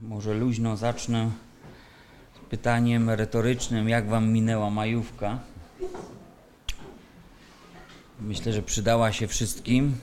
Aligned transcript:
Może 0.00 0.34
luźno 0.34 0.76
zacznę 0.76 1.30
pytaniem 2.50 3.10
retorycznym, 3.10 3.88
jak 3.88 4.08
wam 4.08 4.32
minęła 4.32 4.70
majówka? 4.70 5.38
Myślę, 8.20 8.52
że 8.52 8.62
przydała 8.62 9.12
się 9.12 9.26
wszystkim. 9.26 9.94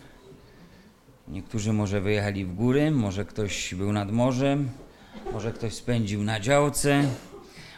Niektórzy 1.27 1.73
może 1.73 2.01
wyjechali 2.01 2.45
w 2.45 2.53
góry, 2.53 2.91
może 2.91 3.25
ktoś 3.25 3.75
był 3.75 3.91
nad 3.91 4.11
morzem, 4.11 4.69
może 5.33 5.51
ktoś 5.51 5.73
spędził 5.73 6.23
na 6.23 6.39
działce, 6.39 7.03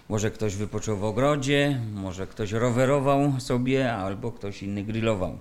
może 0.10 0.32
ktoś 0.32 0.56
wypoczął 0.56 0.98
w 0.98 1.04
ogrodzie, 1.04 1.82
może 1.94 2.28
ktoś 2.28 2.52
rowerował 2.52 3.40
sobie, 3.40 3.94
albo 3.94 4.32
ktoś 4.32 4.64
inny 4.64 4.84
grillował. 4.84 5.38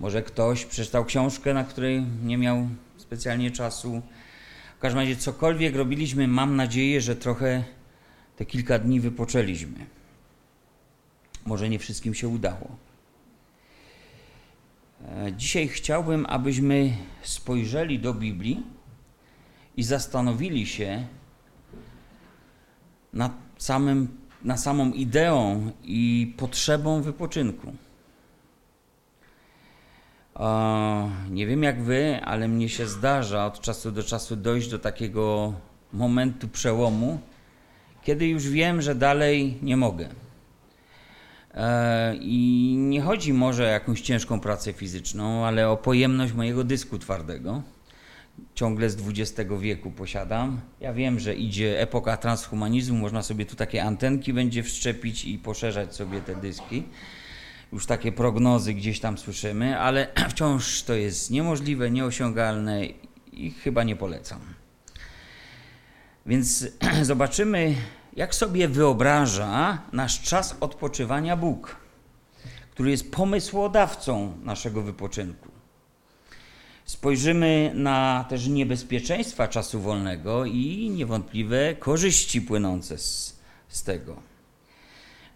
Może 0.00 0.22
ktoś 0.22 0.64
przeczytał 0.64 1.04
książkę, 1.04 1.54
na 1.54 1.64
której 1.64 2.06
nie 2.24 2.38
miał 2.38 2.68
specjalnie 2.96 3.50
czasu. 3.50 4.02
W 4.76 4.78
każdym 4.78 5.00
razie 5.00 5.16
cokolwiek 5.16 5.76
robiliśmy, 5.76 6.28
mam 6.28 6.56
nadzieję, 6.56 7.00
że 7.00 7.16
trochę 7.16 7.64
te 8.36 8.44
kilka 8.46 8.78
dni 8.78 9.00
wypoczęliśmy. 9.00 9.86
Może 11.46 11.68
nie 11.68 11.78
wszystkim 11.78 12.14
się 12.14 12.28
udało. 12.28 12.76
E, 15.08 15.32
Dzisiaj 15.36 15.68
chciałbym, 15.68 16.26
abyśmy 16.28 16.96
spojrzeli 17.22 17.98
do 17.98 18.14
Biblii 18.14 18.62
i 19.76 19.82
zastanowili 19.82 20.66
się 20.66 21.06
nad 23.12 23.32
samym, 23.58 24.08
samą 24.56 24.92
ideą 24.92 25.72
i 25.84 26.34
potrzebą 26.36 27.02
wypoczynku. 27.02 27.72
O, 30.38 31.10
nie 31.30 31.46
wiem 31.46 31.62
jak 31.62 31.82
wy, 31.82 32.20
ale 32.24 32.48
mnie 32.48 32.68
się 32.68 32.86
zdarza 32.86 33.46
od 33.46 33.60
czasu 33.60 33.92
do 33.92 34.02
czasu 34.02 34.36
dojść 34.36 34.68
do 34.68 34.78
takiego 34.78 35.52
momentu 35.92 36.48
przełomu, 36.48 37.20
kiedy 38.02 38.28
już 38.28 38.48
wiem, 38.48 38.82
że 38.82 38.94
dalej 38.94 39.58
nie 39.62 39.76
mogę. 39.76 40.08
E, 41.54 42.16
I 42.16 42.74
nie 42.78 43.00
chodzi 43.00 43.32
może 43.32 43.64
o 43.64 43.66
jakąś 43.66 44.00
ciężką 44.00 44.40
pracę 44.40 44.72
fizyczną, 44.72 45.46
ale 45.46 45.68
o 45.70 45.76
pojemność 45.76 46.32
mojego 46.32 46.64
dysku 46.64 46.98
twardego. 46.98 47.62
Ciągle 48.54 48.90
z 48.90 48.96
XX 49.08 49.50
wieku 49.60 49.90
posiadam. 49.90 50.60
Ja 50.80 50.92
wiem, 50.92 51.20
że 51.20 51.34
idzie 51.34 51.80
epoka 51.80 52.16
transhumanizmu, 52.16 52.98
można 52.98 53.22
sobie 53.22 53.46
tu 53.46 53.56
takie 53.56 53.84
antenki 53.84 54.32
będzie 54.32 54.62
wszczepić 54.62 55.24
i 55.24 55.38
poszerzać 55.38 55.94
sobie 55.94 56.20
te 56.20 56.34
dyski 56.34 56.82
już 57.72 57.86
takie 57.86 58.12
prognozy 58.12 58.74
gdzieś 58.74 59.00
tam 59.00 59.18
słyszymy, 59.18 59.78
ale 59.80 60.06
wciąż 60.30 60.82
to 60.82 60.94
jest 60.94 61.30
niemożliwe, 61.30 61.90
nieosiągalne 61.90 62.86
i 63.32 63.50
chyba 63.50 63.82
nie 63.82 63.96
polecam. 63.96 64.40
Więc 66.26 66.66
zobaczymy, 67.02 67.74
jak 68.16 68.34
sobie 68.34 68.68
wyobraża 68.68 69.78
nasz 69.92 70.22
czas 70.22 70.56
odpoczywania 70.60 71.36
Bóg, 71.36 71.76
który 72.70 72.90
jest 72.90 73.10
pomysłodawcą 73.12 74.38
naszego 74.44 74.82
wypoczynku. 74.82 75.48
Spojrzymy 76.84 77.72
na 77.74 78.24
też 78.28 78.46
niebezpieczeństwa 78.46 79.48
czasu 79.48 79.80
wolnego 79.80 80.44
i 80.44 80.90
niewątpliwe 80.96 81.74
korzyści 81.74 82.42
płynące 82.42 82.98
z, 82.98 83.40
z 83.68 83.82
tego. 83.82 84.16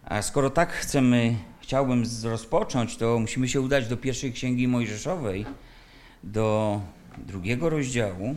A 0.05 0.23
skoro 0.23 0.51
tak 0.51 0.73
chcemy 0.73 1.37
chciałbym 1.71 2.05
rozpocząć, 2.23 2.97
to 2.97 3.19
musimy 3.19 3.49
się 3.49 3.61
udać 3.61 3.89
do 3.89 3.97
pierwszej 3.97 4.33
księgi 4.33 4.69
Mojżeszowej, 4.69 5.47
do 6.25 6.81
drugiego 7.19 7.71
rozdziału. 7.71 8.35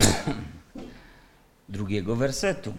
drugiego 1.68 2.16
wersetu, 2.16 2.74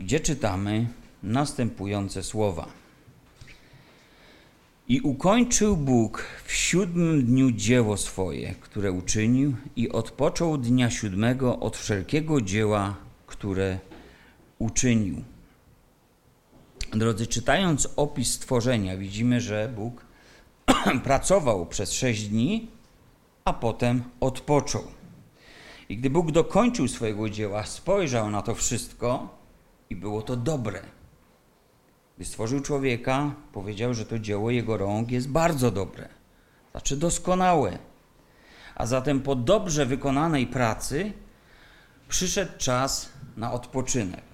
gdzie 0.00 0.20
czytamy 0.20 0.88
następujące 1.22 2.22
słowa. 2.22 2.68
I 4.88 5.00
ukończył 5.00 5.76
Bóg 5.76 6.24
w 6.44 6.52
siódmym 6.52 7.24
dniu 7.24 7.50
dzieło 7.50 7.96
swoje, 7.96 8.54
które 8.54 8.92
uczynił, 8.92 9.56
i 9.76 9.88
odpoczął 9.90 10.58
dnia 10.58 10.90
siódmego 10.90 11.58
od 11.58 11.76
wszelkiego 11.76 12.40
dzieła, 12.40 12.96
które 13.26 13.78
uczynił. 14.58 15.22
Drodzy, 16.92 17.26
czytając 17.26 17.88
opis 17.96 18.32
stworzenia, 18.32 18.96
widzimy, 18.96 19.40
że 19.40 19.72
Bóg 19.76 20.06
pracował 21.04 21.66
przez 21.66 21.92
sześć 21.92 22.28
dni, 22.28 22.68
a 23.44 23.52
potem 23.52 24.02
odpoczął. 24.20 24.84
I 25.88 25.96
gdy 25.96 26.10
Bóg 26.10 26.32
dokończył 26.32 26.88
swojego 26.88 27.30
dzieła, 27.30 27.64
spojrzał 27.64 28.30
na 28.30 28.42
to 28.42 28.54
wszystko 28.54 29.38
i 29.90 29.96
było 29.96 30.22
to 30.22 30.36
dobre. 30.36 30.95
Gdy 32.16 32.24
stworzył 32.24 32.60
człowieka, 32.60 33.34
powiedział, 33.52 33.94
że 33.94 34.06
to 34.06 34.18
dzieło 34.18 34.50
jego 34.50 34.76
rąk 34.76 35.10
jest 35.10 35.28
bardzo 35.28 35.70
dobre, 35.70 36.08
znaczy 36.70 36.96
doskonałe. 36.96 37.78
A 38.74 38.86
zatem 38.86 39.20
po 39.20 39.34
dobrze 39.34 39.86
wykonanej 39.86 40.46
pracy 40.46 41.12
przyszedł 42.08 42.52
czas 42.58 43.12
na 43.36 43.52
odpoczynek. 43.52 44.24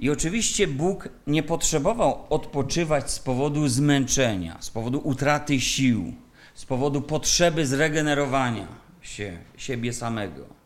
I 0.00 0.10
oczywiście 0.10 0.66
Bóg 0.66 1.08
nie 1.26 1.42
potrzebował 1.42 2.26
odpoczywać 2.30 3.10
z 3.10 3.18
powodu 3.18 3.68
zmęczenia, 3.68 4.56
z 4.60 4.70
powodu 4.70 5.00
utraty 5.04 5.60
sił, 5.60 6.14
z 6.54 6.64
powodu 6.64 7.02
potrzeby 7.02 7.66
zregenerowania 7.66 8.66
się 9.02 9.38
siebie 9.56 9.92
samego. 9.92 10.59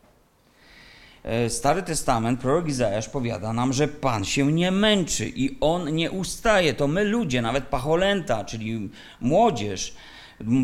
Stary 1.48 1.82
Testament, 1.82 2.40
prorok 2.40 2.68
Izajasz 2.68 3.08
powiada 3.08 3.52
nam, 3.52 3.72
że 3.72 3.88
Pan 3.88 4.24
się 4.24 4.52
nie 4.52 4.70
męczy 4.70 5.28
i 5.28 5.56
On 5.60 5.94
nie 5.94 6.10
ustaje. 6.10 6.74
To 6.74 6.88
my 6.88 7.04
ludzie, 7.04 7.42
nawet 7.42 7.64
pacholęta, 7.64 8.44
czyli 8.44 8.90
młodzież, 9.20 9.94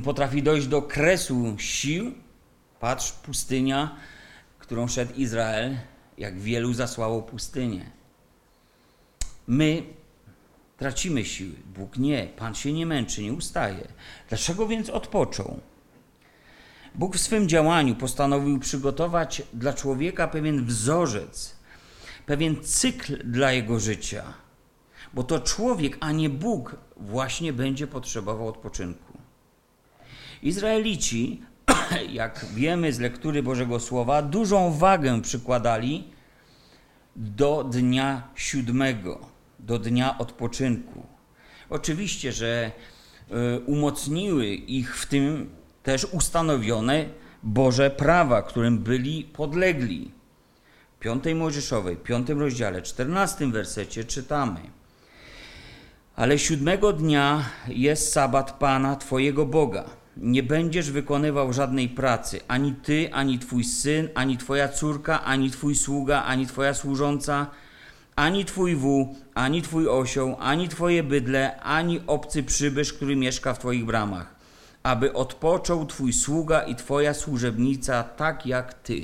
potrafi 0.05 0.43
dojść 0.43 0.67
do 0.67 0.83
kresu 0.83 1.55
sił. 1.59 2.15
Patrz, 2.81 3.13
pustynia, 3.13 3.97
którą 4.59 4.89
szedł 4.89 5.15
Izrael, 5.15 5.77
jak 6.19 6.41
wielu 6.41 6.73
zasłało 6.73 7.23
pustynię. 7.23 7.91
My 9.47 9.83
tracimy 10.77 11.25
siły, 11.25 11.55
Bóg 11.75 11.97
nie, 11.97 12.29
Pan 12.37 12.55
się 12.55 12.73
nie 12.73 12.87
męczy, 12.87 13.23
nie 13.23 13.33
ustaje. 13.33 13.89
Dlaczego 14.29 14.67
więc 14.67 14.91
odpoczął? 14.91 15.61
Bóg 16.95 17.17
w 17.17 17.21
swym 17.21 17.49
działaniu 17.49 17.95
postanowił 17.95 18.59
przygotować 18.59 19.43
dla 19.55 19.73
człowieka 19.73 20.29
pewien 20.29 20.65
wzorzec, 20.65 21.57
pewien 22.27 22.57
cykl 22.63 23.31
dla 23.31 23.53
jego 23.53 23.81
życia, 23.81 24.25
bo 25.15 25.23
to 25.23 25.41
człowiek, 25.41 25.97
a 26.01 26.13
nie 26.13 26.31
Bóg 26.31 26.77
właśnie 26.97 27.53
będzie 27.53 27.87
potrzebował 27.87 28.49
odpoczynku. 28.49 29.19
Izraelici, 30.43 31.43
jak 32.13 32.47
wiemy 32.55 32.93
z 32.93 33.01
lektury 33.01 33.43
Bożego 33.43 33.81
Słowa, 33.81 34.23
dużą 34.23 34.73
wagę 34.73 35.23
przykładali 35.23 36.09
do 37.17 37.65
dnia 37.65 38.29
siódmego, 38.35 39.21
do 39.59 39.79
dnia 39.79 40.19
odpoczynku. 40.19 41.07
Oczywiście, 41.71 42.33
że 42.33 42.73
umocniły 43.67 44.47
ich 44.47 44.97
w 44.97 45.07
tym 45.07 45.60
też 45.83 46.05
ustanowione 46.05 47.07
Boże 47.43 47.91
prawa, 47.91 48.43
którym 48.43 48.79
byli 48.79 49.25
podlegli. 49.25 50.11
W 50.97 50.99
5 50.99 51.25
Mojżeszowej, 51.35 51.97
5 51.97 52.29
rozdziale, 52.29 52.83
14 52.83 53.47
wersecie 53.47 54.05
czytamy. 54.05 54.61
Ale 56.17 56.39
siódmego 56.39 56.93
dnia 56.93 57.45
jest 57.69 58.13
sabat 58.13 58.59
Pana 58.59 58.97
Twojego 58.97 59.47
Boga. 59.47 59.85
Nie 60.17 60.43
będziesz 60.43 60.91
wykonywał 60.91 61.53
żadnej 61.53 61.89
pracy, 61.89 62.41
ani 62.49 62.73
ty, 62.75 63.09
ani 63.13 63.39
twój 63.39 63.65
syn, 63.65 64.09
ani 64.15 64.37
twoja 64.39 64.69
córka, 64.69 65.25
ani 65.25 65.51
twój 65.51 65.75
sługa, 65.75 66.23
ani 66.23 66.47
twoja 66.47 66.75
służąca, 66.75 67.47
ani 68.17 68.45
twój 68.45 68.77
wół, 68.77 69.17
ani 69.35 69.63
twój 69.63 69.89
osioł, 69.89 70.37
ani 70.41 70.69
twoje 70.69 71.03
bydle, 71.03 71.61
ani 71.61 72.01
obcy 72.07 72.43
przybysz, 72.43 72.93
który 72.93 73.17
mieszka 73.17 73.55
w 73.55 73.59
twoich 73.59 73.85
bramach 73.85 74.40
aby 74.83 75.13
odpoczął 75.13 75.87
Twój 75.87 76.13
sługa 76.13 76.63
i 76.63 76.75
Twoja 76.75 77.15
służebnica 77.15 78.03
tak 78.03 78.47
jak 78.47 78.75
Ty. 78.75 79.03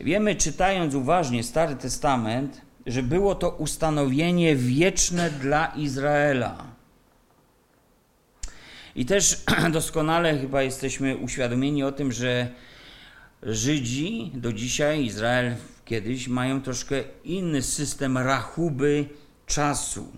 Wiemy, 0.00 0.34
czytając 0.34 0.94
uważnie 0.94 1.42
Stary 1.42 1.76
Testament, 1.76 2.60
że 2.86 3.02
było 3.02 3.34
to 3.34 3.50
ustanowienie 3.50 4.56
wieczne 4.56 5.30
dla 5.30 5.66
Izraela. 5.66 6.64
I 8.96 9.06
też 9.06 9.42
doskonale 9.72 10.38
chyba 10.38 10.62
jesteśmy 10.62 11.16
uświadomieni 11.16 11.82
o 11.82 11.92
tym, 11.92 12.12
że 12.12 12.48
Żydzi 13.42 14.30
do 14.34 14.52
dzisiaj, 14.52 15.04
Izrael 15.04 15.54
kiedyś, 15.84 16.28
mają 16.28 16.62
troszkę 16.62 17.04
inny 17.24 17.62
system 17.62 18.18
rachuby 18.18 19.08
czasu. 19.46 20.12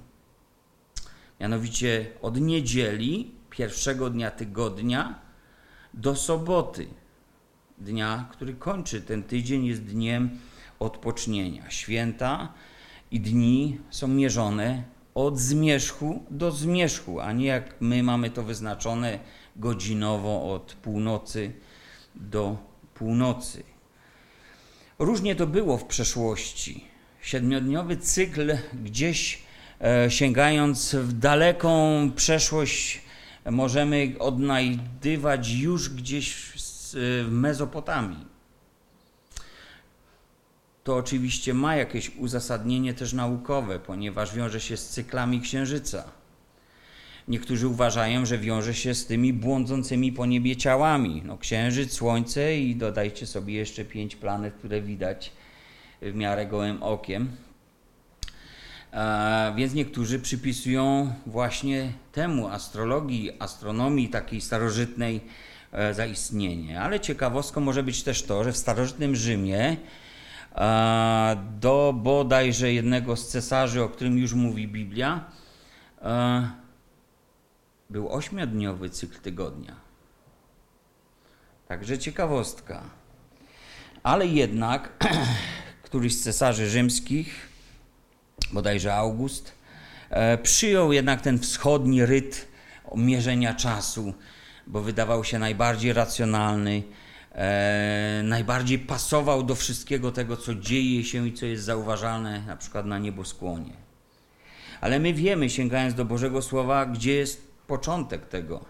Mianowicie 1.40 2.06
od 2.22 2.40
niedzieli, 2.40 3.34
pierwszego 3.50 4.10
dnia 4.10 4.30
tygodnia, 4.30 5.20
do 5.94 6.16
soboty, 6.16 6.86
dnia, 7.78 8.28
który 8.32 8.54
kończy 8.54 9.00
ten 9.00 9.22
tydzień, 9.22 9.66
jest 9.66 9.84
dniem 9.84 10.30
odpocznienia. 10.78 11.70
Święta 11.70 12.52
i 13.10 13.20
dni 13.20 13.78
są 13.90 14.08
mierzone 14.08 14.82
od 15.14 15.38
zmierzchu 15.38 16.24
do 16.30 16.50
zmierzchu, 16.50 17.20
a 17.20 17.32
nie 17.32 17.46
jak 17.46 17.74
my 17.80 18.02
mamy 18.02 18.30
to 18.30 18.42
wyznaczone 18.42 19.18
godzinowo 19.56 20.54
od 20.54 20.74
północy 20.74 21.52
do 22.14 22.56
północy. 22.94 23.62
Różnie 24.98 25.36
to 25.36 25.46
było 25.46 25.78
w 25.78 25.84
przeszłości. 25.84 26.84
Siedmiodniowy 27.20 27.96
cykl 27.96 28.56
gdzieś 28.84 29.45
sięgając 30.08 30.94
w 30.94 31.12
daleką 31.12 32.11
przeszłość 32.17 33.00
możemy 33.50 34.14
odnajdywać 34.19 35.52
już 35.52 35.88
gdzieś 35.88 36.34
w 36.94 37.28
Mezopotamii. 37.31 38.26
To 40.84 40.96
oczywiście 40.96 41.55
ma 41.55 41.76
jakieś 41.76 42.17
uzasadnienie 42.17 42.94
też 42.94 43.12
naukowe, 43.12 43.78
ponieważ 43.78 44.34
wiąże 44.34 44.61
się 44.61 44.76
z 44.76 44.88
cyklami 44.88 45.40
księżyca. 45.40 46.05
Niektórzy 47.28 47.69
uważają, 47.69 48.26
że 48.26 48.38
wiąże 48.38 48.75
się 48.75 48.94
z 48.94 49.06
tymi 49.06 49.32
błądzącymi 49.32 50.12
po 50.12 50.26
niebie 50.26 50.56
ciałami. 50.56 51.23
No, 51.25 51.38
księżyc, 51.38 51.93
słońce 51.93 52.56
i 52.58 52.76
dodajcie 52.76 53.26
sobie 53.26 53.55
jeszcze 53.55 53.84
pięć 53.84 54.17
planet, 54.17 54.55
które 54.55 54.82
widać 54.82 55.32
w 56.02 56.14
miarę 56.14 56.46
gołym 56.46 56.82
okiem. 56.82 57.37
E, 58.96 59.52
więc 59.56 59.75
niektórzy 59.75 60.19
przypisują 60.19 61.12
właśnie 61.26 61.93
temu 62.12 62.48
astrologii, 62.48 63.32
astronomii 63.38 64.08
takiej 64.08 64.40
starożytnej 64.40 65.20
e, 65.72 65.94
zaistnienie. 65.94 66.81
Ale 66.81 67.00
ciekawostką 67.00 67.60
może 67.60 67.82
być 67.82 68.02
też 68.02 68.22
to, 68.22 68.44
że 68.44 68.52
w 68.52 68.56
starożytnym 68.56 69.16
Rzymie 69.16 69.76
e, 70.54 71.37
do 71.60 71.94
bodajże 71.96 72.72
jednego 72.72 73.16
z 73.16 73.28
cesarzy, 73.28 73.82
o 73.82 73.88
którym 73.88 74.19
już 74.19 74.34
mówi 74.34 74.69
Biblia, 74.69 75.25
był 77.90 78.12
ośmiodniowy 78.12 78.90
cykl 78.90 79.20
tygodnia. 79.20 79.76
Także 81.69 81.99
ciekawostka. 81.99 82.82
Ale 84.02 84.26
jednak 84.26 85.06
któryś 85.82 86.19
z 86.19 86.22
cesarzy 86.22 86.70
rzymskich, 86.70 87.49
bodajże 88.52 88.94
August, 88.94 89.52
e, 90.10 90.38
przyjął 90.38 90.93
jednak 90.93 91.20
ten 91.20 91.38
wschodni 91.38 92.06
ryt 92.06 92.48
mierzenia 92.96 93.54
czasu, 93.54 94.14
bo 94.66 94.82
wydawał 94.82 95.25
się 95.25 95.38
najbardziej 95.38 95.93
racjonalny, 95.93 96.82
e, 97.32 98.20
najbardziej 98.25 98.78
pasował 98.78 99.43
do 99.43 99.54
wszystkiego 99.54 100.12
tego, 100.12 100.37
co 100.37 100.54
dzieje 100.54 101.04
się 101.04 101.28
i 101.28 101.32
co 101.32 101.46
jest 101.46 101.64
zauważalne 101.64 102.43
na 102.46 102.56
przykład 102.56 102.87
na 102.87 102.98
nieboskłonie. 102.98 103.72
Ale 104.81 104.99
my 104.99 105.14
wiemy, 105.14 105.50
sięgając 105.50 105.94
do 105.94 106.04
Bożego 106.04 106.42
Słowa, 106.42 106.87
gdzie 106.87 107.14
jest 107.14 107.50
początek 107.66 108.28
tego. 108.28 108.64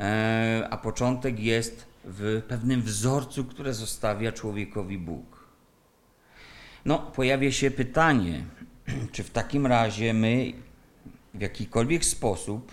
E, 0.00 0.66
a 0.70 0.76
początek 0.76 1.40
jest 1.40 1.86
w 2.04 2.42
pewnym 2.48 2.82
wzorcu, 2.82 3.44
które 3.44 3.74
zostawia 3.74 4.32
człowiekowi 4.32 4.98
Bóg. 4.98 5.42
No, 6.84 6.98
pojawia 6.98 7.52
się 7.52 7.70
pytanie, 7.70 8.44
czy 9.12 9.22
w 9.22 9.30
takim 9.30 9.66
razie 9.66 10.14
my 10.14 10.52
w 11.34 11.40
jakikolwiek 11.40 12.04
sposób 12.04 12.72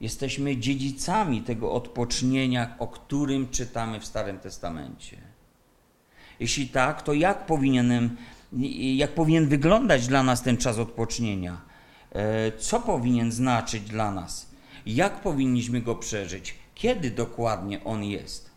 jesteśmy 0.00 0.56
dziedzicami 0.56 1.42
tego 1.42 1.72
odpocznienia, 1.72 2.74
o 2.78 2.86
którym 2.86 3.48
czytamy 3.48 4.00
w 4.00 4.06
Starym 4.06 4.38
Testamencie? 4.38 5.16
Jeśli 6.40 6.68
tak, 6.68 7.02
to 7.02 7.12
jak 7.12 7.46
powinienem, 7.46 8.16
jak 8.96 9.14
powinien 9.14 9.48
wyglądać 9.48 10.06
dla 10.06 10.22
nas 10.22 10.42
ten 10.42 10.56
czas 10.56 10.78
odpocznienia? 10.78 11.60
E, 12.12 12.52
co 12.52 12.80
powinien 12.80 13.32
znaczyć 13.32 13.82
dla 13.82 14.12
nas? 14.12 14.50
Jak 14.86 15.20
powinniśmy 15.20 15.80
go 15.80 15.94
przeżyć? 15.94 16.54
Kiedy 16.74 17.10
dokładnie 17.10 17.84
on 17.84 18.04
jest? 18.04 18.53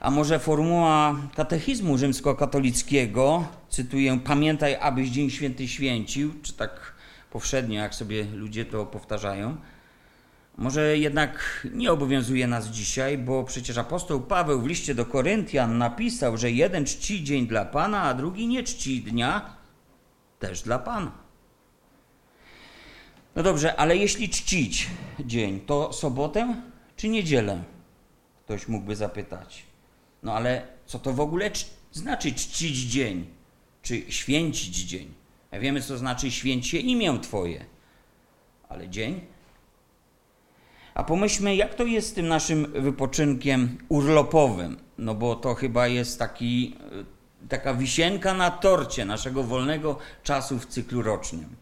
A 0.00 0.10
może 0.10 0.38
formuła 0.38 1.16
katechizmu 1.36 1.98
rzymskokatolickiego, 1.98 3.48
cytuję, 3.68 4.20
pamiętaj, 4.24 4.76
abyś 4.80 5.08
Dzień 5.08 5.30
Święty 5.30 5.68
święcił, 5.68 6.34
czy 6.42 6.52
tak 6.52 6.94
powszednio, 7.30 7.80
jak 7.80 7.94
sobie 7.94 8.24
ludzie 8.24 8.64
to 8.64 8.86
powtarzają, 8.86 9.56
może 10.56 10.98
jednak 10.98 11.66
nie 11.74 11.92
obowiązuje 11.92 12.46
nas 12.46 12.66
dzisiaj, 12.66 13.18
bo 13.18 13.44
przecież 13.44 13.78
apostoł 13.78 14.20
Paweł 14.20 14.60
w 14.60 14.66
liście 14.66 14.94
do 14.94 15.06
Koryntian 15.06 15.78
napisał, 15.78 16.36
że 16.36 16.50
jeden 16.50 16.84
czci 16.84 17.24
dzień 17.24 17.46
dla 17.46 17.64
Pana, 17.64 18.02
a 18.02 18.14
drugi 18.14 18.46
nie 18.46 18.62
czci 18.62 19.02
dnia 19.02 19.56
też 20.38 20.62
dla 20.62 20.78
Pana. 20.78 21.12
No 23.36 23.42
dobrze, 23.42 23.76
ale 23.76 23.96
jeśli 23.96 24.28
czcić 24.28 24.88
dzień, 25.20 25.60
to 25.60 25.92
sobotę 25.92 26.54
czy 26.96 27.08
niedzielę? 27.08 27.62
Ktoś 28.44 28.68
mógłby 28.68 28.96
zapytać. 28.96 29.69
No 30.22 30.34
ale 30.34 30.66
co 30.86 30.98
to 30.98 31.12
w 31.12 31.20
ogóle 31.20 31.50
znaczy 31.92 32.32
czcić 32.32 32.76
dzień? 32.76 33.26
Czy 33.82 34.12
święcić 34.12 34.76
dzień? 34.76 35.14
Ja 35.52 35.60
wiemy, 35.60 35.82
co 35.82 35.98
znaczy 35.98 36.30
święcie 36.30 36.80
imię 36.80 37.18
Twoje. 37.22 37.64
Ale 38.68 38.88
dzień? 38.88 39.20
A 40.94 41.04
pomyślmy, 41.04 41.56
jak 41.56 41.74
to 41.74 41.84
jest 41.84 42.08
z 42.08 42.12
tym 42.12 42.28
naszym 42.28 42.72
wypoczynkiem 42.72 43.78
urlopowym? 43.88 44.78
No 44.98 45.14
bo 45.14 45.36
to 45.36 45.54
chyba 45.54 45.88
jest 45.88 46.18
taki, 46.18 46.76
e, 47.42 47.48
taka 47.48 47.74
wisienka 47.74 48.34
na 48.34 48.50
torcie 48.50 49.04
naszego 49.04 49.44
wolnego 49.44 49.98
czasu 50.22 50.58
w 50.58 50.66
cyklu 50.66 51.02
rocznym. 51.02 51.56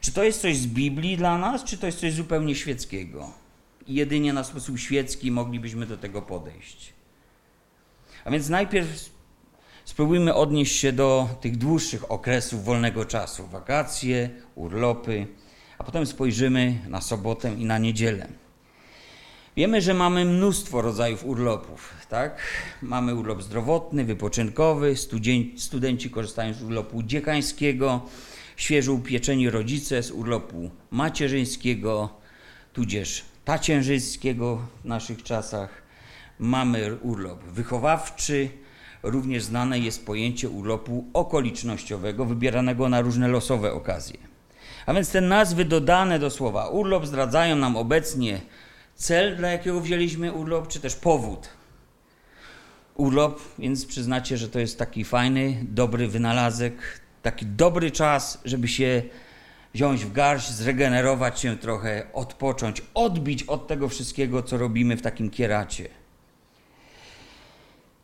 Czy 0.00 0.12
to 0.12 0.24
jest 0.24 0.40
coś 0.40 0.56
z 0.56 0.66
Biblii 0.66 1.16
dla 1.16 1.38
nas, 1.38 1.64
czy 1.64 1.78
to 1.78 1.86
jest 1.86 2.00
coś 2.00 2.12
zupełnie 2.12 2.54
świeckiego? 2.54 3.32
Jedynie 3.86 4.32
na 4.32 4.44
sposób 4.44 4.78
świecki 4.78 5.30
moglibyśmy 5.30 5.86
do 5.86 5.96
tego 5.96 6.22
podejść. 6.22 6.92
A 8.24 8.30
więc 8.30 8.48
najpierw 8.48 9.10
spróbujmy 9.84 10.34
odnieść 10.34 10.76
się 10.76 10.92
do 10.92 11.28
tych 11.40 11.56
dłuższych 11.56 12.10
okresów 12.12 12.64
wolnego 12.64 13.04
czasu 13.04 13.46
wakacje, 13.46 14.30
urlopy, 14.54 15.26
a 15.78 15.84
potem 15.84 16.06
spojrzymy 16.06 16.78
na 16.88 17.00
sobotę 17.00 17.54
i 17.54 17.64
na 17.64 17.78
niedzielę. 17.78 18.28
Wiemy, 19.56 19.80
że 19.80 19.94
mamy 19.94 20.24
mnóstwo 20.24 20.82
rodzajów 20.82 21.24
urlopów, 21.24 21.92
tak? 22.08 22.40
Mamy 22.82 23.14
urlop 23.14 23.42
zdrowotny, 23.42 24.04
wypoczynkowy, 24.04 24.94
studenci 25.56 26.10
korzystają 26.10 26.54
z 26.54 26.62
urlopu 26.62 27.02
dziekańskiego, 27.02 28.00
świeżo 28.56 28.92
upieczeni 28.92 29.50
rodzice 29.50 30.02
z 30.02 30.10
urlopu 30.10 30.70
macierzyńskiego, 30.90 32.08
tudzież 32.72 33.24
tacierzyńskiego 33.44 34.58
w 34.82 34.84
naszych 34.84 35.22
czasach. 35.22 35.87
Mamy 36.38 36.96
urlop 37.02 37.44
wychowawczy, 37.44 38.48
również 39.02 39.42
znane 39.42 39.78
jest 39.78 40.06
pojęcie 40.06 40.48
urlopu 40.48 41.04
okolicznościowego, 41.12 42.24
wybieranego 42.24 42.88
na 42.88 43.00
różne 43.00 43.28
losowe 43.28 43.72
okazje. 43.72 44.18
A 44.86 44.94
więc 44.94 45.10
te 45.10 45.20
nazwy 45.20 45.64
dodane 45.64 46.18
do 46.18 46.30
słowa 46.30 46.68
urlop 46.68 47.06
zdradzają 47.06 47.56
nam 47.56 47.76
obecnie 47.76 48.40
cel, 48.94 49.36
dla 49.36 49.48
jakiego 49.48 49.80
wzięliśmy 49.80 50.32
urlop, 50.32 50.68
czy 50.68 50.80
też 50.80 50.96
powód. 50.96 51.48
Urlop, 52.94 53.40
więc 53.58 53.86
przyznacie, 53.86 54.36
że 54.36 54.48
to 54.48 54.58
jest 54.58 54.78
taki 54.78 55.04
fajny, 55.04 55.64
dobry 55.68 56.08
wynalazek, 56.08 57.00
taki 57.22 57.46
dobry 57.46 57.90
czas, 57.90 58.40
żeby 58.44 58.68
się 58.68 59.02
wziąć 59.74 60.04
w 60.04 60.12
garść, 60.12 60.50
zregenerować 60.50 61.40
się 61.40 61.58
trochę, 61.58 62.06
odpocząć, 62.12 62.82
odbić 62.94 63.42
od 63.42 63.66
tego 63.66 63.88
wszystkiego, 63.88 64.42
co 64.42 64.58
robimy 64.58 64.96
w 64.96 65.02
takim 65.02 65.30
kieracie. 65.30 65.88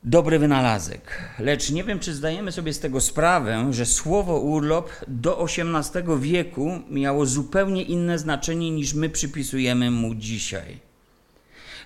Dobry 0.06 0.38
wynalazek. 0.38 1.32
Lecz 1.38 1.70
nie 1.70 1.84
wiem, 1.84 1.98
czy 1.98 2.14
zdajemy 2.14 2.52
sobie 2.52 2.72
z 2.72 2.80
tego 2.80 3.00
sprawę, 3.00 3.66
że 3.70 3.86
słowo 3.86 4.38
urlop 4.38 4.90
do 5.08 5.44
XVIII 5.44 6.18
wieku 6.20 6.80
miało 6.90 7.26
zupełnie 7.26 7.82
inne 7.82 8.18
znaczenie 8.18 8.70
niż 8.70 8.94
my 8.94 9.08
przypisujemy 9.08 9.90
mu 9.90 10.14
dzisiaj. 10.14 10.78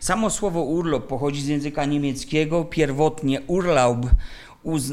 Samo 0.00 0.30
słowo 0.30 0.62
urlop 0.62 1.06
pochodzi 1.06 1.42
z 1.42 1.46
języka 1.46 1.84
niemieckiego, 1.84 2.64
pierwotnie 2.64 3.40
Urlaub 3.40 4.06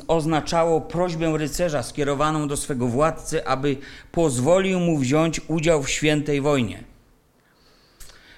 oznaczało 0.08 0.82
prośbę 0.82 1.38
rycerza 1.38 1.84
skierowaną 1.84 2.48
do 2.48 2.58
swego 2.58 2.88
władcy, 2.88 3.48
aby 3.48 3.78
pozwolił 4.12 4.80
mu 4.80 4.98
wziąć 4.98 5.42
udział 5.48 5.84
w 5.84 5.90
świętej 5.90 6.42
wojnie. 6.42 6.84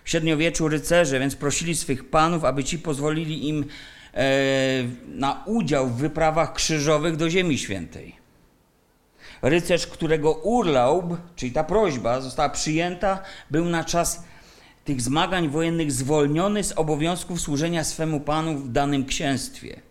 W 0.04 0.10
średniowieczu 0.10 0.68
rycerze 0.68 1.20
więc 1.20 1.36
prosili 1.36 1.76
swych 1.76 2.10
panów, 2.10 2.44
aby 2.44 2.64
ci 2.64 2.80
pozwolili 2.80 3.48
im 3.48 3.66
na 5.08 5.44
udział 5.46 5.88
w 5.88 5.96
wyprawach 5.96 6.54
krzyżowych 6.54 7.16
do 7.16 7.30
Ziemi 7.30 7.58
Świętej. 7.58 8.16
Rycerz, 9.42 9.88
którego 9.88 10.34
urlaub, 10.34 11.18
czyli 11.36 11.52
ta 11.52 11.64
prośba 11.64 12.22
została 12.22 12.50
przyjęta, 12.50 13.20
był 13.52 13.66
na 13.66 13.84
czas 13.84 14.24
tych 14.86 15.02
zmagań 15.02 15.50
wojennych 15.50 15.92
zwolniony 15.92 16.64
z 16.64 16.72
obowiązków 16.72 17.42
służenia 17.42 17.84
swemu 17.84 18.20
panu 18.20 18.58
w 18.58 18.72
danym 18.72 19.06
księstwie. 19.06 19.82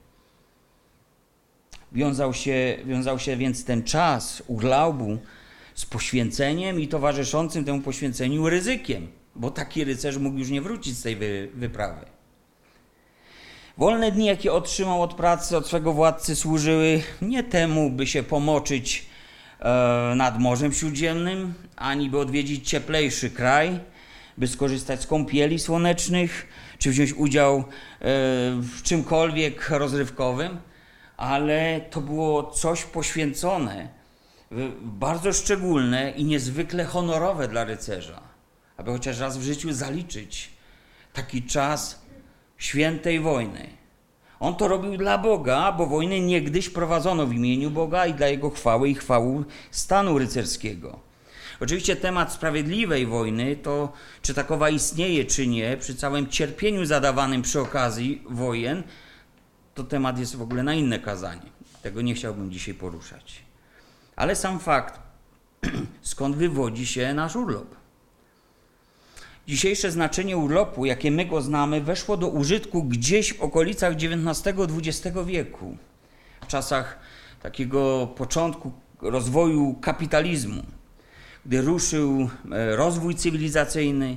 Wiązał 1.92 2.34
się, 2.34 2.78
wiązał 2.84 3.18
się 3.18 3.36
więc 3.36 3.64
ten 3.64 3.82
czas 3.82 4.42
urlaubu 4.46 5.18
z 5.74 5.86
poświęceniem 5.86 6.80
i 6.80 6.88
towarzyszącym 6.88 7.64
temu 7.64 7.80
poświęceniu 7.80 8.48
ryzykiem, 8.48 9.08
bo 9.34 9.50
taki 9.50 9.84
rycerz 9.84 10.18
mógł 10.18 10.38
już 10.38 10.50
nie 10.50 10.62
wrócić 10.62 10.96
z 10.96 11.02
tej 11.02 11.16
wy, 11.16 11.48
wyprawy. 11.54 12.15
Wolne 13.78 14.12
dni, 14.12 14.26
jakie 14.26 14.52
otrzymał 14.52 15.02
od 15.02 15.14
pracy, 15.14 15.56
od 15.56 15.66
swego 15.66 15.92
władcy, 15.92 16.36
służyły 16.36 17.02
nie 17.22 17.42
temu, 17.42 17.90
by 17.90 18.06
się 18.06 18.22
pomoczyć 18.22 19.06
e, 19.60 20.12
nad 20.16 20.38
Morzem 20.40 20.72
Śródziemnym, 20.72 21.54
ani 21.76 22.10
by 22.10 22.18
odwiedzić 22.18 22.68
cieplejszy 22.68 23.30
kraj, 23.30 23.80
by 24.38 24.48
skorzystać 24.48 25.02
z 25.02 25.06
kąpieli 25.06 25.58
słonecznych, 25.58 26.48
czy 26.78 26.90
wziąć 26.90 27.12
udział 27.12 27.58
e, 27.58 27.64
w 28.60 28.82
czymkolwiek 28.82 29.70
rozrywkowym, 29.70 30.58
ale 31.16 31.80
to 31.90 32.00
było 32.00 32.50
coś 32.50 32.84
poświęcone, 32.84 33.88
bardzo 34.80 35.32
szczególne 35.32 36.10
i 36.10 36.24
niezwykle 36.24 36.84
honorowe 36.84 37.48
dla 37.48 37.64
rycerza, 37.64 38.20
aby 38.76 38.90
chociaż 38.90 39.18
raz 39.18 39.38
w 39.38 39.42
życiu 39.42 39.72
zaliczyć 39.72 40.50
taki 41.12 41.42
czas 41.42 42.05
świętej 42.58 43.20
wojny. 43.20 43.68
On 44.40 44.54
to 44.54 44.68
robił 44.68 44.96
dla 44.96 45.18
Boga, 45.18 45.72
bo 45.72 45.86
wojny 45.86 46.20
niegdyś 46.20 46.68
prowadzono 46.68 47.26
w 47.26 47.34
imieniu 47.34 47.70
Boga 47.70 48.06
i 48.06 48.14
dla 48.14 48.26
Jego 48.26 48.50
chwały 48.50 48.88
i 48.88 48.94
chwały 48.94 49.44
stanu 49.70 50.18
rycerskiego. 50.18 51.06
Oczywiście 51.60 51.96
temat 51.96 52.32
sprawiedliwej 52.32 53.06
wojny, 53.06 53.56
to 53.56 53.92
czy 54.22 54.34
takowa 54.34 54.70
istnieje, 54.70 55.24
czy 55.24 55.46
nie, 55.46 55.76
przy 55.76 55.94
całym 55.94 56.28
cierpieniu 56.28 56.84
zadawanym 56.84 57.42
przy 57.42 57.60
okazji 57.60 58.22
wojen, 58.30 58.82
to 59.74 59.84
temat 59.84 60.18
jest 60.18 60.36
w 60.36 60.42
ogóle 60.42 60.62
na 60.62 60.74
inne 60.74 60.98
kazanie. 60.98 61.50
Tego 61.82 62.02
nie 62.02 62.14
chciałbym 62.14 62.50
dzisiaj 62.50 62.74
poruszać. 62.74 63.42
Ale 64.16 64.36
sam 64.36 64.58
fakt, 64.58 65.00
skąd 66.02 66.36
wywodzi 66.36 66.86
się 66.86 67.14
nasz 67.14 67.36
urlop. 67.36 67.85
Dzisiejsze 69.46 69.90
znaczenie 69.90 70.36
urlopu, 70.36 70.86
jakie 70.86 71.10
my 71.10 71.24
go 71.24 71.42
znamy, 71.42 71.80
weszło 71.80 72.16
do 72.16 72.28
użytku 72.28 72.84
gdzieś 72.84 73.34
w 73.34 73.40
okolicach 73.40 73.94
XIX-XX 73.94 75.16
wieku, 75.26 75.76
w 76.40 76.46
czasach 76.46 76.98
takiego 77.42 78.06
początku 78.16 78.72
rozwoju 79.02 79.74
kapitalizmu, 79.74 80.62
gdy 81.46 81.60
ruszył 81.60 82.30
e, 82.52 82.76
rozwój 82.76 83.14
cywilizacyjny, 83.14 84.16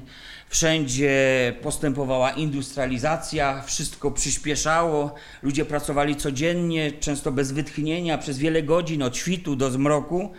wszędzie 0.49 1.13
postępowała 1.61 2.31
industrializacja, 2.31 3.61
wszystko 3.61 4.11
przyspieszało, 4.11 5.15
ludzie 5.43 5.65
pracowali 5.65 6.15
codziennie, 6.15 6.91
często 6.91 7.31
bez 7.31 7.51
wytchnienia, 7.51 8.17
przez 8.17 8.37
wiele 8.37 8.63
godzin, 8.63 9.03
od 9.03 9.17
świtu 9.17 9.55
do 9.55 9.71
zmroku. 9.71 10.33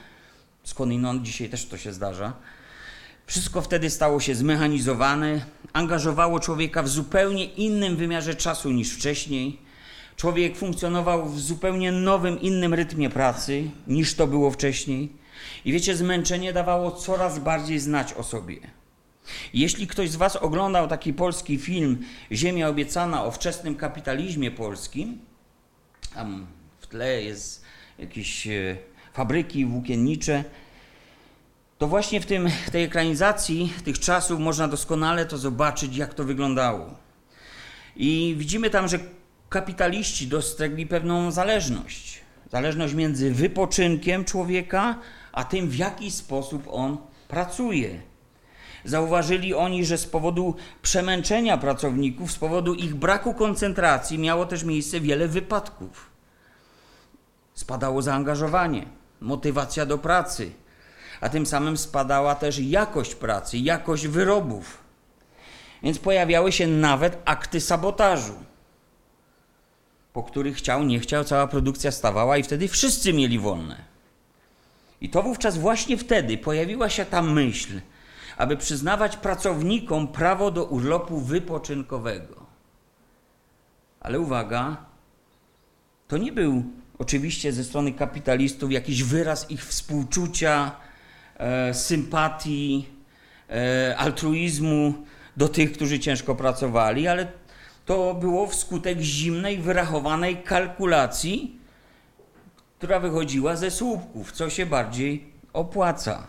Skądinąd 0.65 1.23
dzisiaj 1.23 1.49
też 1.49 1.67
to 1.67 1.77
się 1.77 1.93
zdarza 1.93 2.33
wszystko 3.31 3.63
wtedy 3.63 3.91
stało 3.91 4.21
się 4.21 4.35
zmechanizowane, 4.35 5.45
angażowało 5.73 6.41
człowieka 6.41 6.83
w 6.83 6.89
zupełnie 6.89 7.45
innym 7.45 7.97
wymiarze 7.97 8.35
czasu 8.35 8.71
niż 8.71 8.93
wcześniej. 8.95 9.59
Człowiek 10.17 10.57
funkcjonował 10.57 11.29
w 11.29 11.41
zupełnie 11.41 11.93
nowym, 11.93 12.41
innym 12.41 12.75
rytmie 12.75 13.11
pracy 13.11 13.71
niż 13.87 14.15
to 14.15 14.27
było 14.27 14.51
wcześniej. 14.51 15.13
I 15.65 15.73
wiecie, 15.73 15.97
zmęczenie 15.97 16.53
dawało 16.53 16.91
coraz 16.91 17.39
bardziej 17.39 17.79
znać 17.79 18.13
o 18.13 18.23
sobie. 18.23 18.57
Jeśli 19.55 19.87
ktoś 19.87 20.11
z 20.11 20.17
Was 20.17 20.37
oglądał 20.37 20.89
taki 20.89 21.13
polski 21.13 21.59
film 21.59 21.99
Ziemia 22.33 22.69
obiecana 22.69 23.25
o 23.25 23.31
wczesnym 23.31 23.75
kapitalizmie 23.75 24.51
polskim, 24.51 25.19
tam 26.15 26.47
w 26.79 26.87
tle 26.87 27.23
jest 27.23 27.65
jakieś 27.99 28.47
e, 28.47 28.77
fabryki 29.13 29.67
włókiennicze, 29.67 30.45
to 31.81 31.87
właśnie 31.87 32.21
w 32.21 32.27
tym, 32.27 32.49
tej 32.73 32.85
ekranizacji 32.85 33.73
tych 33.85 33.99
czasów 33.99 34.41
można 34.41 34.69
doskonale 34.69 35.27
to 35.27 35.39
zobaczyć, 35.39 35.97
jak 35.97 36.15
to 36.15 36.25
wyglądało. 36.25 36.95
I 37.97 38.35
widzimy 38.39 38.71
tam, 38.71 38.89
że 38.89 38.99
kapitaliści 39.49 40.27
dostrzegli 40.27 40.87
pewną 40.87 41.31
zależność. 41.31 42.21
Zależność 42.53 42.95
między 42.95 43.35
wypoczynkiem 43.35 44.25
człowieka, 44.25 44.99
a 45.33 45.45
tym, 45.45 45.69
w 45.69 45.77
jaki 45.77 46.11
sposób 46.11 46.69
on 46.71 46.99
pracuje. 47.29 48.01
Zauważyli 48.85 49.55
oni, 49.55 49.85
że 49.85 49.99
z 49.99 50.07
powodu 50.07 50.55
przemęczenia 50.83 51.59
pracowników, 51.59 52.33
z 52.33 52.39
powodu 52.39 52.75
ich 52.75 52.95
braku 52.95 53.35
koncentracji, 53.35 54.19
miało 54.19 54.47
też 54.47 54.65
miejsce 54.65 55.01
wiele 55.01 55.29
wypadków. 55.29 56.11
Spadało 57.55 58.03
zaangażowanie, 58.03 58.87
motywacja 59.21 59.87
do 59.87 59.99
pracy, 59.99 60.51
a 61.21 61.29
tym 61.29 61.47
samym 61.47 61.77
spadała 61.77 62.35
też 62.35 62.59
jakość 62.59 63.15
pracy, 63.15 63.59
jakość 63.59 64.07
wyrobów. 64.07 64.79
Więc 65.83 65.99
pojawiały 65.99 66.53
się 66.53 66.67
nawet 66.67 67.19
akty 67.25 67.61
sabotażu, 67.61 68.35
po 70.13 70.23
których 70.23 70.57
chciał, 70.57 70.85
nie 70.85 71.01
chciał, 71.01 71.25
cała 71.25 71.47
produkcja 71.47 71.91
stawała 71.91 72.39
i 72.39 72.43
wtedy 72.43 72.69
wszyscy 72.69 73.13
mieli 73.13 73.39
wolne. 73.39 73.85
I 75.01 75.11
to 75.11 75.23
wówczas 75.23 75.59
właśnie 75.59 75.97
wtedy 75.97 76.39
pojawiła 76.39 76.89
się 76.89 77.05
ta 77.05 77.23
myśl, 77.23 77.81
aby 78.37 78.57
przyznawać 78.57 79.17
pracownikom 79.17 80.09
prawo 80.09 80.51
do 80.51 80.65
urlopu 80.65 81.21
wypoczynkowego. 81.21 82.47
Ale 84.01 84.21
uwaga, 84.21 84.77
to 86.09 86.19
nie 86.19 86.33
był 86.33 86.65
oczywiście 86.99 87.53
ze 87.53 87.65
strony 87.65 87.93
kapitalistów 87.93 88.73
jakiś 88.73 89.03
wyraz 89.03 89.51
ich 89.51 89.67
współczucia, 89.67 90.77
sympatii, 91.73 92.89
e, 93.51 93.95
altruizmu 93.97 94.95
do 95.37 95.49
tych, 95.49 95.73
którzy 95.73 96.01
ciężko 96.01 96.35
pracowali, 96.35 97.09
ale 97.09 97.27
to 97.87 98.15
było 98.15 98.47
wskutek 98.47 99.01
zimnej, 99.01 99.59
wyrachowanej 99.59 100.43
kalkulacji, 100.43 101.57
która 102.79 103.01
wychodziła 103.01 103.57
ze 103.57 103.71
słupków, 103.71 104.33
co 104.33 104.51
się 104.51 104.67
bardziej 104.67 105.25
opłaca. 105.53 106.27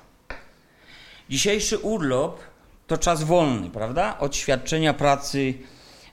Dzisiejszy 1.30 1.77
urlop 1.77 2.39
to 2.88 2.98
czas 2.98 3.24
wolny, 3.24 3.70
prawda? 3.70 4.18
Od 4.20 4.36
świadczenia 4.36 4.94
pracy 4.94 5.53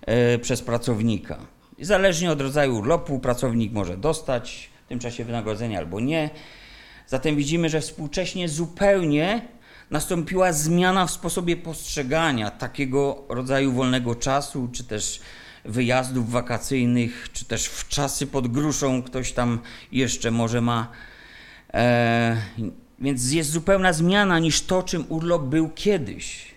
e, 0.07 0.39
przez 0.39 0.63
pracownika. 0.63 1.39
Zależnie 1.81 2.31
od 2.31 2.41
rodzaju 2.41 2.77
urlopu 2.77 3.19
pracownik 3.19 3.73
może 3.73 3.97
dostać 3.97 4.71
w 4.85 4.89
tym 4.89 4.99
czasie 4.99 5.25
wynagrodzenia 5.25 5.79
albo 5.79 6.01
nie. 6.01 6.31
Zatem 7.09 7.37
widzimy, 7.37 7.69
że 7.69 7.81
współcześnie 7.81 8.49
zupełnie 8.49 9.49
nastąpiła 9.91 10.53
zmiana 10.53 11.07
w 11.07 11.11
sposobie 11.11 11.57
postrzegania 11.57 12.51
takiego 12.51 13.25
rodzaju 13.29 13.73
wolnego 13.73 14.15
czasu, 14.15 14.69
czy 14.73 14.85
też 14.85 15.21
wyjazdów 15.65 16.31
wakacyjnych, 16.31 17.29
czy 17.33 17.45
też 17.45 17.67
w 17.67 17.89
czasy 17.89 18.27
pod 18.27 18.49
gruszą 18.49 19.03
ktoś 19.03 19.33
tam 19.33 19.61
jeszcze 19.93 20.31
może 20.31 20.61
ma. 20.61 20.91
E, 21.75 22.37
więc 22.99 23.33
jest 23.33 23.51
zupełna 23.51 23.93
zmiana 23.93 24.39
niż 24.39 24.63
to, 24.63 24.83
czym 24.83 25.05
urlop 25.09 25.43
był 25.43 25.69
kiedyś. 25.69 26.55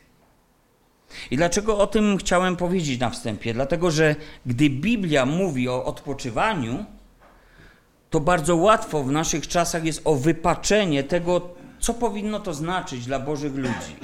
I 1.31 1.37
dlaczego 1.37 1.77
o 1.77 1.87
tym 1.87 2.17
chciałem 2.17 2.55
powiedzieć 2.55 2.99
na 2.99 3.09
wstępie? 3.09 3.53
Dlatego, 3.53 3.91
że 3.91 4.15
gdy 4.45 4.69
Biblia 4.69 5.25
mówi 5.25 5.69
o 5.69 5.85
odpoczywaniu, 5.85 6.85
to 8.11 8.19
bardzo 8.19 8.55
łatwo 8.55 9.03
w 9.03 9.11
naszych 9.11 9.47
czasach 9.47 9.85
jest 9.85 10.01
o 10.05 10.15
wypaczenie 10.15 11.03
tego, 11.03 11.49
co 11.79 11.93
powinno 11.93 12.39
to 12.39 12.53
znaczyć 12.53 13.05
dla 13.05 13.19
Bożych 13.19 13.55
ludzi. 13.55 13.95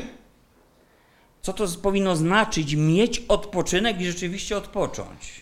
Co 1.42 1.54
to 1.54 1.68
powinno 1.82 2.16
znaczyć 2.16 2.76
mieć 2.76 3.20
odpoczynek 3.28 4.02
i 4.02 4.06
rzeczywiście 4.06 4.58
odpocząć. 4.58 5.42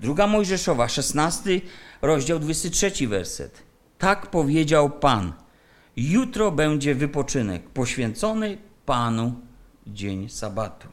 Druga 0.00 0.26
Mojżeszowa, 0.26 0.88
16 0.88 1.60
rozdział, 2.02 2.38
23 2.38 3.08
werset. 3.08 3.62
Tak 3.98 4.26
powiedział 4.26 4.90
Pan. 4.90 5.32
Jutro 5.96 6.50
będzie 6.50 6.94
wypoczynek 6.94 7.70
poświęcony 7.70 8.58
Panu 8.86 9.34
dzień 9.86 10.28
sabatu. 10.28 10.88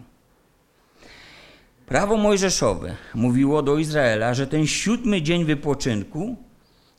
Prawo 1.85 2.17
mojżeszowe 2.17 2.95
mówiło 3.15 3.61
do 3.61 3.77
Izraela, 3.77 4.33
że 4.33 4.47
ten 4.47 4.67
siódmy 4.67 5.21
dzień 5.21 5.45
wypoczynku 5.45 6.46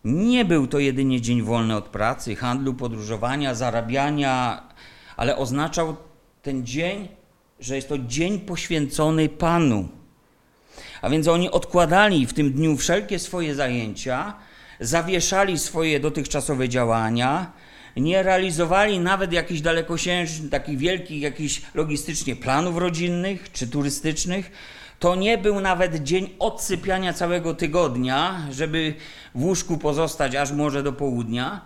nie 0.05 0.45
był 0.45 0.67
to 0.67 0.79
jedynie 0.79 1.21
dzień 1.21 1.43
wolny 1.43 1.77
od 1.77 1.89
pracy, 1.89 2.37
handlu, 2.37 2.75
podróżowania, 2.75 3.55
zarabiania, 3.55 4.63
ale 5.17 5.37
oznaczał 5.37 5.97
ten 6.43 6.67
dzień, 6.67 7.09
że 7.61 7.77
jest 7.77 7.89
to 7.89 7.99
dzień 7.99 8.41
poświęcony 8.41 9.29
Panu. 9.29 9.89
A 11.03 11.11
więc 11.11 11.29
oni 11.29 11.51
odkładali 11.51 12.27
w 12.27 12.33
tym 12.33 12.53
dniu 12.53 12.77
wszelkie 12.77 13.19
swoje 13.19 13.55
zajęcia, 13.55 14.35
zawieszali 14.81 15.59
swoje 15.59 16.01
dotychczasowe 16.01 16.69
działania, 16.69 17.53
nie 17.97 18.23
realizowali 18.23 18.99
nawet 18.99 19.33
jakichś 19.33 19.61
dalekosiężnych, 19.61 20.51
takich 20.51 20.79
wielkich, 20.79 21.23
jakichś 21.23 21.63
logistycznie 21.75 22.37
planów 22.37 22.77
rodzinnych 22.77 23.53
czy 23.53 23.69
turystycznych. 23.69 24.51
To 24.99 25.15
nie 25.15 25.39
był 25.39 25.61
nawet 25.61 26.03
dzień 26.03 26.35
odsypiania 26.39 27.13
całego 27.13 27.55
tygodnia, 27.55 28.47
żeby 28.51 28.95
w 29.35 29.45
łóżku 29.45 29.79
pozostać 29.79 30.35
aż 30.35 30.53
może 30.53 30.83
do 30.83 30.93
południa, 30.93 31.61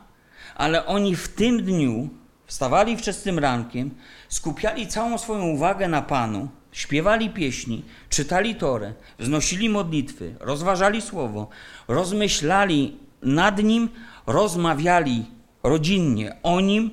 ale 0.54 0.86
oni 0.86 1.16
w 1.16 1.28
tym 1.28 1.62
dniu 1.62 2.08
wstawali 2.46 2.96
wczesnym 2.96 3.38
rankiem, 3.38 3.90
skupiali 4.28 4.86
całą 4.86 5.18
swoją 5.18 5.46
uwagę 5.46 5.88
na 5.88 6.02
Panu, 6.02 6.48
śpiewali 6.72 7.30
pieśni, 7.30 7.84
czytali 8.08 8.54
Torę, 8.54 8.94
wznosili 9.18 9.68
modlitwy, 9.68 10.34
rozważali 10.40 11.02
Słowo, 11.02 11.48
rozmyślali 11.88 12.96
nad 13.22 13.62
Nim, 13.62 13.88
rozmawiali 14.26 15.24
rodzinnie 15.62 16.36
o 16.42 16.60
Nim, 16.60 16.90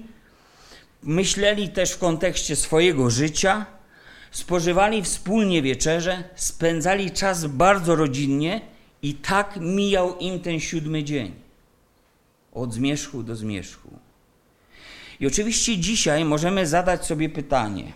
myśleli 1.03 1.69
też 1.69 1.91
w 1.91 1.99
kontekście 1.99 2.55
swojego 2.55 3.09
życia, 3.09 3.65
spożywali 4.31 5.03
wspólnie 5.03 5.61
wieczerze, 5.61 6.23
spędzali 6.35 7.11
czas 7.11 7.45
bardzo 7.45 7.95
rodzinnie 7.95 8.61
i 9.01 9.13
tak 9.13 9.57
mijał 9.61 10.17
im 10.17 10.39
ten 10.39 10.59
siódmy 10.59 11.03
dzień. 11.03 11.31
Od 12.53 12.73
zmierzchu 12.73 13.23
do 13.23 13.35
zmierzchu. 13.35 13.89
I 15.19 15.27
oczywiście 15.27 15.77
dzisiaj 15.77 16.25
możemy 16.25 16.67
zadać 16.67 17.05
sobie 17.05 17.29
pytanie, 17.29 17.93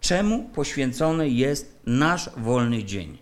czemu 0.00 0.42
poświęcony 0.42 1.28
jest 1.28 1.78
nasz 1.86 2.30
wolny 2.36 2.84
dzień? 2.84 3.18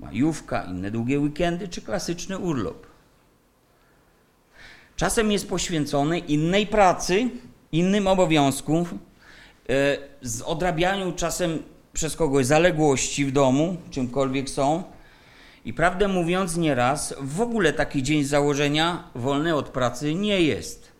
Majówka, 0.00 0.64
inne 0.64 0.90
długie 0.90 1.20
weekendy 1.20 1.68
czy 1.68 1.82
klasyczny 1.82 2.38
urlop? 2.38 2.86
Czasem 4.96 5.32
jest 5.32 5.48
poświęcony 5.48 6.18
innej 6.18 6.66
pracy, 6.66 7.30
innym 7.72 8.06
obowiązkom, 8.06 8.84
z 10.22 10.42
odrabianiu 10.44 11.12
czasem 11.12 11.62
przez 11.92 12.16
kogoś 12.16 12.46
zaległości 12.46 13.24
w 13.24 13.32
domu, 13.32 13.76
czymkolwiek 13.90 14.50
są. 14.50 14.82
I 15.64 15.72
prawdę 15.72 16.08
mówiąc, 16.08 16.56
nieraz 16.56 17.14
w 17.20 17.40
ogóle 17.40 17.72
taki 17.72 18.02
dzień 18.02 18.24
założenia 18.24 19.04
wolny 19.14 19.54
od 19.54 19.68
pracy 19.68 20.14
nie 20.14 20.42
jest. 20.42 20.92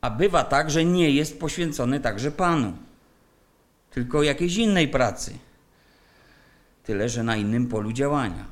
A 0.00 0.10
bywa 0.10 0.44
tak, 0.44 0.70
że 0.70 0.84
nie 0.84 1.10
jest 1.10 1.40
poświęcony 1.40 2.00
także 2.00 2.30
Panu, 2.30 2.72
tylko 3.90 4.22
jakiejś 4.22 4.56
innej 4.56 4.88
pracy. 4.88 5.38
Tyle, 6.84 7.08
że 7.08 7.22
na 7.22 7.36
innym 7.36 7.66
polu 7.66 7.92
działania. 7.92 8.44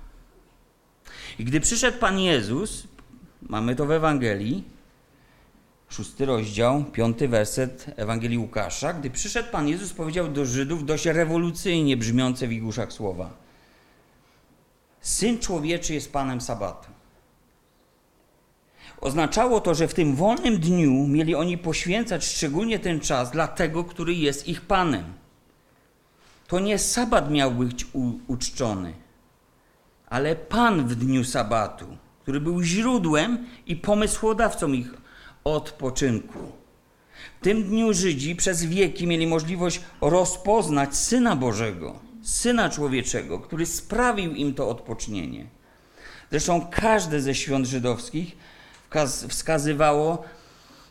I 1.38 1.44
gdy 1.44 1.60
przyszedł 1.60 1.98
Pan 1.98 2.18
Jezus, 2.18 2.86
mamy 3.42 3.76
to 3.76 3.86
w 3.86 3.90
Ewangelii, 3.90 4.64
szósty 5.92 6.26
rozdział, 6.26 6.84
piąty 6.84 7.28
werset 7.28 7.86
Ewangelii 7.96 8.38
Łukasza, 8.38 8.92
gdy 8.92 9.10
przyszedł 9.10 9.50
Pan 9.50 9.68
Jezus, 9.68 9.92
powiedział 9.92 10.28
do 10.28 10.46
Żydów 10.46 10.86
dość 10.86 11.06
rewolucyjnie 11.06 11.96
brzmiące 11.96 12.46
w 12.46 12.52
ich 12.52 12.64
uszach 12.64 12.92
słowa. 12.92 13.30
Syn 15.00 15.38
człowieczy 15.38 15.94
jest 15.94 16.12
Panem 16.12 16.40
Sabatu. 16.40 16.88
Oznaczało 19.00 19.60
to, 19.60 19.74
że 19.74 19.88
w 19.88 19.94
tym 19.94 20.16
wolnym 20.16 20.58
dniu 20.58 20.92
mieli 20.92 21.34
oni 21.34 21.58
poświęcać 21.58 22.24
szczególnie 22.24 22.78
ten 22.78 23.00
czas 23.00 23.30
dla 23.30 23.48
tego, 23.48 23.84
który 23.84 24.14
jest 24.14 24.48
ich 24.48 24.60
Panem. 24.60 25.04
To 26.46 26.60
nie 26.60 26.78
sabat 26.78 27.30
miał 27.30 27.50
być 27.50 27.86
uczczony, 28.26 28.92
ale 30.08 30.36
Pan 30.36 30.88
w 30.88 30.94
dniu 30.94 31.24
sabatu, 31.24 31.86
który 32.22 32.40
był 32.40 32.62
źródłem 32.62 33.46
i 33.66 33.76
pomysłodawcą 33.76 34.72
ich 34.72 35.01
odpoczynku. 35.44 36.38
W 37.40 37.44
tym 37.44 37.64
dniu 37.64 37.94
Żydzi 37.94 38.36
przez 38.36 38.64
wieki 38.64 39.06
mieli 39.06 39.26
możliwość 39.26 39.80
rozpoznać 40.00 40.96
Syna 40.96 41.36
Bożego, 41.36 41.98
Syna 42.22 42.70
Człowieczego, 42.70 43.38
który 43.38 43.66
sprawił 43.66 44.34
im 44.34 44.54
to 44.54 44.68
odpocznienie. 44.68 45.46
Zresztą 46.30 46.66
każde 46.70 47.20
ze 47.20 47.34
świąt 47.34 47.66
żydowskich 47.66 48.36
wskazywało 49.28 50.24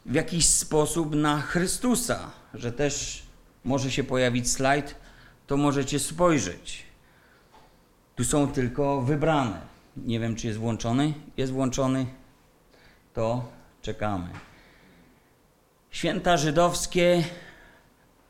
w 0.06 0.14
jakiś 0.14 0.46
sposób 0.46 1.16
na 1.16 1.42
Chrystusa, 1.42 2.32
że 2.54 2.72
też 2.72 3.24
może 3.64 3.92
się 3.92 4.04
pojawić 4.04 4.52
slajd, 4.52 4.96
to 5.48 5.58
możecie 5.58 6.00
spojrzeć. 6.00 6.84
Tu 8.16 8.24
są 8.24 8.48
tylko 8.48 9.02
wybrane. 9.02 9.62
Nie 9.98 10.20
wiem, 10.20 10.36
czy 10.36 10.48
jest 10.48 10.60
włączony. 10.60 11.14
Jest 11.38 11.52
włączony. 11.52 12.06
To 13.14 13.46
czekamy. 13.82 14.30
Święta 15.91 16.38
żydowskie 16.38 17.24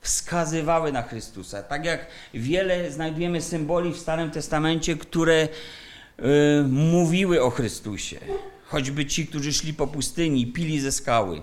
wskazywały 0.01 0.91
na 0.91 1.01
Chrystusa. 1.01 1.63
Tak 1.63 1.85
jak 1.85 2.07
wiele 2.33 2.91
znajdujemy 2.91 3.41
symboli 3.41 3.93
w 3.93 3.97
Starym 3.97 4.31
Testamencie, 4.31 4.97
które 4.97 5.47
y, 5.47 6.63
mówiły 6.67 7.43
o 7.43 7.49
Chrystusie. 7.49 8.19
Choćby 8.65 9.05
ci, 9.05 9.27
którzy 9.27 9.53
szli 9.53 9.73
po 9.73 9.87
pustyni, 9.87 10.47
pili 10.47 10.79
ze 10.79 10.91
skały. 10.91 11.41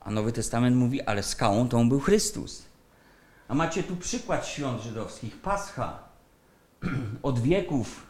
A 0.00 0.10
Nowy 0.10 0.32
Testament 0.32 0.76
mówi, 0.76 1.02
ale 1.02 1.22
skałą 1.22 1.68
tą 1.68 1.88
był 1.88 2.00
Chrystus. 2.00 2.66
A 3.48 3.54
macie 3.54 3.82
tu 3.82 3.96
przykład 3.96 4.46
świąt 4.46 4.82
żydowskich. 4.82 5.40
Pascha 5.40 5.98
od 7.22 7.40
wieków, 7.40 8.06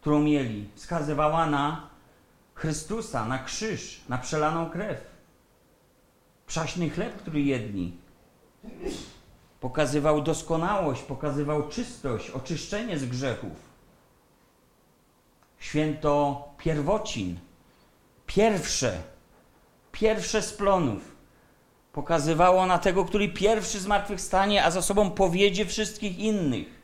którą 0.00 0.20
mieli, 0.20 0.68
wskazywała 0.74 1.46
na 1.46 1.89
Chrystusa, 2.60 3.24
na 3.24 3.38
krzyż, 3.38 4.00
na 4.08 4.18
przelaną 4.18 4.70
krew. 4.70 5.00
Przaśny 6.46 6.90
chleb, 6.90 7.16
który 7.16 7.40
jedli, 7.42 7.96
pokazywał 9.60 10.22
doskonałość, 10.22 11.02
pokazywał 11.02 11.68
czystość, 11.68 12.30
oczyszczenie 12.30 12.98
z 12.98 13.04
grzechów 13.04 13.52
święto 15.58 16.44
pierwocin, 16.58 17.38
pierwsze, 18.26 19.02
pierwsze 19.92 20.42
z 20.42 20.52
plonów, 20.52 21.16
pokazywało 21.92 22.66
na 22.66 22.78
tego, 22.78 23.04
który 23.04 23.28
pierwszy 23.28 23.80
zmartwychwstanie, 23.80 24.64
a 24.64 24.70
za 24.70 24.82
sobą 24.82 25.10
powiedzie 25.10 25.66
wszystkich 25.66 26.18
innych. 26.18 26.80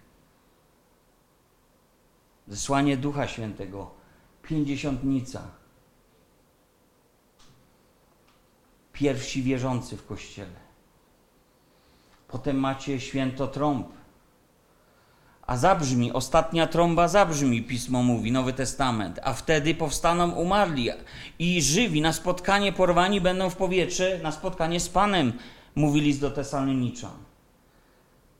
Zesłanie 2.49 2.97
Ducha 2.97 3.29
Świętego, 3.29 3.91
pięćdziesiątnica. 4.43 5.65
Pierwsi 8.98 9.42
wierzący 9.42 9.96
w 9.96 10.06
Kościele. 10.06 10.66
Potem 12.28 12.56
macie 12.56 13.00
święto 13.00 13.46
trąb, 13.46 13.87
a 15.46 15.56
zabrzmi, 15.56 16.12
ostatnia 16.12 16.66
trąba 16.66 17.09
zabrzmi, 17.09 17.62
pismo 17.62 18.02
mówi, 18.02 18.32
Nowy 18.32 18.52
Testament, 18.52 19.20
a 19.22 19.32
wtedy 19.32 19.74
powstaną 19.74 20.30
umarli 20.30 20.88
i 21.38 21.62
żywi 21.62 22.00
na 22.00 22.12
spotkanie 22.12 22.72
porwani 22.72 23.20
będą 23.20 23.50
w 23.50 23.56
powietrze, 23.56 24.20
na 24.22 24.32
spotkanie 24.32 24.80
z 24.80 24.88
Panem, 24.88 25.32
mówi 25.74 26.00
list 26.00 26.20
do 26.20 26.30
Tesaloniczan. 26.30 27.16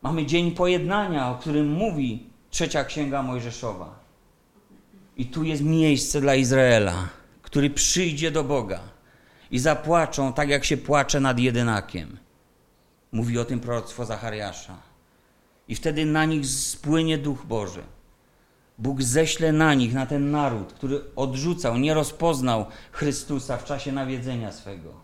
Mamy 0.03 0.27
dzień 0.27 0.51
pojednania, 0.51 1.31
o 1.31 1.35
którym 1.35 1.73
mówi 1.73 2.27
trzecia 2.51 2.85
księga 2.85 3.23
Mojżeszowa. 3.23 3.99
I 5.17 5.27
tu 5.27 5.45
jest 5.45 5.63
miejsce 5.63 6.21
dla 6.21 6.35
Izraela, 6.35 7.09
który 7.43 7.71
przyjdzie 7.71 8.31
do 8.31 8.45
Boga 8.45 8.96
i 9.51 9.59
zapłaczą 9.59 10.33
tak, 10.33 10.49
jak 10.49 10.65
się 10.65 10.77
płacze 10.77 11.21
nad 11.21 11.39
jedynakiem. 11.39 12.19
Mówi 13.13 13.39
o 13.39 13.45
tym 13.45 13.61
proroctwo 13.61 14.05
Zachariasza. 14.05 14.77
I 15.69 15.75
wtedy 15.75 16.07
na 16.07 16.25
nich 16.25 16.47
spłynie 16.47 17.19
Duch 17.19 17.47
Boży. 17.47 17.83
Bóg 18.79 19.03
ześle 19.03 19.53
na 19.53 19.75
nich, 19.75 19.95
na 19.95 20.07
ten 20.07 20.31
naród, 20.31 20.73
który 20.73 21.01
odrzucał, 21.17 21.79
nie 21.79 21.95
rozpoznał 21.95 22.67
Chrystusa 22.93 23.57
w 23.57 23.65
czasie 23.65 23.93
nawiedzenia 23.93 24.53
swego. 24.53 24.95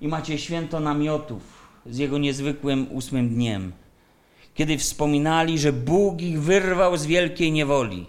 I 0.00 0.08
macie 0.08 0.38
święto 0.38 0.80
namiotów 0.80 1.42
z 1.86 1.98
jego 1.98 2.18
niezwykłym 2.18 2.86
ósmym 2.92 3.28
dniem, 3.28 3.72
kiedy 4.54 4.78
wspominali, 4.78 5.58
że 5.58 5.72
Bóg 5.72 6.22
ich 6.22 6.42
wyrwał 6.42 6.96
z 6.96 7.06
wielkiej 7.06 7.52
niewoli. 7.52 8.06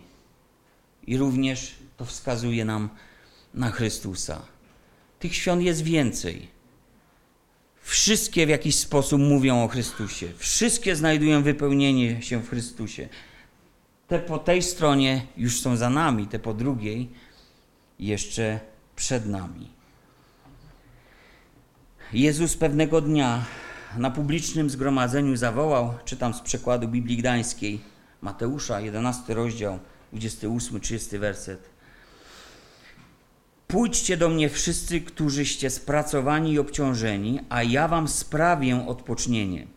I 1.08 1.18
również 1.18 1.76
to 1.98 2.06
wskazuje 2.06 2.66
nam 2.66 2.90
na 3.54 3.72
Chrystusa. 3.72 4.42
Tych 5.20 5.36
świąt 5.36 5.64
jest 5.64 5.82
więcej. 5.82 6.48
Wszystkie 7.82 8.46
w 8.46 8.50
jakiś 8.50 8.76
sposób 8.76 9.22
mówią 9.22 9.64
o 9.64 9.68
Chrystusie. 9.68 10.28
Wszystkie 10.38 10.96
znajdują 10.96 11.44
wypełnienie 11.44 12.22
się 12.22 12.42
w 12.42 12.50
Chrystusie. 12.50 13.10
Te 14.08 14.20
po 14.20 14.38
tej 14.38 14.64
stronie 14.64 15.26
już 15.38 15.62
są 15.62 15.76
za 15.76 15.90
nami, 15.90 16.28
te 16.28 16.40
po 16.40 16.54
drugiej 16.54 17.10
jeszcze 18.00 18.60
przed 18.96 19.26
nami. 19.26 19.70
Jezus 22.14 22.58
pewnego 22.58 23.02
dnia 23.02 23.46
na 23.98 24.12
publicznym 24.12 24.70
zgromadzeniu 24.70 25.36
zawołał, 25.36 25.94
czytam 26.06 26.34
z 26.34 26.42
przekładu 26.42 26.88
Biblii 26.88 27.18
Gdańskiej, 27.18 27.80
Mateusza, 28.22 28.82
11 28.82 29.34
rozdział, 29.34 29.80
28-30 30.14 31.20
werset. 31.20 31.77
Pójdźcie 33.68 34.18
do 34.18 34.30
mnie 34.30 34.50
wszyscy, 34.50 35.02
którzyście 35.02 35.70
spracowani 35.70 36.52
i 36.52 36.60
obciążeni, 36.60 37.40
a 37.50 37.64
ja 37.64 37.88
wam 37.88 38.08
sprawię 38.08 38.88
odpocznienie. 38.88 39.68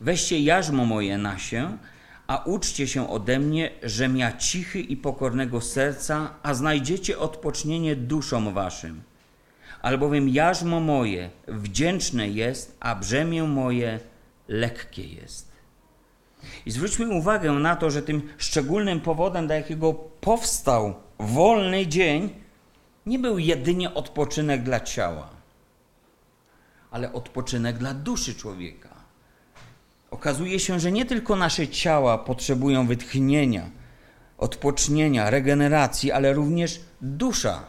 Weźcie 0.00 0.40
jarzmo 0.40 0.84
moje 0.84 1.18
na 1.18 1.38
się, 1.38 1.78
a 2.26 2.44
uczcie 2.44 2.88
się 2.88 3.10
ode 3.10 3.38
mnie, 3.38 3.70
żem 3.82 4.16
ja 4.16 4.32
cichy 4.32 4.80
i 4.80 4.96
pokornego 4.96 5.60
serca, 5.60 6.34
a 6.42 6.54
znajdziecie 6.54 7.18
odpocznienie 7.18 7.96
duszom 7.96 8.54
waszym. 8.54 9.02
Albowiem 9.82 10.28
jarzmo 10.28 10.80
moje 10.80 11.30
wdzięczne 11.48 12.28
jest, 12.28 12.76
a 12.80 12.94
brzemię 12.94 13.42
moje 13.42 14.00
lekkie 14.48 15.06
jest. 15.06 15.52
I 16.66 16.70
zwróćmy 16.70 17.08
uwagę 17.08 17.52
na 17.52 17.76
to, 17.76 17.90
że 17.90 18.02
tym 18.02 18.28
szczególnym 18.38 19.00
powodem, 19.00 19.46
dla 19.46 19.56
jakiego 19.56 19.94
powstał 20.20 20.94
wolny 21.18 21.86
dzień, 21.86 22.30
nie 23.06 23.18
był 23.18 23.38
jedynie 23.38 23.94
odpoczynek 23.94 24.62
dla 24.62 24.80
ciała, 24.80 25.28
ale 26.90 27.12
odpoczynek 27.12 27.78
dla 27.78 27.94
duszy 27.94 28.34
człowieka. 28.34 28.94
Okazuje 30.10 30.60
się, 30.60 30.80
że 30.80 30.92
nie 30.92 31.04
tylko 31.04 31.36
nasze 31.36 31.68
ciała 31.68 32.18
potrzebują 32.18 32.86
wytchnienia, 32.86 33.70
odpocznienia, 34.38 35.30
regeneracji, 35.30 36.12
ale 36.12 36.32
również 36.32 36.80
dusza. 37.00 37.64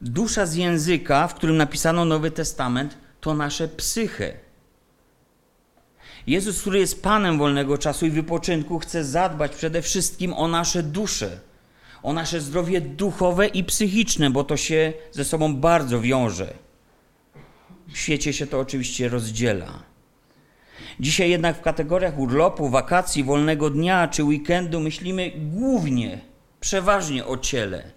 Dusza 0.00 0.46
z 0.46 0.54
języka, 0.54 1.28
w 1.28 1.34
którym 1.34 1.56
napisano 1.56 2.04
Nowy 2.04 2.30
Testament, 2.30 2.96
to 3.20 3.34
nasze 3.34 3.68
psyche. 3.68 4.34
Jezus, 6.26 6.60
który 6.60 6.78
jest 6.78 7.02
Panem 7.02 7.38
wolnego 7.38 7.78
czasu 7.78 8.06
i 8.06 8.10
wypoczynku, 8.10 8.78
chce 8.78 9.04
zadbać 9.04 9.56
przede 9.56 9.82
wszystkim 9.82 10.32
o 10.34 10.48
nasze 10.48 10.82
dusze, 10.82 11.40
o 12.02 12.12
nasze 12.12 12.40
zdrowie 12.40 12.80
duchowe 12.80 13.46
i 13.46 13.64
psychiczne, 13.64 14.30
bo 14.30 14.44
to 14.44 14.56
się 14.56 14.92
ze 15.12 15.24
sobą 15.24 15.56
bardzo 15.56 16.00
wiąże. 16.00 16.54
W 17.92 17.98
świecie 17.98 18.32
się 18.32 18.46
to 18.46 18.60
oczywiście 18.60 19.08
rozdziela. 19.08 19.82
Dzisiaj 21.00 21.30
jednak 21.30 21.58
w 21.58 21.60
kategoriach 21.60 22.18
urlopu, 22.18 22.68
wakacji, 22.68 23.24
wolnego 23.24 23.70
dnia 23.70 24.08
czy 24.08 24.24
weekendu 24.24 24.80
myślimy 24.80 25.32
głównie, 25.36 26.20
przeważnie 26.60 27.26
o 27.26 27.38
ciele. 27.38 27.90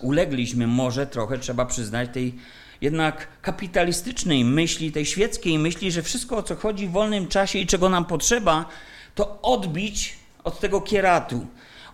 Ulegliśmy 0.00 0.66
może 0.66 1.06
trochę, 1.06 1.38
trzeba 1.38 1.66
przyznać, 1.66 2.10
tej 2.12 2.34
jednak 2.80 3.28
kapitalistycznej 3.42 4.44
myśli, 4.44 4.92
tej 4.92 5.06
świeckiej 5.06 5.58
myśli, 5.58 5.92
że 5.92 6.02
wszystko 6.02 6.36
o 6.36 6.42
co 6.42 6.56
chodzi 6.56 6.88
w 6.88 6.90
wolnym 6.90 7.28
czasie 7.28 7.58
i 7.58 7.66
czego 7.66 7.88
nam 7.88 8.04
potrzeba, 8.04 8.68
to 9.14 9.42
odbić 9.42 10.14
od 10.44 10.60
tego 10.60 10.80
kieratu, 10.80 11.46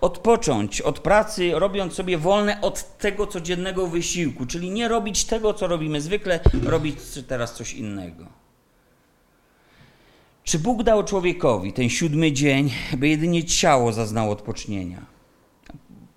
odpocząć 0.03 0.81
od 0.81 0.99
pracy, 0.99 1.51
robiąc 1.55 1.95
sobie 1.95 2.19
wolne 2.19 2.61
od 2.61 2.99
tego 2.99 3.27
codziennego 3.27 3.87
wysiłku, 3.87 4.47
czyli 4.47 4.71
nie 4.71 4.89
robić 4.89 5.25
tego, 5.25 5.55
co 5.55 5.67
robimy 5.67 6.01
zwykle, 6.01 6.41
robić 6.65 6.99
teraz 7.29 7.55
coś 7.55 7.75
innego. 7.75 8.27
Czy 10.45 10.59
Bóg 10.59 10.83
dał 10.83 11.05
człowiekowi 11.05 11.73
ten 11.73 11.89
siódmy 11.89 12.33
dzień, 12.33 12.71
by 12.97 13.09
jedynie 13.09 13.45
ciało 13.45 13.93
zaznało 13.93 14.33
odpocznienia? 14.33 15.07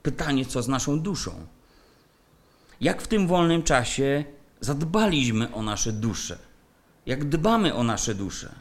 Pytanie, 0.03 0.45
co 0.45 0.63
z 0.63 0.67
naszą 0.67 0.99
duszą? 0.99 1.31
Jak 2.81 3.01
w 3.01 3.07
tym 3.07 3.27
wolnym 3.27 3.63
czasie 3.63 4.25
zadbaliśmy 4.59 5.53
o 5.53 5.61
nasze 5.61 5.91
dusze? 5.91 6.37
Jak 7.05 7.25
dbamy 7.25 7.73
o 7.73 7.83
nasze 7.83 8.15
dusze? 8.15 8.55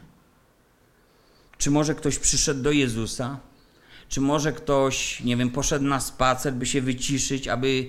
Czy 1.57 1.71
może 1.71 1.95
ktoś 1.95 2.19
przyszedł 2.19 2.61
do 2.61 2.71
Jezusa? 2.71 3.39
Czy 4.09 4.21
może 4.21 4.53
ktoś, 4.53 5.21
nie 5.23 5.37
wiem, 5.37 5.49
poszedł 5.49 5.85
na 5.85 5.99
spacer, 5.99 6.53
by 6.53 6.65
się 6.65 6.81
wyciszyć, 6.81 7.47
aby 7.47 7.87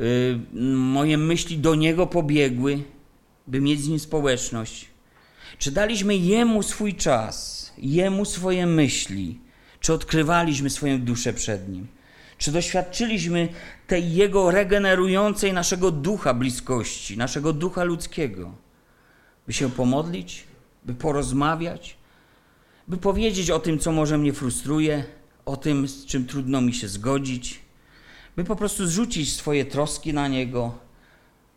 y, 0.00 0.38
moje 0.72 1.18
myśli 1.18 1.58
do 1.58 1.74
Niego 1.74 2.06
pobiegły, 2.06 2.82
by 3.46 3.60
mieć 3.60 3.80
z 3.80 3.88
Nim 3.88 3.98
społeczność? 3.98 4.88
Czy 5.58 5.70
daliśmy 5.70 6.16
Jemu 6.16 6.62
swój 6.62 6.94
czas, 6.94 7.72
Jemu 7.78 8.24
swoje 8.24 8.66
myśli? 8.66 9.38
Czy 9.80 9.92
odkrywaliśmy 9.92 10.70
swoją 10.70 11.00
duszę 11.00 11.32
przed 11.32 11.68
Nim? 11.68 11.86
Czy 12.38 12.52
doświadczyliśmy 12.52 13.48
tej 13.86 14.14
Jego 14.14 14.50
regenerującej 14.50 15.52
naszego 15.52 15.90
ducha 15.90 16.34
bliskości, 16.34 17.16
naszego 17.16 17.52
ducha 17.52 17.84
ludzkiego? 17.84 18.54
By 19.46 19.52
się 19.52 19.70
pomodlić, 19.70 20.44
by 20.84 20.94
porozmawiać, 20.94 21.96
by 22.88 22.96
powiedzieć 22.96 23.50
o 23.50 23.58
tym, 23.58 23.78
co 23.78 23.92
może 23.92 24.18
mnie 24.18 24.32
frustruje, 24.32 25.04
o 25.46 25.56
tym, 25.56 25.88
z 25.88 26.06
czym 26.06 26.26
trudno 26.26 26.60
mi 26.60 26.74
się 26.74 26.88
zgodzić, 26.88 27.60
by 28.36 28.44
po 28.44 28.56
prostu 28.56 28.86
zrzucić 28.86 29.32
swoje 29.32 29.64
troski 29.64 30.14
na 30.14 30.28
Niego, 30.28 30.78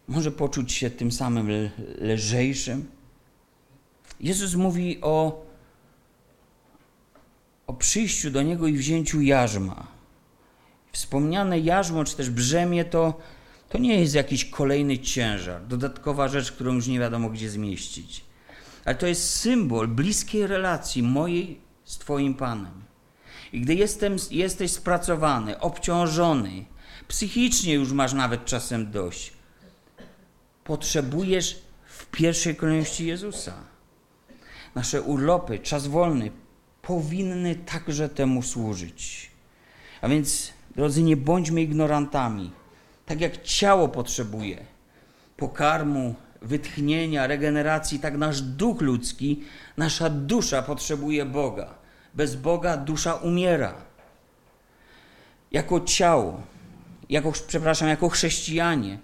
może 0.07 0.31
poczuć 0.31 0.71
się 0.71 0.89
tym 0.89 1.11
samym 1.11 1.69
lżejszym. 2.01 2.85
Jezus 4.19 4.55
mówi 4.55 5.01
o, 5.01 5.45
o 7.67 7.73
przyjściu 7.73 8.31
do 8.31 8.41
Niego 8.41 8.67
i 8.67 8.73
wzięciu 8.73 9.21
jarzma. 9.21 9.87
Wspomniane 10.91 11.59
jarzmo, 11.59 12.03
czy 12.03 12.17
też 12.17 12.29
brzemię, 12.29 12.85
to, 12.85 13.19
to 13.69 13.77
nie 13.77 13.99
jest 13.99 14.15
jakiś 14.15 14.45
kolejny 14.45 14.99
ciężar, 14.99 15.67
dodatkowa 15.67 16.27
rzecz, 16.27 16.51
którą 16.51 16.73
już 16.73 16.87
nie 16.87 16.99
wiadomo 16.99 17.29
gdzie 17.29 17.49
zmieścić. 17.49 18.23
Ale 18.85 18.95
to 18.95 19.07
jest 19.07 19.29
symbol 19.29 19.87
bliskiej 19.87 20.47
relacji 20.47 21.03
mojej 21.03 21.61
z 21.85 21.97
Twoim 21.97 22.33
Panem. 22.33 22.89
I 23.53 23.61
gdy 23.61 23.75
jestem, 23.75 24.15
jesteś 24.31 24.71
spracowany, 24.71 25.59
obciążony, 25.59 26.65
psychicznie 27.07 27.73
już 27.73 27.91
masz 27.91 28.13
nawet 28.13 28.45
czasem 28.45 28.91
dość, 28.91 29.33
potrzebujesz 30.63 31.61
w 31.85 32.05
pierwszej 32.05 32.55
kolejności 32.55 33.05
Jezusa 33.05 33.53
nasze 34.75 35.01
urlopy, 35.01 35.59
czas 35.59 35.87
wolny 35.87 36.31
powinny 36.81 37.55
także 37.55 38.09
temu 38.09 38.41
służyć. 38.41 39.31
A 40.01 40.07
więc, 40.09 40.53
drodzy, 40.75 41.03
nie 41.03 41.17
bądźmy 41.17 41.61
ignorantami. 41.61 42.51
Tak 43.05 43.21
jak 43.21 43.41
ciało 43.43 43.87
potrzebuje 43.87 44.65
pokarmu, 45.37 46.15
wytchnienia, 46.41 47.27
regeneracji, 47.27 47.99
tak 47.99 48.17
nasz 48.17 48.41
duch 48.41 48.81
ludzki, 48.81 49.43
nasza 49.77 50.09
dusza 50.09 50.61
potrzebuje 50.61 51.25
Boga. 51.25 51.78
Bez 52.13 52.35
Boga 52.35 52.77
dusza 52.77 53.13
umiera. 53.13 53.73
Jako 55.51 55.79
ciało, 55.79 56.41
jako, 57.09 57.31
przepraszam, 57.47 57.87
jako 57.87 58.09
chrześcijanie, 58.09 58.99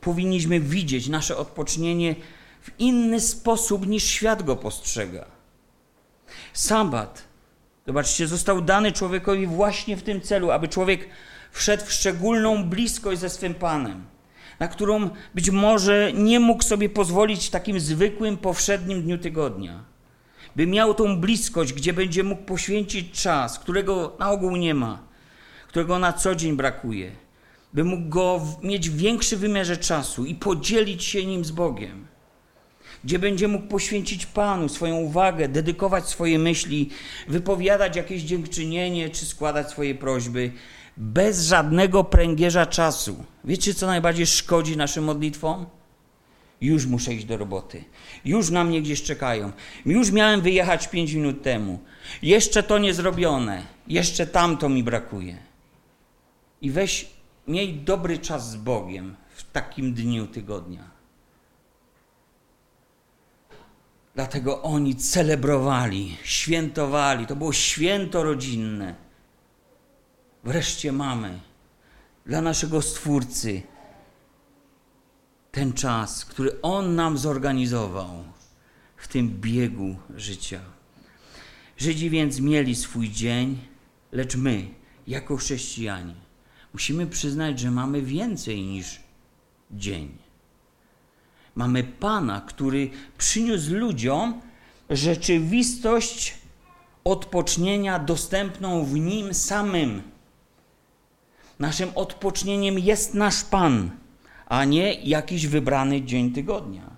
powinniśmy 0.00 0.60
widzieć 0.60 1.08
nasze 1.08 1.36
odpocznienie 1.36 2.14
w 2.62 2.70
inny 2.78 3.20
sposób 3.20 3.86
niż 3.86 4.04
świat 4.04 4.42
go 4.42 4.56
postrzega. 4.56 5.24
Sabat, 6.52 7.22
zobaczcie, 7.86 8.26
został 8.26 8.60
dany 8.60 8.92
człowiekowi 8.92 9.46
właśnie 9.46 9.96
w 9.96 10.02
tym 10.02 10.20
celu, 10.20 10.50
aby 10.50 10.68
człowiek 10.68 11.08
wszedł 11.52 11.84
w 11.84 11.92
szczególną 11.92 12.64
bliskość 12.64 13.20
ze 13.20 13.30
swym 13.30 13.54
Panem, 13.54 14.04
na 14.60 14.68
którą 14.68 15.10
być 15.34 15.50
może 15.50 16.12
nie 16.12 16.40
mógł 16.40 16.62
sobie 16.62 16.88
pozwolić 16.88 17.46
w 17.46 17.50
takim 17.50 17.80
zwykłym, 17.80 18.36
powszednim 18.36 19.02
dniu 19.02 19.18
tygodnia. 19.18 19.91
By 20.56 20.66
miał 20.66 20.94
tą 20.94 21.20
bliskość, 21.20 21.72
gdzie 21.72 21.92
będzie 21.92 22.24
mógł 22.24 22.42
poświęcić 22.42 23.22
czas, 23.22 23.58
którego 23.58 24.16
na 24.18 24.30
ogół 24.30 24.56
nie 24.56 24.74
ma, 24.74 24.98
którego 25.68 25.98
na 25.98 26.12
co 26.12 26.34
dzień 26.34 26.56
brakuje, 26.56 27.10
by 27.72 27.84
mógł 27.84 28.08
go 28.08 28.40
mieć 28.62 28.90
w 28.90 28.96
większym 28.96 29.38
wymiarze 29.38 29.76
czasu 29.76 30.24
i 30.24 30.34
podzielić 30.34 31.04
się 31.04 31.26
nim 31.26 31.44
z 31.44 31.50
Bogiem 31.50 32.12
gdzie 33.04 33.18
będzie 33.18 33.48
mógł 33.48 33.66
poświęcić 33.66 34.26
Panu 34.26 34.68
swoją 34.68 34.96
uwagę, 34.96 35.48
dedykować 35.48 36.08
swoje 36.08 36.38
myśli, 36.38 36.90
wypowiadać 37.28 37.96
jakieś 37.96 38.22
dziękczynienie 38.22 39.10
czy 39.10 39.26
składać 39.26 39.70
swoje 39.70 39.94
prośby 39.94 40.52
bez 40.96 41.46
żadnego 41.46 42.04
pręgierza 42.04 42.66
czasu. 42.66 43.24
Wiecie, 43.44 43.74
co 43.74 43.86
najbardziej 43.86 44.26
szkodzi 44.26 44.76
naszym 44.76 45.04
modlitwom? 45.04 45.66
Już 46.62 46.86
muszę 46.86 47.14
iść 47.14 47.24
do 47.24 47.36
roboty. 47.36 47.84
Już 48.24 48.50
na 48.50 48.64
mnie 48.64 48.82
gdzieś 48.82 49.02
czekają. 49.02 49.52
Już 49.86 50.10
miałem 50.10 50.40
wyjechać 50.40 50.88
pięć 50.88 51.12
minut 51.12 51.42
temu. 51.42 51.78
Jeszcze 52.22 52.62
to 52.62 52.78
nie 52.78 52.94
zrobione. 52.94 53.62
Jeszcze 53.88 54.26
tamto 54.26 54.68
mi 54.68 54.82
brakuje. 54.82 55.36
I 56.60 56.70
weź, 56.70 57.10
miej 57.48 57.74
dobry 57.74 58.18
czas 58.18 58.50
z 58.50 58.56
Bogiem 58.56 59.16
w 59.34 59.52
takim 59.52 59.94
dniu 59.94 60.26
tygodnia. 60.26 60.90
Dlatego 64.14 64.62
oni 64.62 64.96
celebrowali, 64.96 66.16
świętowali. 66.24 67.26
To 67.26 67.36
było 67.36 67.52
święto 67.52 68.22
rodzinne. 68.22 68.94
Wreszcie 70.44 70.92
mamy 70.92 71.40
dla 72.26 72.40
naszego 72.40 72.82
Stwórcy 72.82 73.62
ten 75.52 75.72
czas, 75.72 76.24
który 76.24 76.62
On 76.62 76.94
nam 76.94 77.18
zorganizował 77.18 78.24
w 78.96 79.08
tym 79.08 79.40
biegu 79.40 79.96
życia. 80.16 80.60
Żydzi 81.78 82.10
więc 82.10 82.40
mieli 82.40 82.74
swój 82.74 83.10
dzień, 83.10 83.58
Lecz 84.12 84.36
my, 84.36 84.68
jako 85.06 85.36
chrześcijanie, 85.36 86.14
musimy 86.72 87.06
przyznać, 87.06 87.60
że 87.60 87.70
mamy 87.70 88.02
więcej 88.02 88.62
niż 88.62 89.00
dzień. 89.70 90.08
Mamy 91.54 91.84
Pana, 91.84 92.40
który 92.40 92.90
przyniósł 93.18 93.74
ludziom 93.74 94.40
rzeczywistość 94.90 96.34
odpocznienia 97.04 97.98
dostępną 97.98 98.84
w 98.84 98.94
Nim 98.94 99.34
samym. 99.34 100.02
Naszym 101.58 101.90
odpocznieniem 101.94 102.78
jest 102.78 103.14
nasz 103.14 103.44
Pan, 103.44 103.90
a 104.52 104.64
nie 104.64 104.94
jakiś 104.94 105.46
wybrany 105.46 106.02
dzień 106.02 106.32
tygodnia. 106.32 106.90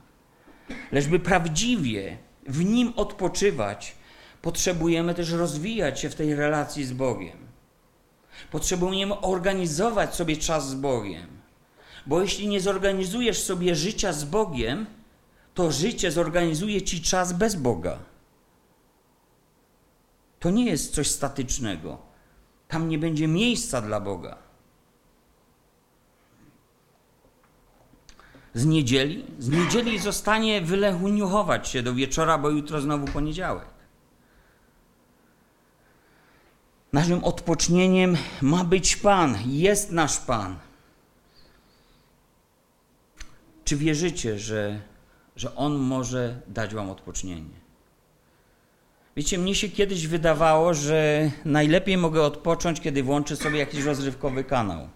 Lecz 0.92 1.06
by 1.06 1.20
prawdziwie 1.20 2.18
w 2.46 2.64
Nim 2.64 2.92
odpoczywać, 2.96 3.94
potrzebujemy 4.42 5.14
też 5.14 5.30
rozwijać 5.30 6.00
się 6.00 6.10
w 6.10 6.14
tej 6.14 6.34
relacji 6.34 6.84
z 6.84 6.92
Bogiem. 6.92 7.38
Potrzebujemy 8.50 9.20
organizować 9.20 10.14
sobie 10.14 10.36
czas 10.36 10.68
z 10.68 10.74
Bogiem. 10.74 11.26
Bo 12.06 12.22
jeśli 12.22 12.48
nie 12.48 12.60
zorganizujesz 12.60 13.42
sobie 13.42 13.74
życia 13.74 14.12
z 14.12 14.24
Bogiem, 14.24 14.86
to 15.54 15.72
życie 15.72 16.10
zorganizuje 16.10 16.82
ci 16.82 17.02
czas 17.02 17.32
bez 17.32 17.54
Boga. 17.54 17.98
To 20.40 20.50
nie 20.50 20.66
jest 20.66 20.94
coś 20.94 21.10
statycznego. 21.10 21.98
Tam 22.68 22.88
nie 22.88 22.98
będzie 22.98 23.28
miejsca 23.28 23.80
dla 23.80 24.00
Boga. 24.00 24.44
Z 28.54 28.66
niedzieli? 28.66 29.24
Z 29.38 29.48
niedzieli 29.48 29.98
zostanie 29.98 30.60
wylechuniuchować 30.60 31.68
się 31.68 31.82
do 31.82 31.94
wieczora, 31.94 32.38
bo 32.38 32.50
jutro 32.50 32.80
znowu 32.80 33.06
poniedziałek. 33.06 33.66
Naszym 36.92 37.24
odpocznieniem 37.24 38.16
ma 38.42 38.64
być 38.64 38.96
Pan, 38.96 39.36
jest 39.46 39.92
nasz 39.92 40.18
Pan. 40.18 40.56
Czy 43.64 43.76
wierzycie, 43.76 44.38
że, 44.38 44.80
że 45.36 45.56
On 45.56 45.74
może 45.74 46.40
dać 46.48 46.74
Wam 46.74 46.90
odpocznienie? 46.90 47.64
Wiecie, 49.16 49.38
mnie 49.38 49.54
się 49.54 49.68
kiedyś 49.68 50.06
wydawało, 50.06 50.74
że 50.74 51.30
najlepiej 51.44 51.96
mogę 51.96 52.22
odpocząć, 52.22 52.80
kiedy 52.80 53.02
włączę 53.02 53.36
sobie 53.36 53.58
jakiś 53.58 53.84
rozrywkowy 53.84 54.44
kanał. 54.44 54.88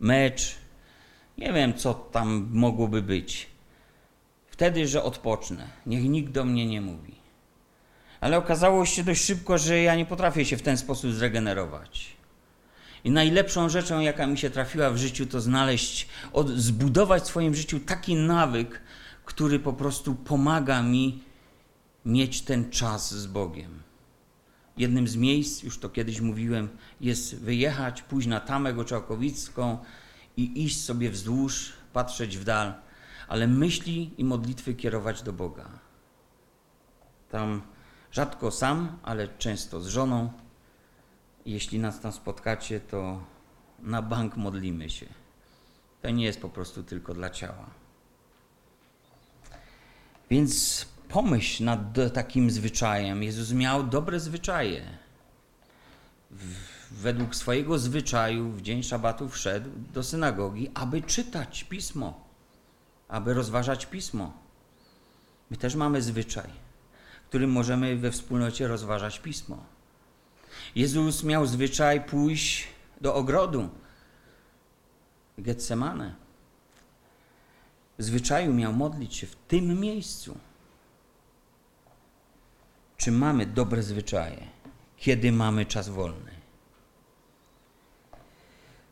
Mecz, 0.00 0.59
nie 1.40 1.52
wiem, 1.52 1.74
co 1.74 1.94
tam 1.94 2.48
mogłoby 2.52 3.02
być. 3.02 3.46
Wtedy, 4.46 4.88
że 4.88 5.02
odpocznę. 5.02 5.68
Niech 5.86 6.04
nikt 6.04 6.32
do 6.32 6.44
mnie 6.44 6.66
nie 6.66 6.80
mówi. 6.80 7.14
Ale 8.20 8.38
okazało 8.38 8.86
się 8.86 9.04
dość 9.04 9.24
szybko, 9.24 9.58
że 9.58 9.82
ja 9.82 9.94
nie 9.94 10.06
potrafię 10.06 10.44
się 10.44 10.56
w 10.56 10.62
ten 10.62 10.76
sposób 10.76 11.12
zregenerować. 11.12 12.06
I 13.04 13.10
najlepszą 13.10 13.68
rzeczą, 13.68 14.00
jaka 14.00 14.26
mi 14.26 14.38
się 14.38 14.50
trafiła 14.50 14.90
w 14.90 14.96
życiu, 14.96 15.26
to 15.26 15.40
znaleźć, 15.40 16.08
od, 16.32 16.48
zbudować 16.48 17.22
w 17.22 17.26
swoim 17.26 17.54
życiu 17.54 17.80
taki 17.80 18.14
nawyk, 18.14 18.80
który 19.24 19.58
po 19.58 19.72
prostu 19.72 20.14
pomaga 20.14 20.82
mi 20.82 21.22
mieć 22.06 22.42
ten 22.42 22.70
czas 22.70 23.14
z 23.14 23.26
Bogiem. 23.26 23.82
Jednym 24.76 25.08
z 25.08 25.16
miejsc, 25.16 25.62
już 25.62 25.78
to 25.78 25.88
kiedyś 25.88 26.20
mówiłem, 26.20 26.68
jest 27.00 27.36
wyjechać, 27.36 28.02
pójść 28.02 28.28
na 28.28 28.40
Tamę 28.40 28.74
Goczałkowicką 28.74 29.78
i 30.40 30.64
iść 30.64 30.84
sobie 30.84 31.10
wzdłuż, 31.10 31.72
patrzeć 31.92 32.38
w 32.38 32.44
dal, 32.44 32.74
ale 33.28 33.46
myśli 33.46 34.14
i 34.18 34.24
modlitwy 34.24 34.74
kierować 34.74 35.22
do 35.22 35.32
Boga. 35.32 35.68
Tam 37.30 37.62
rzadko 38.12 38.50
sam, 38.50 38.98
ale 39.02 39.28
często 39.28 39.80
z 39.80 39.86
żoną. 39.86 40.32
Jeśli 41.46 41.78
nas 41.78 42.00
tam 42.00 42.12
spotkacie, 42.12 42.80
to 42.80 43.24
na 43.78 44.02
bank 44.02 44.36
modlimy 44.36 44.90
się. 44.90 45.06
To 46.02 46.10
nie 46.10 46.24
jest 46.24 46.40
po 46.40 46.48
prostu 46.48 46.82
tylko 46.82 47.14
dla 47.14 47.30
ciała. 47.30 47.70
Więc 50.30 50.86
pomyśl 51.08 51.64
nad 51.64 51.80
takim 52.14 52.50
zwyczajem. 52.50 53.22
Jezus 53.22 53.52
miał 53.52 53.84
dobre 53.84 54.20
zwyczaje. 54.20 54.98
Według 56.90 57.36
swojego 57.36 57.78
zwyczaju 57.78 58.50
w 58.50 58.62
dzień 58.62 58.82
szabatu 58.82 59.28
wszedł 59.28 59.70
do 59.92 60.02
synagogi, 60.02 60.70
aby 60.74 61.02
czytać 61.02 61.64
pismo, 61.64 62.24
aby 63.08 63.34
rozważać 63.34 63.86
pismo. 63.86 64.32
My 65.50 65.56
też 65.56 65.74
mamy 65.74 66.02
zwyczaj, 66.02 66.50
którym 67.28 67.50
możemy 67.50 67.96
we 67.96 68.10
wspólnocie 68.10 68.68
rozważać 68.68 69.18
pismo. 69.18 69.64
Jezus 70.74 71.24
miał 71.24 71.46
zwyczaj 71.46 72.00
pójść 72.00 72.68
do 73.00 73.14
ogrodu 73.14 73.68
Getsemane. 75.38 76.14
W 77.98 78.02
zwyczaju 78.02 78.54
miał 78.54 78.72
modlić 78.72 79.16
się 79.16 79.26
w 79.26 79.36
tym 79.36 79.80
miejscu. 79.80 80.38
Czy 82.96 83.12
mamy 83.12 83.46
dobre 83.46 83.82
zwyczaje, 83.82 84.46
kiedy 84.96 85.32
mamy 85.32 85.66
czas 85.66 85.88
wolny? 85.88 86.39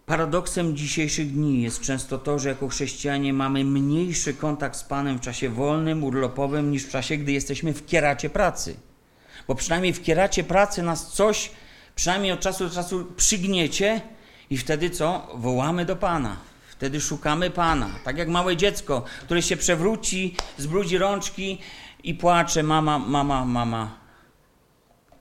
Paradoksem 0.09 0.77
dzisiejszych 0.77 1.33
dni 1.33 1.62
jest 1.62 1.81
często 1.81 2.18
to, 2.18 2.38
że 2.38 2.49
jako 2.49 2.68
chrześcijanie 2.68 3.33
mamy 3.33 3.64
mniejszy 3.64 4.35
kontakt 4.35 4.77
z 4.77 4.85
Panem 4.85 5.18
w 5.18 5.21
czasie 5.21 5.49
wolnym, 5.49 6.05
urlopowym 6.05 6.71
niż 6.71 6.85
w 6.85 6.90
czasie, 6.90 7.16
gdy 7.16 7.33
jesteśmy 7.33 7.75
w 7.75 7.87
kieracie 7.87 8.31
pracy. 8.31 8.77
Bo 9.49 9.55
przynajmniej 9.55 9.92
w 9.92 10.03
kieracie 10.03 10.44
pracy 10.44 10.83
nas 10.83 11.12
coś, 11.12 11.51
przynajmniej 11.94 12.33
od 12.33 12.40
czasu 12.40 12.68
do 12.68 12.75
czasu 12.75 13.05
przygniecie 13.16 14.01
i 14.51 14.59
wtedy 14.59 14.90
co? 14.90 15.29
Wołamy 15.35 15.85
do 15.85 15.97
Pana. 15.97 16.37
Wtedy 16.71 17.01
szukamy 17.01 17.51
Pana. 17.51 17.90
Tak 18.05 18.18
jak 18.18 18.29
małe 18.29 18.57
dziecko, 18.57 19.05
które 19.23 19.42
się 19.42 19.57
przewróci, 19.57 20.37
zbrudzi 20.59 20.99
rączki 20.99 21.59
i 22.05 22.14
płacze, 22.14 22.62
mama, 22.62 22.99
mama, 22.99 23.44
mama. 23.44 23.99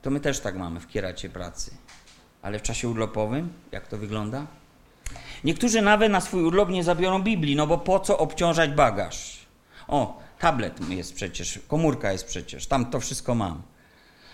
To 0.02 0.10
my 0.10 0.20
też 0.20 0.40
tak 0.40 0.56
mamy 0.56 0.80
w 0.80 0.86
kieracie 0.86 1.28
pracy. 1.28 1.76
Ale 2.42 2.58
w 2.58 2.62
czasie 2.62 2.88
urlopowym, 2.88 3.52
jak 3.72 3.88
to 3.88 3.98
wygląda? 3.98 4.46
Niektórzy 5.44 5.82
nawet 5.82 6.12
na 6.12 6.20
swój 6.20 6.42
urlop 6.42 6.68
nie 6.68 6.84
zabiorą 6.84 7.22
Biblii, 7.22 7.56
no 7.56 7.66
bo 7.66 7.78
po 7.78 8.00
co 8.00 8.18
obciążać 8.18 8.70
bagaż? 8.70 9.46
O, 9.88 10.18
tablet 10.38 10.90
jest 10.90 11.14
przecież, 11.14 11.58
komórka 11.68 12.12
jest 12.12 12.26
przecież, 12.26 12.66
tam 12.66 12.86
to 12.86 13.00
wszystko 13.00 13.34
mam. 13.34 13.62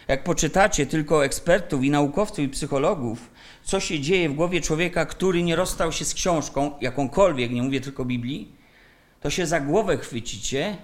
Jak 0.09 0.25
poczytacie 0.25 0.87
tylko 0.87 1.25
ekspertów 1.25 1.85
i 1.85 1.90
naukowców 1.90 2.38
i 2.38 2.49
psychologów, 2.49 3.31
co 3.62 3.81
się 3.81 4.01
dzieje 4.01 4.29
w 4.29 4.35
głowie 4.35 4.61
człowieka, 4.61 5.07
który 5.07 5.43
nie 5.43 5.57
rozstał 5.57 5.93
się 5.93 6.05
z 6.05 6.14
książką, 6.14 6.71
jakąkolwiek, 6.81 7.51
nie 7.51 7.62
mówię 7.62 7.81
tylko 7.81 8.05
Biblii, 8.05 8.53
to 9.21 9.31
się 9.31 9.47
za 9.47 9.61
głowę 9.61 9.97
chwycicie 9.97 10.77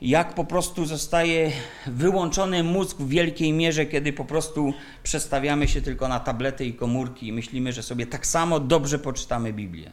jak 0.00 0.34
po 0.34 0.44
prostu 0.44 0.86
zostaje 0.86 1.52
wyłączony 1.86 2.64
mózg 2.64 2.96
w 2.96 3.08
wielkiej 3.08 3.52
mierze, 3.52 3.86
kiedy 3.86 4.12
po 4.12 4.24
prostu 4.24 4.74
przestawiamy 5.02 5.68
się 5.68 5.82
tylko 5.82 6.08
na 6.08 6.20
tablety 6.20 6.64
i 6.64 6.74
komórki 6.74 7.28
i 7.28 7.32
myślimy, 7.32 7.72
że 7.72 7.82
sobie 7.82 8.06
tak 8.06 8.26
samo 8.26 8.60
dobrze 8.60 8.98
poczytamy 8.98 9.52
Biblię. 9.52 9.90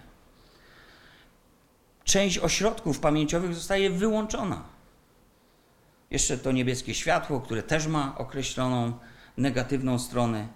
Część 2.04 2.38
ośrodków 2.38 3.00
pamięciowych 3.00 3.54
zostaje 3.54 3.90
wyłączona. 3.90 4.64
Jeszcze 6.12 6.38
to 6.38 6.52
niebieskie 6.52 6.94
światło, 6.94 7.42
które 7.42 7.64
też 7.64 7.88
ma 7.88 8.18
określoną 8.18 8.94
negatywną 9.38 10.00
stronę. 10.00 10.48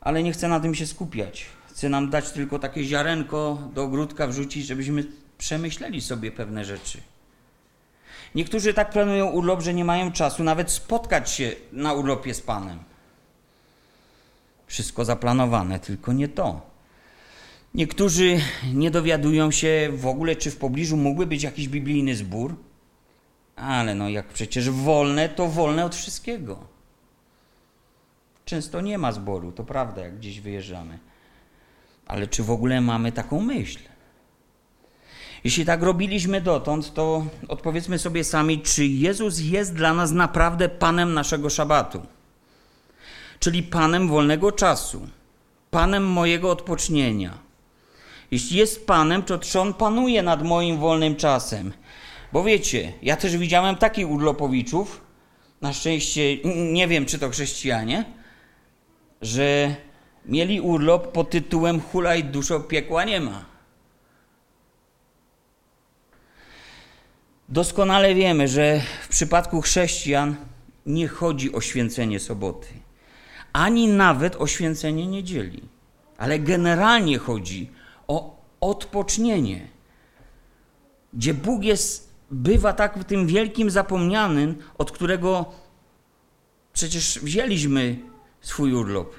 Ale 0.00 0.22
nie 0.22 0.32
chcę 0.32 0.48
na 0.48 0.60
tym 0.60 0.74
się 0.74 0.86
skupiać. 0.86 1.46
Chcę 1.68 1.88
nam 1.88 2.10
dać 2.10 2.30
tylko 2.30 2.58
takie 2.58 2.84
ziarenko 2.84 3.58
do 3.74 3.82
ogródka 3.82 4.26
wrzucić, 4.26 4.66
żebyśmy 4.66 5.04
przemyśleli 5.38 6.00
sobie 6.00 6.32
pewne 6.32 6.64
rzeczy. 6.64 7.13
Niektórzy 8.34 8.74
tak 8.74 8.90
planują 8.90 9.26
urlop, 9.26 9.60
że 9.60 9.74
nie 9.74 9.84
mają 9.84 10.12
czasu 10.12 10.44
nawet 10.44 10.70
spotkać 10.70 11.30
się 11.30 11.52
na 11.72 11.92
urlopie 11.92 12.34
z 12.34 12.40
Panem. 12.40 12.78
Wszystko 14.66 15.04
zaplanowane, 15.04 15.80
tylko 15.80 16.12
nie 16.12 16.28
to. 16.28 16.60
Niektórzy 17.74 18.40
nie 18.74 18.90
dowiadują 18.90 19.50
się 19.50 19.90
w 19.92 20.06
ogóle, 20.06 20.36
czy 20.36 20.50
w 20.50 20.56
pobliżu 20.56 20.96
mógłby 20.96 21.26
być 21.26 21.42
jakiś 21.42 21.68
biblijny 21.68 22.16
zbór. 22.16 22.56
Ale 23.56 23.94
no, 23.94 24.08
jak 24.08 24.28
przecież 24.28 24.70
wolne, 24.70 25.28
to 25.28 25.48
wolne 25.48 25.84
od 25.84 25.94
wszystkiego. 25.94 26.66
Często 28.44 28.80
nie 28.80 28.98
ma 28.98 29.12
zboru, 29.12 29.52
to 29.52 29.64
prawda, 29.64 30.02
jak 30.02 30.16
gdzieś 30.16 30.40
wyjeżdżamy. 30.40 30.98
Ale 32.06 32.26
czy 32.26 32.42
w 32.42 32.50
ogóle 32.50 32.80
mamy 32.80 33.12
taką 33.12 33.40
myśl? 33.40 33.78
Jeśli 35.44 35.64
tak 35.64 35.82
robiliśmy 35.82 36.40
dotąd, 36.40 36.94
to 36.94 37.26
odpowiedzmy 37.48 37.98
sobie 37.98 38.24
sami, 38.24 38.60
czy 38.60 38.86
Jezus 38.86 39.40
jest 39.40 39.74
dla 39.74 39.94
nas 39.94 40.10
naprawdę 40.10 40.68
Panem 40.68 41.14
naszego 41.14 41.50
szabatu, 41.50 42.02
czyli 43.38 43.62
Panem 43.62 44.08
wolnego 44.08 44.52
czasu, 44.52 45.08
Panem 45.70 46.06
mojego 46.06 46.50
odpocznienia. 46.50 47.38
Jeśli 48.30 48.56
jest 48.56 48.86
Panem, 48.86 49.22
to 49.22 49.38
czy 49.38 49.60
On 49.60 49.74
panuje 49.74 50.22
nad 50.22 50.42
moim 50.42 50.78
wolnym 50.78 51.16
czasem? 51.16 51.72
Bo 52.32 52.44
wiecie, 52.44 52.92
ja 53.02 53.16
też 53.16 53.36
widziałem 53.36 53.76
takich 53.76 54.10
urlopowiczów, 54.10 55.00
na 55.60 55.72
szczęście 55.72 56.36
nie 56.72 56.88
wiem, 56.88 57.06
czy 57.06 57.18
to 57.18 57.30
chrześcijanie, 57.30 58.04
że 59.22 59.74
mieli 60.26 60.60
urlop 60.60 61.12
pod 61.12 61.30
tytułem 61.30 61.80
Hulaj 61.80 62.24
duszo 62.24 62.60
piekła 62.60 63.04
nie 63.04 63.20
ma. 63.20 63.53
Doskonale 67.48 68.14
wiemy, 68.14 68.48
że 68.48 68.80
w 69.02 69.08
przypadku 69.08 69.60
chrześcijan 69.60 70.36
nie 70.86 71.08
chodzi 71.08 71.52
o 71.52 71.60
święcenie 71.60 72.20
soboty, 72.20 72.68
ani 73.52 73.88
nawet 73.88 74.36
o 74.36 74.46
święcenie 74.46 75.06
niedzieli, 75.06 75.62
ale 76.18 76.38
generalnie 76.38 77.18
chodzi 77.18 77.70
o 78.08 78.42
odpocznienie, 78.60 79.68
gdzie 81.12 81.34
Bóg 81.34 81.64
jest, 81.64 82.14
bywa 82.30 82.72
tak 82.72 83.04
tym 83.04 83.26
wielkim 83.26 83.70
zapomnianym, 83.70 84.54
od 84.78 84.92
którego 84.92 85.52
przecież 86.72 87.18
wzięliśmy 87.22 87.98
swój 88.40 88.72
urlop. 88.72 89.14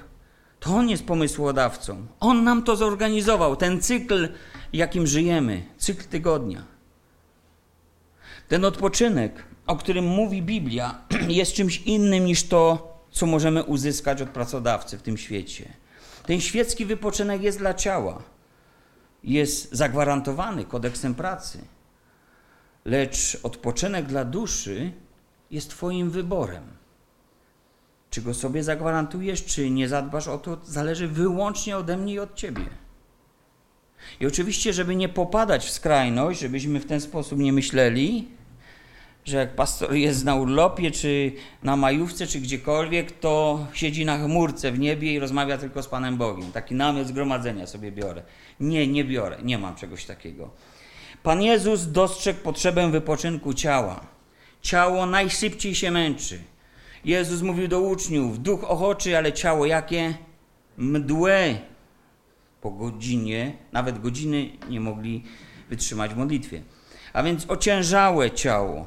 To 0.60 0.70
On 0.70 0.88
jest 0.88 1.04
pomysłodawcą. 1.04 2.06
On 2.20 2.44
nam 2.44 2.62
to 2.62 2.76
zorganizował, 2.76 3.56
ten 3.56 3.80
cykl, 3.80 4.28
jakim 4.72 5.06
żyjemy, 5.06 5.62
cykl 5.78 6.04
tygodnia. 6.04 6.75
Ten 8.48 8.64
odpoczynek, 8.64 9.44
o 9.66 9.76
którym 9.76 10.04
mówi 10.04 10.42
Biblia, 10.42 11.00
jest 11.28 11.52
czymś 11.52 11.82
innym 11.82 12.24
niż 12.24 12.44
to, 12.44 12.92
co 13.10 13.26
możemy 13.26 13.64
uzyskać 13.64 14.22
od 14.22 14.28
pracodawcy 14.28 14.98
w 14.98 15.02
tym 15.02 15.16
świecie. 15.16 15.72
Ten 16.26 16.40
świecki 16.40 16.86
wypoczynek 16.86 17.42
jest 17.42 17.58
dla 17.58 17.74
ciała, 17.74 18.22
jest 19.24 19.74
zagwarantowany 19.74 20.64
kodeksem 20.64 21.14
pracy, 21.14 21.58
lecz 22.84 23.38
odpoczynek 23.42 24.06
dla 24.06 24.24
duszy 24.24 24.92
jest 25.50 25.70
Twoim 25.70 26.10
wyborem. 26.10 26.64
Czy 28.10 28.22
go 28.22 28.34
sobie 28.34 28.64
zagwarantujesz, 28.64 29.44
czy 29.44 29.70
nie 29.70 29.88
zadbasz 29.88 30.28
o 30.28 30.38
to, 30.38 30.58
zależy 30.64 31.08
wyłącznie 31.08 31.76
ode 31.76 31.96
mnie 31.96 32.14
i 32.14 32.18
od 32.18 32.34
Ciebie. 32.34 32.66
I 34.20 34.26
oczywiście, 34.26 34.72
żeby 34.72 34.96
nie 34.96 35.08
popadać 35.08 35.66
w 35.66 35.70
skrajność, 35.70 36.40
żebyśmy 36.40 36.80
w 36.80 36.86
ten 36.86 37.00
sposób 37.00 37.38
nie 37.38 37.52
myśleli, 37.52 38.28
że 39.24 39.36
jak 39.36 39.54
pastor 39.54 39.94
jest 39.94 40.24
na 40.24 40.34
urlopie, 40.34 40.90
czy 40.90 41.32
na 41.62 41.76
majówce, 41.76 42.26
czy 42.26 42.40
gdziekolwiek, 42.40 43.12
to 43.12 43.66
siedzi 43.72 44.04
na 44.04 44.18
chmurce 44.18 44.72
w 44.72 44.78
niebie 44.78 45.14
i 45.14 45.18
rozmawia 45.18 45.58
tylko 45.58 45.82
z 45.82 45.88
Panem 45.88 46.16
Bogiem. 46.16 46.52
Taki 46.52 46.74
namiot 46.74 47.06
zgromadzenia 47.06 47.66
sobie 47.66 47.92
biorę. 47.92 48.22
Nie, 48.60 48.86
nie 48.86 49.04
biorę, 49.04 49.36
nie 49.42 49.58
mam 49.58 49.74
czegoś 49.74 50.04
takiego. 50.04 50.50
Pan 51.22 51.42
Jezus 51.42 51.86
dostrzegł 51.86 52.40
potrzebę 52.40 52.90
wypoczynku 52.90 53.54
ciała. 53.54 54.06
Ciało 54.62 55.06
najszybciej 55.06 55.74
się 55.74 55.90
męczy. 55.90 56.38
Jezus 57.04 57.42
mówił 57.42 57.68
do 57.68 57.80
uczniów: 57.80 58.42
duch 58.42 58.64
ochoczy, 58.64 59.16
ale 59.16 59.32
ciało 59.32 59.66
jakie? 59.66 60.14
Mdłe. 60.76 61.58
Po 62.66 62.70
godzinie, 62.70 63.52
nawet 63.72 64.00
godziny 64.00 64.48
nie 64.70 64.80
mogli 64.80 65.22
wytrzymać 65.70 66.14
w 66.14 66.16
modlitwie. 66.16 66.62
A 67.12 67.22
więc 67.22 67.44
ociężałe 67.48 68.30
ciało 68.30 68.86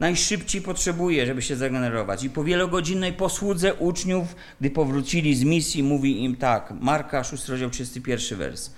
najszybciej 0.00 0.62
potrzebuje, 0.62 1.26
żeby 1.26 1.42
się 1.42 1.56
zregenerować. 1.56 2.24
I 2.24 2.30
po 2.30 2.44
wielogodzinnej 2.44 3.12
posłudze 3.12 3.74
uczniów, 3.74 4.36
gdy 4.60 4.70
powrócili 4.70 5.36
z 5.36 5.44
misji, 5.44 5.82
mówi 5.82 6.24
im 6.24 6.36
tak, 6.36 6.74
Marka 6.80 7.24
6, 7.24 7.48
rozdział 7.48 7.70
31 7.70 8.38
wers. 8.38 8.70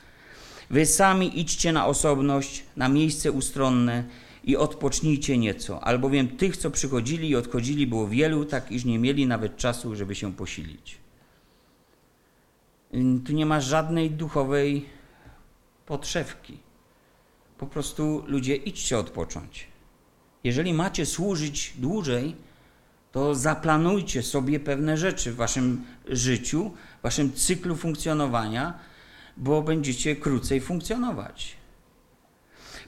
Wy 0.70 0.86
sami 0.86 1.40
idźcie 1.40 1.72
na 1.72 1.86
osobność, 1.86 2.64
na 2.76 2.88
miejsce 2.88 3.32
ustronne 3.32 4.04
i 4.44 4.56
odpocznijcie 4.56 5.38
nieco, 5.38 5.84
albowiem 5.84 6.28
tych, 6.28 6.56
co 6.56 6.70
przychodzili 6.70 7.28
i 7.28 7.36
odchodzili, 7.36 7.86
było 7.86 8.08
wielu, 8.08 8.44
tak 8.44 8.72
iż 8.72 8.84
nie 8.84 8.98
mieli 8.98 9.26
nawet 9.26 9.56
czasu, 9.56 9.96
żeby 9.96 10.14
się 10.14 10.32
posilić. 10.32 11.07
Tu 13.26 13.32
nie 13.32 13.46
ma 13.46 13.60
żadnej 13.60 14.10
duchowej 14.10 14.86
podszewki. 15.86 16.58
Po 17.58 17.66
prostu 17.66 18.24
ludzie 18.26 18.56
idźcie 18.56 18.98
odpocząć. 18.98 19.68
Jeżeli 20.44 20.74
macie 20.74 21.06
służyć 21.06 21.74
dłużej, 21.78 22.36
to 23.12 23.34
zaplanujcie 23.34 24.22
sobie 24.22 24.60
pewne 24.60 24.96
rzeczy 24.96 25.32
w 25.32 25.36
waszym 25.36 25.84
życiu, 26.08 26.70
w 26.98 27.02
waszym 27.02 27.32
cyklu 27.32 27.76
funkcjonowania, 27.76 28.78
bo 29.36 29.62
będziecie 29.62 30.16
krócej 30.16 30.60
funkcjonować. 30.60 31.56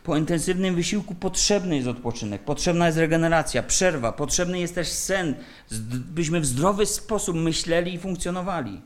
Po 0.05 0.17
intensywnym 0.17 0.75
wysiłku 0.75 1.15
potrzebny 1.15 1.77
jest 1.77 1.89
odpoczynek, 1.89 2.45
potrzebna 2.45 2.87
jest 2.87 2.99
regeneracja, 2.99 3.63
przerwa, 3.63 4.13
potrzebny 4.13 4.61
jest 4.61 4.75
też 4.75 4.89
sen, 4.89 5.35
byśmy 5.91 6.41
w 6.41 6.47
zdrowy 6.47 6.87
sposób 6.87 7.37
myśleli 7.37 7.95
i 7.95 7.99
funkcjonowali. 7.99 8.81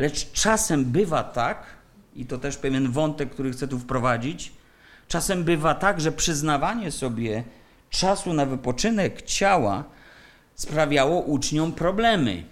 Lecz 0.00 0.32
czasem 0.32 0.84
bywa 0.84 1.24
tak, 1.24 1.66
i 2.16 2.26
to 2.26 2.38
też 2.38 2.56
pewien 2.56 2.92
wątek, 2.92 3.30
który 3.30 3.52
chcę 3.52 3.68
tu 3.68 3.78
wprowadzić, 3.78 4.52
czasem 5.08 5.44
bywa 5.44 5.74
tak, 5.74 6.00
że 6.00 6.12
przyznawanie 6.12 6.90
sobie 6.90 7.44
czasu 7.90 8.32
na 8.32 8.46
wypoczynek 8.46 9.22
ciała 9.22 9.84
sprawiało 10.54 11.20
uczniom 11.20 11.72
problemy. 11.72 12.44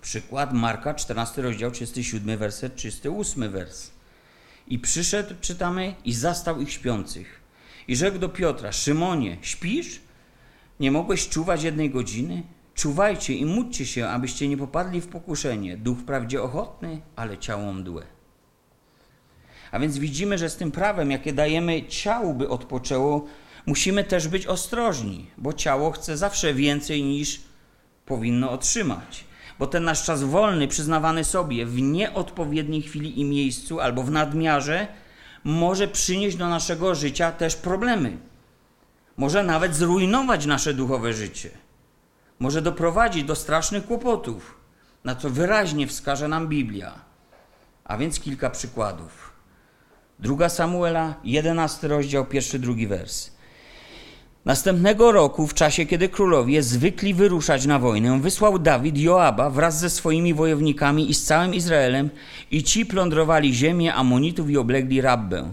Przykład 0.00 0.52
Marka, 0.52 0.94
14 0.94 1.42
rozdział, 1.42 1.70
37 1.70 2.38
werset, 2.38 2.76
38 2.76 3.50
wers. 3.50 3.90
I 4.68 4.78
przyszedł, 4.78 5.34
czytamy, 5.40 5.94
i 6.04 6.12
zastał 6.12 6.60
ich 6.60 6.72
śpiących. 6.72 7.40
I 7.88 7.96
rzekł 7.96 8.18
do 8.18 8.28
Piotra, 8.28 8.72
Szymonie, 8.72 9.36
śpisz? 9.42 10.00
Nie 10.80 10.90
mogłeś 10.90 11.28
czuwać 11.28 11.62
jednej 11.62 11.90
godziny? 11.90 12.42
Czuwajcie 12.78 13.34
i 13.34 13.44
módlcie 13.46 13.86
się, 13.86 14.08
abyście 14.08 14.48
nie 14.48 14.56
popadli 14.56 15.00
w 15.00 15.08
pokuszenie. 15.08 15.76
Duch 15.76 15.98
wprawdzie 15.98 16.42
ochotny, 16.42 17.00
ale 17.16 17.38
ciało 17.38 17.72
mdłe. 17.72 18.02
A 19.70 19.78
więc 19.78 19.98
widzimy, 19.98 20.38
że 20.38 20.50
z 20.50 20.56
tym 20.56 20.70
prawem, 20.70 21.10
jakie 21.10 21.32
dajemy 21.32 21.86
ciału, 21.86 22.34
by 22.34 22.48
odpoczęło, 22.48 23.24
musimy 23.66 24.04
też 24.04 24.28
być 24.28 24.46
ostrożni, 24.46 25.26
bo 25.38 25.52
ciało 25.52 25.90
chce 25.90 26.16
zawsze 26.16 26.54
więcej 26.54 27.02
niż 27.02 27.40
powinno 28.06 28.50
otrzymać. 28.50 29.24
Bo 29.58 29.66
ten 29.66 29.84
nasz 29.84 30.04
czas 30.04 30.24
wolny, 30.24 30.68
przyznawany 30.68 31.24
sobie 31.24 31.66
w 31.66 31.80
nieodpowiedniej 31.80 32.82
chwili 32.82 33.20
i 33.20 33.24
miejscu 33.24 33.80
albo 33.80 34.02
w 34.02 34.10
nadmiarze, 34.10 34.88
może 35.44 35.88
przynieść 35.88 36.36
do 36.36 36.48
naszego 36.48 36.94
życia 36.94 37.32
też 37.32 37.56
problemy. 37.56 38.18
Może 39.16 39.42
nawet 39.42 39.74
zrujnować 39.74 40.46
nasze 40.46 40.74
duchowe 40.74 41.12
życie. 41.12 41.50
Może 42.38 42.62
doprowadzić 42.62 43.24
do 43.24 43.34
strasznych 43.34 43.86
kłopotów, 43.86 44.58
na 45.04 45.14
co 45.14 45.30
wyraźnie 45.30 45.86
wskaże 45.86 46.28
nam 46.28 46.48
Biblia. 46.48 46.94
A 47.84 47.96
więc 47.98 48.20
kilka 48.20 48.50
przykładów. 48.50 49.32
Druga 50.18 50.48
Samuela, 50.48 51.14
11 51.24 51.88
rozdział, 51.88 52.26
pierwszy, 52.26 52.58
drugi 52.58 52.86
wers. 52.86 53.30
Następnego 54.44 55.12
roku, 55.12 55.46
w 55.46 55.54
czasie 55.54 55.86
kiedy 55.86 56.08
królowie 56.08 56.62
zwykli 56.62 57.14
wyruszać 57.14 57.66
na 57.66 57.78
wojnę, 57.78 58.20
wysłał 58.20 58.58
Dawid 58.58 58.98
Joaba 58.98 59.50
wraz 59.50 59.78
ze 59.78 59.90
swoimi 59.90 60.34
wojownikami 60.34 61.10
i 61.10 61.14
z 61.14 61.24
całym 61.24 61.54
Izraelem 61.54 62.10
i 62.50 62.62
ci 62.62 62.86
plądrowali 62.86 63.54
ziemię 63.54 63.94
Amonitów 63.94 64.50
i 64.50 64.56
oblegli 64.56 65.00
Rabbę. 65.00 65.52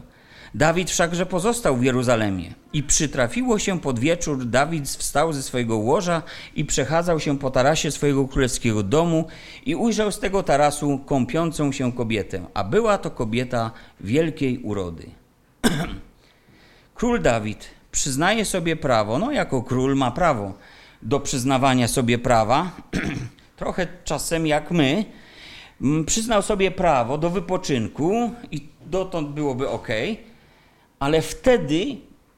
Dawid 0.56 0.92
wszakże 0.92 1.26
pozostał 1.26 1.78
w 1.78 1.84
Jeruzalemie 1.84 2.54
i 2.74 2.84
przytrafiło 2.84 3.60
się 3.60 3.80
pod 3.80 4.00
wieczór, 4.00 4.46
Dawid 4.46 4.90
wstał 4.90 5.34
ze 5.34 5.44
swojego 5.44 5.78
łoża 5.78 6.22
i 6.56 6.66
przechadzał 6.66 7.20
się 7.20 7.40
po 7.40 7.52
tarasie 7.52 7.92
swojego 7.92 8.28
królewskiego 8.28 8.84
domu 8.84 9.28
i 9.66 9.76
ujrzał 9.76 10.12
z 10.12 10.20
tego 10.20 10.44
tarasu 10.44 11.00
kąpiącą 11.06 11.72
się 11.72 11.94
kobietę, 11.94 12.46
a 12.54 12.64
była 12.64 12.98
to 12.98 13.12
kobieta 13.12 13.72
wielkiej 14.00 14.60
urody. 14.60 15.10
Król 16.96 17.22
Dawid 17.22 17.70
przyznaje 17.92 18.46
sobie 18.46 18.76
prawo, 18.76 19.20
no 19.20 19.32
jako 19.32 19.64
król 19.64 19.96
ma 19.96 20.12
prawo 20.12 20.54
do 21.02 21.20
przyznawania 21.20 21.88
sobie 21.88 22.18
prawa, 22.18 22.72
trochę 23.60 23.88
czasem 24.04 24.48
jak 24.48 24.72
my, 24.72 25.06
przyznał 26.06 26.42
sobie 26.42 26.72
prawo 26.72 27.18
do 27.18 27.30
wypoczynku 27.30 28.32
i 28.52 28.68
dotąd 28.86 29.30
byłoby 29.30 29.70
ok, 29.70 29.88
ale 31.00 31.22
wtedy, 31.22 31.98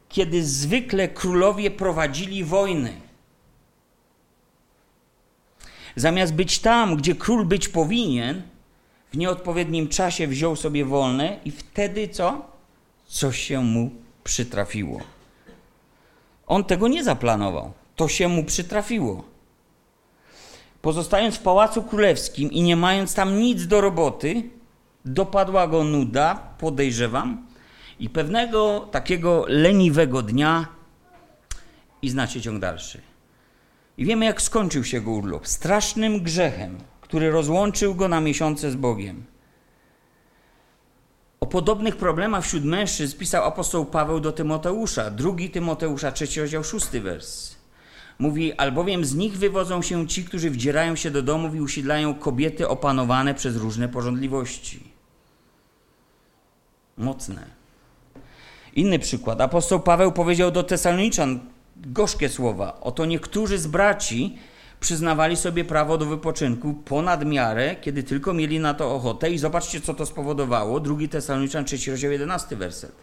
kiedy 0.09 0.43
zwykle 0.43 1.07
królowie 1.07 1.71
prowadzili 1.71 2.43
wojny. 2.43 2.93
Zamiast 5.95 6.33
być 6.33 6.59
tam, 6.59 6.95
gdzie 6.95 7.15
król 7.15 7.45
być 7.45 7.67
powinien, 7.67 8.41
w 9.11 9.17
nieodpowiednim 9.17 9.87
czasie 9.87 10.27
wziął 10.27 10.55
sobie 10.55 10.85
wolne 10.85 11.39
i 11.45 11.51
wtedy 11.51 12.07
co? 12.07 12.45
Coś 13.07 13.39
się 13.39 13.61
mu 13.61 13.91
przytrafiło. 14.23 15.01
On 16.47 16.63
tego 16.63 16.87
nie 16.87 17.03
zaplanował. 17.03 17.71
To 17.95 18.07
się 18.07 18.27
mu 18.27 18.43
przytrafiło. 18.43 19.23
Pozostając 20.81 21.35
w 21.35 21.41
pałacu 21.41 21.83
królewskim 21.83 22.51
i 22.51 22.61
nie 22.61 22.75
mając 22.75 23.13
tam 23.13 23.39
nic 23.39 23.67
do 23.67 23.81
roboty, 23.81 24.43
dopadła 25.05 25.67
go 25.67 25.83
nuda, 25.83 26.35
podejrzewam, 26.57 27.46
i 27.99 28.09
pewnego 28.09 28.87
takiego 28.91 29.45
leniwego 29.47 30.21
dnia, 30.21 30.77
i 32.01 32.09
znacie 32.09 32.41
ciąg 32.41 32.59
dalszy. 32.59 33.01
I 33.97 34.05
wiemy, 34.05 34.25
jak 34.25 34.41
skończył 34.41 34.83
się 34.83 35.01
go 35.01 35.11
urlop. 35.11 35.47
Strasznym 35.47 36.23
grzechem, 36.23 36.77
który 37.01 37.31
rozłączył 37.31 37.95
go 37.95 38.07
na 38.07 38.21
miesiące 38.21 38.71
z 38.71 38.75
Bogiem. 38.75 39.23
O 41.39 41.45
podobnych 41.45 41.97
problemach 41.97 42.43
wśród 42.43 42.65
mężczyzn 42.65 43.17
pisał 43.17 43.45
apostoł 43.45 43.85
Paweł 43.85 44.19
do 44.19 44.31
Tymoteusza, 44.31 45.11
drugi 45.11 45.49
Tymoteusza, 45.49 46.11
trzeci 46.11 46.41
rozdział, 46.41 46.63
szósty 46.63 47.01
wers. 47.01 47.55
Mówi, 48.19 48.53
albowiem 48.53 49.05
z 49.05 49.15
nich 49.15 49.37
wywodzą 49.37 49.81
się 49.81 50.07
ci, 50.07 50.25
którzy 50.25 50.49
wdzierają 50.49 50.95
się 50.95 51.11
do 51.11 51.21
domów 51.21 51.55
i 51.55 51.61
usiedlają 51.61 52.15
kobiety 52.15 52.67
opanowane 52.67 53.33
przez 53.33 53.55
różne 53.55 53.89
porządliwości. 53.89 54.83
Mocne. 56.97 57.56
Inny 58.77 58.99
przykład. 58.99 59.41
Apostoł 59.41 59.79
Paweł 59.79 60.11
powiedział 60.11 60.51
do 60.51 60.63
Tesaloniczan 60.63 61.39
gorzkie 61.75 62.29
słowa. 62.29 62.77
Oto 62.81 63.05
niektórzy 63.05 63.57
z 63.57 63.67
braci 63.67 64.37
przyznawali 64.79 65.35
sobie 65.35 65.65
prawo 65.65 65.97
do 65.97 66.05
wypoczynku 66.05 66.73
ponad 66.73 67.25
miarę, 67.25 67.75
kiedy 67.81 68.03
tylko 68.03 68.33
mieli 68.33 68.59
na 68.59 68.73
to 68.73 68.95
ochotę. 68.95 69.31
I 69.31 69.37
zobaczcie, 69.37 69.81
co 69.81 69.93
to 69.93 70.05
spowodowało. 70.05 70.79
Drugi 70.79 71.09
Tesaloniczan, 71.09 71.65
3 71.65 71.91
rozdział, 71.91 72.11
11 72.11 72.55
werset. 72.55 72.95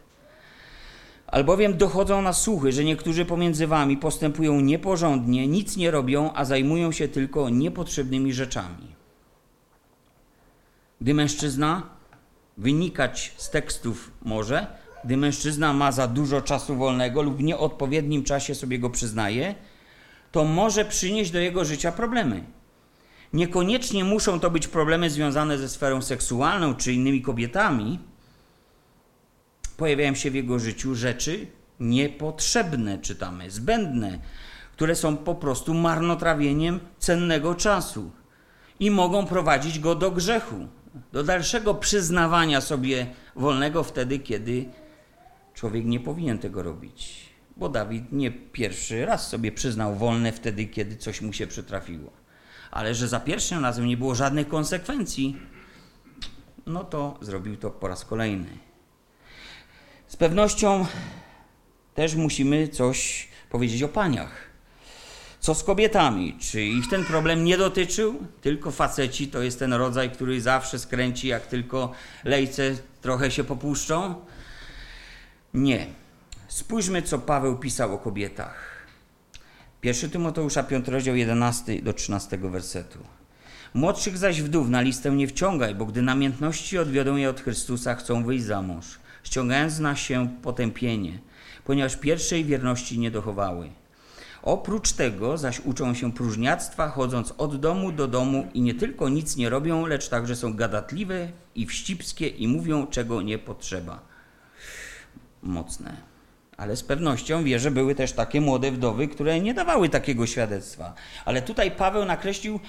Albowiem 1.26 1.76
dochodzą 1.76 2.22
na 2.22 2.32
słuchy, 2.32 2.72
że 2.72 2.84
niektórzy 2.84 3.24
pomiędzy 3.24 3.66
wami 3.66 3.96
postępują 3.96 4.60
nieporządnie, 4.60 5.48
nic 5.48 5.76
nie 5.76 5.90
robią, 5.90 6.30
a 6.34 6.44
zajmują 6.44 6.92
się 6.92 7.08
tylko 7.08 7.48
niepotrzebnymi 7.48 8.32
rzeczami. 8.32 8.94
Gdy 11.00 11.14
mężczyzna 11.14 11.82
wynikać 12.58 13.32
z 13.36 13.50
tekstów 13.50 14.10
może, 14.22 14.83
gdy 15.04 15.16
mężczyzna 15.16 15.72
ma 15.72 15.92
za 15.92 16.08
dużo 16.08 16.40
czasu 16.40 16.76
wolnego 16.76 17.22
lub 17.22 17.36
w 17.36 17.42
nieodpowiednim 17.42 18.24
czasie 18.24 18.54
sobie 18.54 18.78
go 18.78 18.90
przyznaje, 18.90 19.54
to 20.32 20.44
może 20.44 20.84
przynieść 20.84 21.30
do 21.30 21.38
jego 21.38 21.64
życia 21.64 21.92
problemy. 21.92 22.44
Niekoniecznie 23.32 24.04
muszą 24.04 24.40
to 24.40 24.50
być 24.50 24.68
problemy 24.68 25.10
związane 25.10 25.58
ze 25.58 25.68
sferą 25.68 26.02
seksualną 26.02 26.74
czy 26.74 26.92
innymi 26.92 27.22
kobietami. 27.22 27.98
Pojawiają 29.76 30.14
się 30.14 30.30
w 30.30 30.34
jego 30.34 30.58
życiu 30.58 30.94
rzeczy 30.94 31.46
niepotrzebne, 31.80 32.98
czytamy, 32.98 33.50
zbędne, 33.50 34.18
które 34.72 34.96
są 34.96 35.16
po 35.16 35.34
prostu 35.34 35.74
marnotrawieniem 35.74 36.80
cennego 36.98 37.54
czasu 37.54 38.10
i 38.80 38.90
mogą 38.90 39.26
prowadzić 39.26 39.78
go 39.78 39.94
do 39.94 40.10
grzechu, 40.10 40.68
do 41.12 41.24
dalszego 41.24 41.74
przyznawania 41.74 42.60
sobie 42.60 43.06
wolnego 43.36 43.84
wtedy, 43.84 44.18
kiedy 44.18 44.64
człowiek 45.54 45.84
nie 45.84 46.00
powinien 46.00 46.38
tego 46.38 46.62
robić. 46.62 47.28
Bo 47.56 47.68
Dawid 47.68 48.12
nie 48.12 48.30
pierwszy 48.30 49.06
raz 49.06 49.28
sobie 49.28 49.52
przyznał 49.52 49.94
wolne 49.94 50.32
wtedy, 50.32 50.66
kiedy 50.66 50.96
coś 50.96 51.20
mu 51.20 51.32
się 51.32 51.46
przytrafiło. 51.46 52.10
Ale 52.70 52.94
że 52.94 53.08
za 53.08 53.20
pierwszym 53.20 53.62
razem 53.62 53.86
nie 53.86 53.96
było 53.96 54.14
żadnych 54.14 54.48
konsekwencji, 54.48 55.36
no 56.66 56.84
to 56.84 57.18
zrobił 57.20 57.56
to 57.56 57.70
po 57.70 57.88
raz 57.88 58.04
kolejny. 58.04 58.48
Z 60.06 60.16
pewnością 60.16 60.86
też 61.94 62.14
musimy 62.14 62.68
coś 62.68 63.28
powiedzieć 63.50 63.82
o 63.82 63.88
paniach. 63.88 64.54
Co 65.40 65.54
z 65.54 65.64
kobietami? 65.64 66.36
Czy 66.40 66.62
ich 66.62 66.88
ten 66.88 67.04
problem 67.04 67.44
nie 67.44 67.58
dotyczył? 67.58 68.26
Tylko 68.40 68.70
faceci 68.70 69.28
to 69.28 69.42
jest 69.42 69.58
ten 69.58 69.72
rodzaj, 69.72 70.10
który 70.10 70.40
zawsze 70.40 70.78
skręci, 70.78 71.28
jak 71.28 71.46
tylko 71.46 71.92
lejce 72.24 72.76
trochę 73.00 73.30
się 73.30 73.44
popuszczą? 73.44 74.14
Nie. 75.54 75.86
Spójrzmy, 76.48 77.02
co 77.02 77.18
Paweł 77.18 77.58
pisał 77.58 77.94
o 77.94 77.98
kobietach. 77.98 78.86
1 79.82 80.10
Tymoteusza 80.10 80.62
5 80.62 80.88
rozdział 80.88 81.16
11 81.16 81.82
do 81.82 81.92
13 81.92 82.38
wersetu. 82.38 82.98
Młodszych 83.74 84.18
zaś 84.18 84.42
wdów 84.42 84.68
na 84.68 84.80
listę 84.80 85.10
nie 85.10 85.28
wciągaj, 85.28 85.74
bo 85.74 85.86
gdy 85.86 86.02
namiętności 86.02 86.78
odwiodą 86.78 87.16
je 87.16 87.30
od 87.30 87.40
Chrystusa, 87.40 87.94
chcą 87.94 88.24
wyjść 88.24 88.44
za 88.44 88.62
mąż, 88.62 88.98
ściągając 89.24 89.78
na 89.78 89.96
się 89.96 90.28
potępienie, 90.42 91.18
ponieważ 91.64 91.96
pierwszej 91.96 92.44
wierności 92.44 92.98
nie 92.98 93.10
dochowały. 93.10 93.70
Oprócz 94.42 94.92
tego 94.92 95.38
zaś 95.38 95.60
uczą 95.60 95.94
się 95.94 96.12
próżniactwa, 96.12 96.88
chodząc 96.88 97.34
od 97.38 97.60
domu 97.60 97.92
do 97.92 98.08
domu 98.08 98.48
i 98.54 98.60
nie 98.60 98.74
tylko 98.74 99.08
nic 99.08 99.36
nie 99.36 99.50
robią, 99.50 99.86
lecz 99.86 100.08
także 100.08 100.36
są 100.36 100.54
gadatliwe 100.54 101.28
i 101.54 101.66
wścibskie 101.66 102.28
i 102.28 102.48
mówią, 102.48 102.86
czego 102.86 103.22
nie 103.22 103.38
potrzeba. 103.38 104.13
Mocne. 105.44 105.96
Ale 106.56 106.76
z 106.76 106.82
pewnością 106.82 107.44
wie, 107.44 107.58
że 107.58 107.70
były 107.70 107.94
też 107.94 108.12
takie 108.12 108.40
młode 108.40 108.72
wdowy, 108.72 109.08
które 109.08 109.40
nie 109.40 109.54
dawały 109.54 109.88
takiego 109.88 110.26
świadectwa. 110.26 110.94
Ale 111.24 111.42
tutaj 111.42 111.70
Paweł 111.70 112.04
nakreślił 112.04 112.60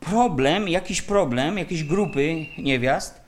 problem, 0.00 0.68
jakiś 0.68 1.02
problem, 1.02 1.58
jakiejś 1.58 1.84
grupy 1.84 2.46
niewiast. 2.58 3.20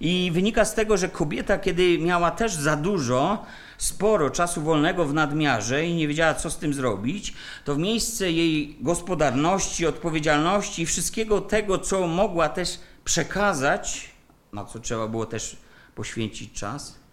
I 0.00 0.30
wynika 0.34 0.64
z 0.64 0.74
tego, 0.74 0.96
że 0.96 1.08
kobieta, 1.08 1.58
kiedy 1.58 1.98
miała 1.98 2.30
też 2.30 2.54
za 2.54 2.76
dużo, 2.76 3.46
sporo 3.78 4.30
czasu 4.30 4.62
wolnego 4.62 5.04
w 5.04 5.14
nadmiarze 5.14 5.86
i 5.86 5.94
nie 5.94 6.08
wiedziała, 6.08 6.34
co 6.34 6.50
z 6.50 6.58
tym 6.58 6.74
zrobić, 6.74 7.34
to 7.64 7.74
w 7.74 7.78
miejsce 7.78 8.32
jej 8.32 8.76
gospodarności, 8.80 9.86
odpowiedzialności 9.86 10.82
i 10.82 10.86
wszystkiego 10.86 11.40
tego, 11.40 11.78
co 11.78 12.06
mogła 12.06 12.48
też 12.48 12.80
przekazać, 13.04 14.10
na 14.52 14.64
co 14.64 14.80
trzeba 14.80 15.08
było 15.08 15.26
też 15.26 15.56
poświęcić 15.94 16.52
czas, 16.52 17.03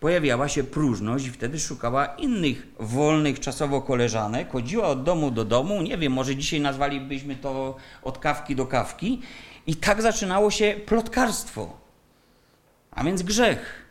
pojawiała 0.00 0.48
się 0.48 0.64
próżność 0.64 1.26
i 1.26 1.30
wtedy 1.30 1.60
szukała 1.60 2.06
innych 2.06 2.66
wolnych 2.78 3.40
czasowo 3.40 3.82
koleżanek, 3.82 4.52
chodziła 4.52 4.88
od 4.88 5.02
domu 5.02 5.30
do 5.30 5.44
domu, 5.44 5.82
nie 5.82 5.98
wiem, 5.98 6.12
może 6.12 6.36
dzisiaj 6.36 6.60
nazwalibyśmy 6.60 7.36
to 7.36 7.76
od 8.02 8.18
kawki 8.18 8.56
do 8.56 8.66
kawki 8.66 9.20
i 9.66 9.76
tak 9.76 10.02
zaczynało 10.02 10.50
się 10.50 10.80
plotkarstwo, 10.86 11.76
a 12.90 13.04
więc 13.04 13.22
grzech. 13.22 13.86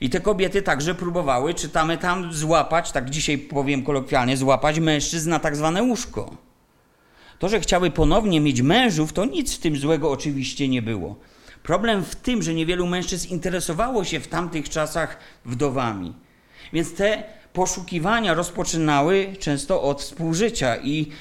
I 0.00 0.10
te 0.10 0.20
kobiety 0.20 0.62
także 0.62 0.94
próbowały, 0.94 1.54
czytamy 1.54 1.98
tam, 1.98 2.32
złapać, 2.32 2.92
tak 2.92 3.10
dzisiaj 3.10 3.38
powiem 3.38 3.82
kolokwialnie, 3.82 4.36
złapać 4.36 4.80
mężczyzn 4.80 5.30
na 5.30 5.38
tak 5.38 5.56
zwane 5.56 5.82
łóżko. 5.82 6.36
To, 7.38 7.48
że 7.48 7.60
chciały 7.60 7.90
ponownie 7.90 8.40
mieć 8.40 8.62
mężów, 8.62 9.12
to 9.12 9.24
nic 9.24 9.54
w 9.54 9.58
tym 9.58 9.76
złego 9.76 10.10
oczywiście 10.10 10.68
nie 10.68 10.82
było. 10.82 11.16
Problem 11.62 12.04
w 12.04 12.16
tym, 12.16 12.42
że 12.42 12.54
niewielu 12.54 12.86
mężczyzn 12.86 13.28
interesowało 13.28 14.04
się 14.04 14.20
w 14.20 14.28
tamtych 14.28 14.68
czasach 14.68 15.16
wdowami. 15.44 16.14
Więc 16.72 16.94
te 16.94 17.22
poszukiwania 17.52 18.34
rozpoczynały 18.34 19.36
często 19.38 19.82
od 19.82 20.02
współżycia 20.02 20.76
i 20.76 21.12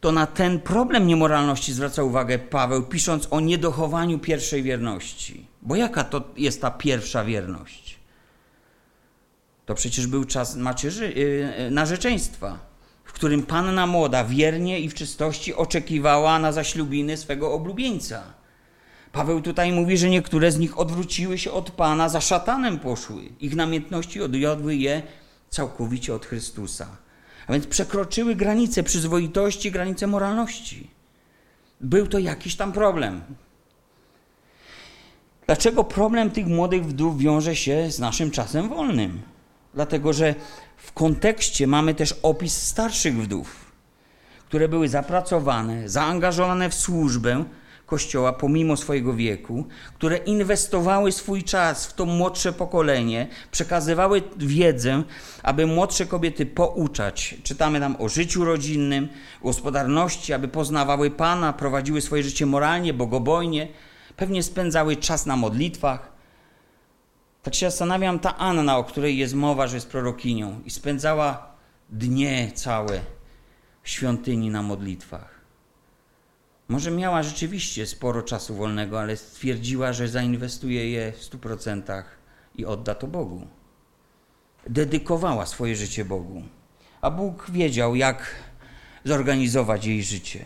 to 0.00 0.12
na 0.12 0.26
ten 0.26 0.60
problem 0.60 1.06
niemoralności 1.06 1.72
zwraca 1.72 2.02
uwagę 2.02 2.38
Paweł, 2.38 2.82
pisząc 2.82 3.28
o 3.30 3.40
niedochowaniu 3.40 4.18
pierwszej 4.18 4.62
wierności. 4.62 5.46
Bo 5.62 5.76
jaka 5.76 6.04
to 6.04 6.24
jest 6.36 6.60
ta 6.60 6.70
pierwsza 6.70 7.24
wierność? 7.24 7.98
To 9.66 9.74
przecież 9.74 10.06
był 10.06 10.24
czas 10.24 10.56
macierzy, 10.56 11.12
yy, 11.12 11.70
narzeczeństwa, 11.70 12.58
w 13.04 13.12
którym 13.12 13.42
panna 13.42 13.86
młoda 13.86 14.24
wiernie 14.24 14.80
i 14.80 14.88
w 14.88 14.94
czystości 14.94 15.54
oczekiwała 15.54 16.38
na 16.38 16.52
zaślubiny 16.52 17.16
swego 17.16 17.52
oblubieńca. 17.52 18.22
Paweł 19.18 19.40
tutaj 19.40 19.72
mówi, 19.72 19.98
że 19.98 20.10
niektóre 20.10 20.52
z 20.52 20.58
nich 20.58 20.78
odwróciły 20.78 21.38
się 21.38 21.52
od 21.52 21.70
Pana, 21.70 22.08
za 22.08 22.20
szatanem 22.20 22.78
poszły. 22.78 23.22
Ich 23.40 23.56
namiętności 23.56 24.22
odjodły 24.22 24.76
je 24.76 25.02
całkowicie 25.50 26.14
od 26.14 26.26
Chrystusa. 26.26 26.86
A 27.46 27.52
więc 27.52 27.66
przekroczyły 27.66 28.34
granice 28.34 28.82
przyzwoitości, 28.82 29.70
granice 29.70 30.06
moralności. 30.06 30.90
Był 31.80 32.06
to 32.06 32.18
jakiś 32.18 32.56
tam 32.56 32.72
problem. 32.72 33.20
Dlaczego 35.46 35.84
problem 35.84 36.30
tych 36.30 36.46
młodych 36.46 36.84
wdów 36.84 37.18
wiąże 37.18 37.56
się 37.56 37.90
z 37.90 37.98
naszym 37.98 38.30
czasem 38.30 38.68
wolnym? 38.68 39.22
Dlatego, 39.74 40.12
że 40.12 40.34
w 40.76 40.92
kontekście 40.92 41.66
mamy 41.66 41.94
też 41.94 42.14
opis 42.22 42.62
starszych 42.62 43.22
wdów, 43.22 43.72
które 44.48 44.68
były 44.68 44.88
zapracowane, 44.88 45.88
zaangażowane 45.88 46.70
w 46.70 46.74
służbę, 46.74 47.44
Kościoła 47.88 48.32
pomimo 48.32 48.76
swojego 48.76 49.14
wieku, 49.14 49.66
które 49.94 50.16
inwestowały 50.16 51.12
swój 51.12 51.42
czas 51.42 51.86
w 51.86 51.94
to 51.94 52.06
młodsze 52.06 52.52
pokolenie, 52.52 53.28
przekazywały 53.50 54.22
wiedzę, 54.36 55.02
aby 55.42 55.66
młodsze 55.66 56.06
kobiety 56.06 56.46
pouczać. 56.46 57.36
Czytamy 57.42 57.80
tam 57.80 57.96
o 57.98 58.08
życiu 58.08 58.44
rodzinnym, 58.44 59.08
gospodarności, 59.42 60.32
aby 60.32 60.48
poznawały 60.48 61.10
Pana, 61.10 61.52
prowadziły 61.52 62.00
swoje 62.00 62.22
życie 62.22 62.46
moralnie, 62.46 62.94
bogobojnie, 62.94 63.68
pewnie 64.16 64.42
spędzały 64.42 64.96
czas 64.96 65.26
na 65.26 65.36
modlitwach. 65.36 66.12
Tak 67.42 67.54
się 67.54 67.70
zastanawiam, 67.70 68.18
ta 68.18 68.36
Anna, 68.36 68.78
o 68.78 68.84
której 68.84 69.18
jest 69.18 69.34
mowa, 69.34 69.66
że 69.66 69.76
jest 69.76 69.88
prorokinią 69.88 70.60
i 70.64 70.70
spędzała 70.70 71.52
dnie 71.90 72.52
całe 72.54 73.00
w 73.82 73.88
świątyni 73.88 74.50
na 74.50 74.62
modlitwach. 74.62 75.37
Może 76.68 76.90
miała 76.90 77.22
rzeczywiście 77.22 77.86
sporo 77.86 78.22
czasu 78.22 78.54
wolnego, 78.54 79.00
ale 79.00 79.16
stwierdziła, 79.16 79.92
że 79.92 80.08
zainwestuje 80.08 80.90
je 80.90 81.12
w 81.12 81.20
100% 81.20 82.02
i 82.54 82.64
odda 82.64 82.94
to 82.94 83.06
Bogu. 83.06 83.46
Dedykowała 84.66 85.46
swoje 85.46 85.76
życie 85.76 86.04
Bogu, 86.04 86.42
a 87.00 87.10
Bóg 87.10 87.50
wiedział, 87.50 87.94
jak 87.94 88.34
zorganizować 89.04 89.86
jej 89.86 90.02
życie. 90.02 90.44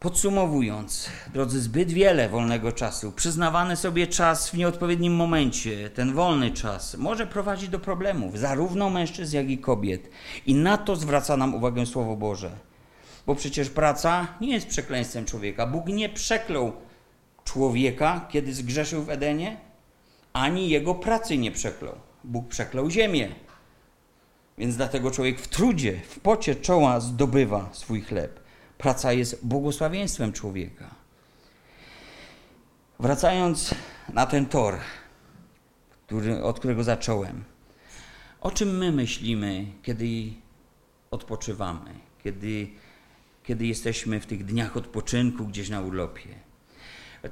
Podsumowując, 0.00 1.08
drodzy, 1.32 1.60
zbyt 1.60 1.90
wiele 1.92 2.28
wolnego 2.28 2.72
czasu, 2.72 3.12
przyznawany 3.12 3.76
sobie 3.76 4.06
czas 4.06 4.50
w 4.50 4.54
nieodpowiednim 4.54 5.14
momencie, 5.14 5.90
ten 5.90 6.14
wolny 6.14 6.50
czas, 6.50 6.94
może 6.94 7.26
prowadzić 7.26 7.68
do 7.68 7.78
problemów, 7.78 8.38
zarówno 8.38 8.90
mężczyzn, 8.90 9.36
jak 9.36 9.50
i 9.50 9.58
kobiet. 9.58 10.10
I 10.46 10.54
na 10.54 10.78
to 10.78 10.96
zwraca 10.96 11.36
nam 11.36 11.54
uwagę 11.54 11.86
Słowo 11.86 12.16
Boże. 12.16 12.65
Bo 13.26 13.34
przecież 13.34 13.70
praca 13.70 14.26
nie 14.40 14.54
jest 14.54 14.66
przekleństwem 14.66 15.24
człowieka. 15.24 15.66
Bóg 15.66 15.86
nie 15.86 16.08
przeklął 16.08 16.72
człowieka, 17.44 18.26
kiedy 18.30 18.54
zgrzeszył 18.54 19.02
w 19.02 19.10
Edenie, 19.10 19.56
ani 20.32 20.68
jego 20.68 20.94
pracy 20.94 21.38
nie 21.38 21.50
przeklął. 21.50 21.94
Bóg 22.24 22.48
przeklął 22.48 22.90
ziemię. 22.90 23.28
Więc 24.58 24.76
dlatego 24.76 25.10
człowiek 25.10 25.40
w 25.40 25.48
trudzie, 25.48 26.00
w 26.08 26.20
pocie 26.20 26.54
czoła 26.54 27.00
zdobywa 27.00 27.68
swój 27.72 28.02
chleb. 28.02 28.40
Praca 28.78 29.12
jest 29.12 29.46
błogosławieństwem 29.46 30.32
człowieka. 30.32 30.94
Wracając 33.00 33.74
na 34.12 34.26
ten 34.26 34.46
tor, 34.46 34.78
który, 36.06 36.42
od 36.42 36.58
którego 36.58 36.84
zacząłem. 36.84 37.44
O 38.40 38.50
czym 38.50 38.78
my 38.78 38.92
myślimy, 38.92 39.66
kiedy 39.82 40.32
odpoczywamy, 41.10 41.90
kiedy, 42.24 42.68
kiedy 43.46 43.66
jesteśmy 43.66 44.20
w 44.20 44.26
tych 44.26 44.44
dniach 44.44 44.76
odpoczynku 44.76 45.46
gdzieś 45.46 45.68
na 45.68 45.80
urlopie? 45.80 46.28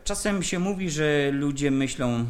Czasem 0.05 0.43
się 0.43 0.59
mówi, 0.59 0.91
że 0.91 1.31
ludzie 1.33 1.71
myślą 1.71 2.27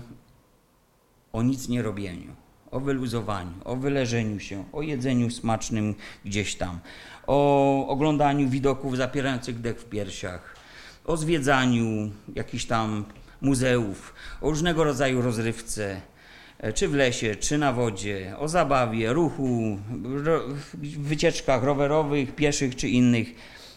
o 1.33 1.43
nic 1.43 1.69
nie 1.69 1.83
robieniu, 1.83 2.33
o 2.71 2.81
wyluzowaniu, 2.81 3.53
o 3.65 3.77
wyleżeniu 3.77 4.41
się, 4.41 4.65
o 4.73 4.83
jedzeniu 4.83 5.31
smacznym 5.31 5.95
gdzieś 6.25 6.55
tam, 6.55 6.79
o 7.27 7.89
oglądaniu 7.89 8.49
widoków 8.49 8.97
zapierających 8.97 9.61
dech 9.61 9.81
w 9.81 9.85
piersiach, 9.85 10.57
o 11.05 11.17
zwiedzaniu 11.17 12.11
jakichś 12.35 12.65
tam 12.65 13.05
muzeów, 13.41 14.15
o 14.41 14.51
różnego 14.51 14.85
rodzaju 14.85 15.23
rozrywce, 15.23 16.01
czy 16.75 16.89
w 16.89 16.95
lesie, 16.95 17.37
czy 17.37 17.59
na 17.59 17.73
wodzie, 17.73 18.35
o 18.39 18.49
zabawie, 18.49 19.13
ruchu, 19.13 19.79
wycieczkach 20.99 21.63
rowerowych, 21.63 22.35
pieszych 22.35 22.77
czy 22.77 22.89
innych. 22.89 23.35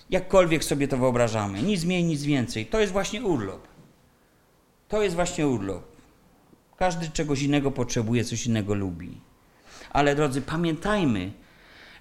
Jakkolwiek 0.10 0.64
sobie 0.64 0.88
to 0.88 0.98
wyobrażamy. 0.98 1.62
Nic 1.62 1.84
mniej, 1.84 2.04
nic 2.04 2.24
więcej. 2.24 2.66
To 2.66 2.80
jest 2.80 2.94
właśnie 2.94 3.24
urlop. 3.24 3.68
To 4.88 5.04
jest 5.04 5.16
właśnie 5.16 5.48
urlop. 5.48 5.84
Każdy 6.78 7.10
czegoś 7.10 7.42
innego 7.42 7.72
potrzebuje, 7.72 8.24
coś 8.24 8.46
innego 8.46 8.74
lubi. 8.74 9.22
Ale 9.90 10.16
drodzy, 10.16 10.42
pamiętajmy, 10.42 11.32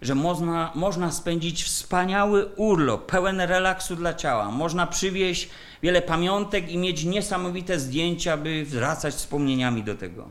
że 0.02 0.14
można, 0.14 0.72
można 0.74 1.12
spędzić 1.12 1.64
wspaniały 1.64 2.46
urlop, 2.46 3.10
pełen 3.10 3.40
relaksu 3.40 3.96
dla 3.96 4.14
ciała. 4.14 4.50
Można 4.50 4.86
przywieźć 4.86 5.50
wiele 5.82 6.02
pamiątek 6.02 6.70
i 6.70 6.78
mieć 6.78 7.04
niesamowite 7.04 7.80
zdjęcia, 7.80 8.36
by 8.36 8.64
wracać 8.64 9.14
wspomnieniami 9.14 9.82
do 9.82 9.94
tego. 9.94 10.30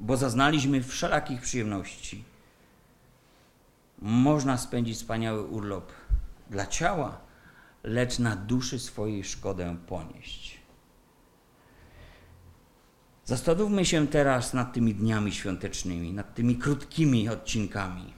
Bo 0.00 0.16
zaznaliśmy 0.16 0.82
wszelakich 0.82 1.40
przyjemności. 1.40 2.24
Można 4.02 4.58
spędzić 4.58 4.96
wspaniały 4.96 5.42
urlop 5.42 5.92
dla 6.50 6.66
ciała, 6.66 7.20
lecz 7.82 8.18
na 8.18 8.36
duszy 8.36 8.78
swojej 8.78 9.24
szkodę 9.24 9.76
ponieść. 9.86 10.64
Zastanówmy 13.24 13.84
się 13.84 14.06
teraz 14.06 14.54
nad 14.54 14.72
tymi 14.72 14.94
dniami 14.94 15.32
świątecznymi, 15.32 16.12
nad 16.12 16.34
tymi 16.34 16.56
krótkimi 16.56 17.28
odcinkami. 17.28 18.14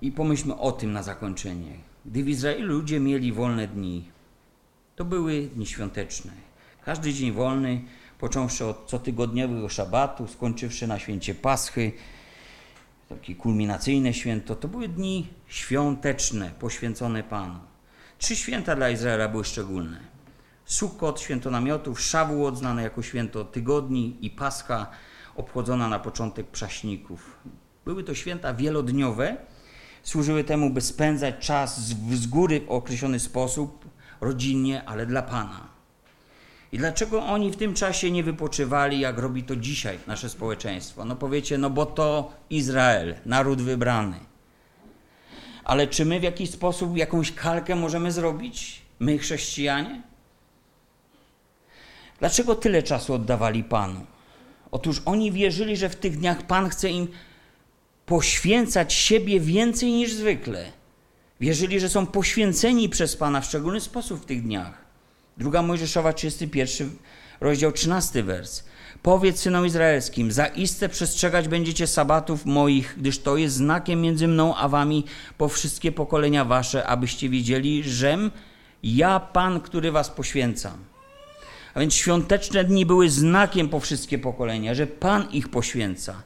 I 0.00 0.12
pomyślmy 0.12 0.58
o 0.58 0.72
tym 0.72 0.92
na 0.92 1.02
zakończenie. 1.02 1.78
Gdy 2.04 2.24
w 2.24 2.28
Izraelu 2.28 2.66
ludzie 2.66 3.00
mieli 3.00 3.32
wolne 3.32 3.68
dni, 3.68 4.10
to 4.96 5.04
były 5.04 5.42
dni 5.42 5.66
świąteczne. 5.66 6.32
Każdy 6.84 7.14
dzień 7.14 7.32
wolny, 7.32 7.84
począwszy 8.18 8.66
od 8.66 8.84
cotygodniowego 8.86 9.68
szabatu, 9.68 10.26
skończywszy 10.26 10.86
na 10.86 10.98
święcie 10.98 11.34
Paschy, 11.34 11.92
takie 13.12 13.34
kulminacyjne 13.34 14.14
święto, 14.14 14.56
to 14.56 14.68
były 14.68 14.88
dni 14.88 15.28
świąteczne, 15.46 16.50
poświęcone 16.58 17.22
Panu. 17.22 17.58
Trzy 18.18 18.36
święta 18.36 18.76
dla 18.76 18.90
Izraela 18.90 19.28
były 19.28 19.44
szczególne. 19.44 20.00
Sukkot, 20.64 21.20
święto 21.20 21.50
namiotów, 21.50 22.00
Szawuot, 22.00 22.58
znane 22.58 22.82
jako 22.82 23.02
święto 23.02 23.44
tygodni 23.44 24.16
i 24.20 24.30
Pascha, 24.30 24.86
obchodzona 25.36 25.88
na 25.88 25.98
początek 25.98 26.46
prześników. 26.46 27.36
Były 27.84 28.04
to 28.04 28.14
święta 28.14 28.54
wielodniowe, 28.54 29.36
służyły 30.02 30.44
temu, 30.44 30.70
by 30.70 30.80
spędzać 30.80 31.46
czas 31.46 31.80
z, 32.10 32.26
góry 32.26 32.60
w 32.60 32.70
określony 32.70 33.20
sposób, 33.20 33.84
rodzinnie, 34.20 34.84
ale 34.84 35.06
dla 35.06 35.22
Pana. 35.22 35.68
I 36.72 36.78
dlaczego 36.78 37.22
oni 37.22 37.50
w 37.50 37.56
tym 37.56 37.74
czasie 37.74 38.10
nie 38.10 38.24
wypoczywali, 38.24 39.00
jak 39.00 39.18
robi 39.18 39.42
to 39.42 39.56
dzisiaj 39.56 39.98
nasze 40.06 40.28
społeczeństwo? 40.28 41.04
No 41.04 41.16
powiecie, 41.16 41.58
no 41.58 41.70
bo 41.70 41.86
to 41.86 42.32
Izrael, 42.50 43.14
naród 43.26 43.62
wybrany. 43.62 44.20
Ale 45.64 45.86
czy 45.86 46.04
my 46.04 46.20
w 46.20 46.22
jakiś 46.22 46.50
sposób 46.50 46.96
jakąś 46.96 47.32
kalkę 47.32 47.76
możemy 47.76 48.12
zrobić? 48.12 48.82
My, 48.98 49.18
chrześcijanie? 49.18 50.02
Dlaczego 52.18 52.54
tyle 52.54 52.82
czasu 52.82 53.14
oddawali 53.14 53.64
Panu? 53.64 54.06
Otóż 54.70 55.02
oni 55.04 55.32
wierzyli, 55.32 55.76
że 55.76 55.88
w 55.88 55.96
tych 55.96 56.18
dniach 56.18 56.42
Pan 56.42 56.68
chce 56.68 56.90
im 56.90 57.08
poświęcać 58.06 58.92
siebie 58.92 59.40
więcej 59.40 59.92
niż 59.92 60.12
zwykle. 60.12 60.72
Wierzyli, 61.40 61.80
że 61.80 61.88
są 61.88 62.06
poświęceni 62.06 62.88
przez 62.88 63.16
Pana 63.16 63.40
w 63.40 63.44
szczególny 63.44 63.80
sposób 63.80 64.22
w 64.22 64.24
tych 64.24 64.42
dniach. 64.42 64.81
Druga 65.36 65.62
Mojżeszowa, 65.62 66.12
31 66.12 66.90
rozdział, 67.40 67.72
13 67.72 68.22
wers. 68.22 68.64
Powiedz 69.02 69.40
synom 69.40 69.66
izraelskim, 69.66 70.32
zaiste 70.32 70.88
przestrzegać 70.88 71.48
będziecie 71.48 71.86
sabatów 71.86 72.46
moich, 72.46 72.94
gdyż 72.98 73.18
to 73.18 73.36
jest 73.36 73.54
znakiem 73.54 74.00
między 74.00 74.28
mną 74.28 74.56
a 74.56 74.68
wami 74.68 75.04
po 75.38 75.48
wszystkie 75.48 75.92
pokolenia 75.92 76.44
wasze, 76.44 76.86
abyście 76.86 77.28
wiedzieli, 77.28 77.82
żem 77.84 78.30
ja 78.82 79.20
Pan, 79.20 79.60
który 79.60 79.92
was 79.92 80.10
poświęcam. 80.10 80.84
A 81.74 81.80
więc 81.80 81.94
świąteczne 81.94 82.64
dni 82.64 82.86
były 82.86 83.10
znakiem 83.10 83.68
po 83.68 83.80
wszystkie 83.80 84.18
pokolenia, 84.18 84.74
że 84.74 84.86
Pan 84.86 85.30
ich 85.30 85.48
poświęca. 85.48 86.22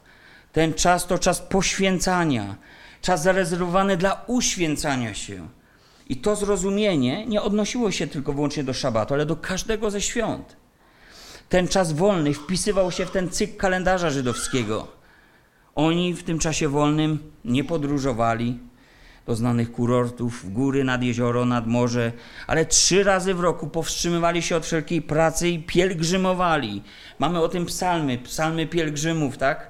Ten 0.51 0.73
czas 0.73 1.07
to 1.07 1.19
czas 1.19 1.41
poświęcania, 1.41 2.55
czas 3.01 3.23
zarezerwowany 3.23 3.97
dla 3.97 4.23
uświęcania 4.27 5.13
się. 5.13 5.47
I 6.09 6.15
to 6.15 6.35
zrozumienie 6.35 7.25
nie 7.25 7.41
odnosiło 7.41 7.91
się 7.91 8.07
tylko 8.07 8.33
wyłącznie 8.33 8.63
do 8.63 8.73
szabatu, 8.73 9.13
ale 9.13 9.25
do 9.25 9.35
każdego 9.35 9.91
ze 9.91 10.01
świąt. 10.01 10.55
Ten 11.49 11.67
czas 11.67 11.93
wolny 11.93 12.33
wpisywał 12.33 12.91
się 12.91 13.05
w 13.05 13.11
ten 13.11 13.29
cykl 13.29 13.57
kalendarza 13.57 14.09
żydowskiego. 14.09 14.87
Oni 15.75 16.13
w 16.13 16.23
tym 16.23 16.39
czasie 16.39 16.69
wolnym 16.69 17.19
nie 17.45 17.63
podróżowali 17.63 18.59
do 19.25 19.35
znanych 19.35 19.71
kurortów, 19.71 20.45
w 20.45 20.49
góry, 20.49 20.83
nad 20.83 21.03
jezioro, 21.03 21.45
nad 21.45 21.67
morze, 21.67 22.11
ale 22.47 22.65
trzy 22.65 23.03
razy 23.03 23.33
w 23.33 23.39
roku 23.39 23.67
powstrzymywali 23.67 24.41
się 24.41 24.55
od 24.55 24.65
wszelkiej 24.65 25.01
pracy 25.01 25.49
i 25.49 25.59
pielgrzymowali. 25.59 26.83
Mamy 27.19 27.41
o 27.41 27.49
tym 27.49 27.65
psalmy, 27.65 28.17
psalmy 28.17 28.67
pielgrzymów, 28.67 29.37
tak? 29.37 29.69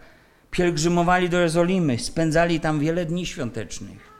pielgrzymowali 0.51 1.29
do 1.29 1.37
Jerozolimy, 1.37 1.99
spędzali 1.99 2.59
tam 2.59 2.79
wiele 2.79 3.05
dni 3.05 3.25
świątecznych. 3.25 4.16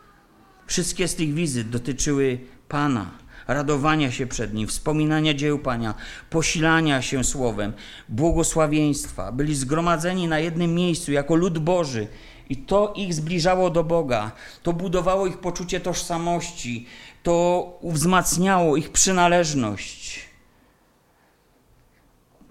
Wszystkie 0.68 1.07
z 1.07 1.15
tych 1.15 1.34
wizyt 1.34 1.70
dotyczyły 1.70 2.39
Pana, 2.68 3.11
radowania 3.47 4.11
się 4.11 4.28
przed 4.28 4.53
Nim, 4.53 4.68
wspominania 4.68 5.34
dzieł 5.34 5.59
Pana, 5.59 5.93
posilania 6.30 7.01
się 7.01 7.24
słowem, 7.24 7.74
błogosławieństwa. 8.09 9.32
Byli 9.32 9.55
zgromadzeni 9.55 10.28
na 10.28 10.39
jednym 10.39 10.74
miejscu 10.74 11.11
jako 11.11 11.36
lud 11.36 11.59
Boży 11.59 12.07
i 12.49 12.57
to 12.57 12.93
ich 12.95 13.13
zbliżało 13.13 13.70
do 13.70 13.84
Boga, 13.84 14.32
to 14.63 14.74
budowało 14.74 15.28
ich 15.28 15.38
poczucie 15.38 15.80
tożsamości, 15.80 16.86
to 17.24 17.80
wzmacniało 17.84 18.78
ich 18.78 18.91
przynależność. 18.91 20.28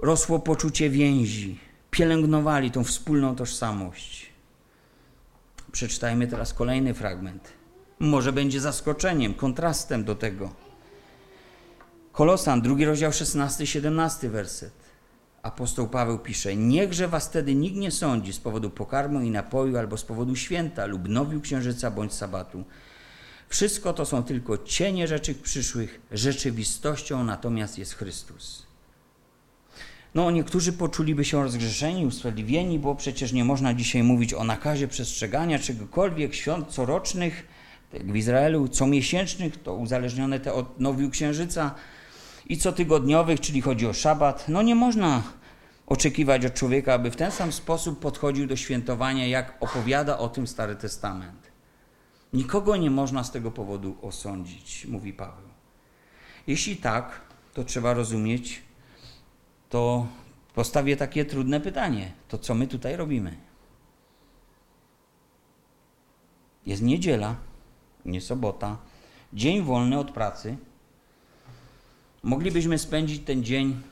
Rosło 0.02 0.38
poczucie 0.38 0.90
więzi 0.90 1.58
pielęgnowali 1.90 2.70
tą 2.70 2.84
wspólną 2.84 3.36
tożsamość. 3.36 4.26
Przeczytajmy 5.72 6.26
teraz 6.26 6.54
kolejny 6.54 6.94
fragment. 6.94 7.65
Może 7.98 8.32
będzie 8.32 8.60
zaskoczeniem, 8.60 9.34
kontrastem 9.34 10.04
do 10.04 10.14
tego. 10.14 10.50
Kolosan, 12.12 12.62
drugi 12.62 12.84
rozdział, 12.84 13.10
16-17 13.10 14.28
werset. 14.28 14.72
Apostoł 15.42 15.88
Paweł 15.88 16.18
pisze: 16.18 16.56
Niechże 16.56 17.08
was 17.08 17.28
wtedy 17.28 17.54
nikt 17.54 17.76
nie 17.76 17.90
sądzi 17.90 18.32
z 18.32 18.38
powodu 18.38 18.70
pokarmu 18.70 19.20
i 19.20 19.30
napoju, 19.30 19.76
albo 19.78 19.96
z 19.96 20.04
powodu 20.04 20.36
święta 20.36 20.86
lub 20.86 21.08
nowiu 21.08 21.40
księżyca 21.40 21.90
bądź 21.90 22.12
sabatu. 22.12 22.64
Wszystko 23.48 23.92
to 23.92 24.06
są 24.06 24.22
tylko 24.22 24.58
cienie 24.58 25.08
rzeczy 25.08 25.34
przyszłych, 25.34 26.00
rzeczywistością 26.12 27.24
natomiast 27.24 27.78
jest 27.78 27.94
Chrystus. 27.94 28.66
No, 30.14 30.30
niektórzy 30.30 30.72
poczuliby 30.72 31.24
się 31.24 31.42
rozgrzeszeni, 31.42 32.06
usprawiedliwieni, 32.06 32.78
bo 32.78 32.94
przecież 32.94 33.32
nie 33.32 33.44
można 33.44 33.74
dzisiaj 33.74 34.02
mówić 34.02 34.34
o 34.34 34.44
nakazie 34.44 34.88
przestrzegania 34.88 35.58
czegokolwiek 35.58 36.34
świąt 36.34 36.68
corocznych, 36.68 37.46
Tak 37.92 38.12
w 38.12 38.16
Izraelu, 38.16 38.68
comiesięcznych, 38.68 39.62
to 39.62 39.74
uzależnione 39.74 40.40
te 40.40 40.52
od 40.52 40.80
nowiu 40.80 41.10
księżyca, 41.10 41.74
i 42.48 42.58
cotygodniowych, 42.58 43.40
czyli 43.40 43.60
chodzi 43.60 43.86
o 43.86 43.92
szabat. 43.92 44.48
No 44.48 44.62
nie 44.62 44.74
można 44.74 45.22
oczekiwać 45.86 46.46
od 46.46 46.54
człowieka, 46.54 46.94
aby 46.94 47.10
w 47.10 47.16
ten 47.16 47.30
sam 47.30 47.52
sposób 47.52 48.00
podchodził 48.00 48.46
do 48.46 48.56
świętowania, 48.56 49.26
jak 49.26 49.56
opowiada 49.60 50.18
o 50.18 50.28
tym 50.28 50.46
Stary 50.46 50.76
Testament. 50.76 51.50
Nikogo 52.32 52.76
nie 52.76 52.90
można 52.90 53.24
z 53.24 53.30
tego 53.30 53.50
powodu 53.50 53.96
osądzić, 54.02 54.86
mówi 54.86 55.12
Paweł. 55.12 55.48
Jeśli 56.46 56.76
tak, 56.76 57.20
to 57.54 57.64
trzeba 57.64 57.94
rozumieć, 57.94 58.62
to 59.70 60.06
postawię 60.54 60.96
takie 60.96 61.24
trudne 61.24 61.60
pytanie: 61.60 62.12
to 62.28 62.38
co 62.38 62.54
my 62.54 62.66
tutaj 62.66 62.96
robimy? 62.96 63.36
Jest 66.66 66.82
niedziela, 66.82 67.36
nie 68.06 68.20
sobota, 68.20 68.76
dzień 69.32 69.62
wolny 69.62 69.98
od 69.98 70.10
pracy. 70.10 70.56
Moglibyśmy 72.22 72.78
spędzić 72.78 73.22
ten 73.24 73.44
dzień 73.44 73.82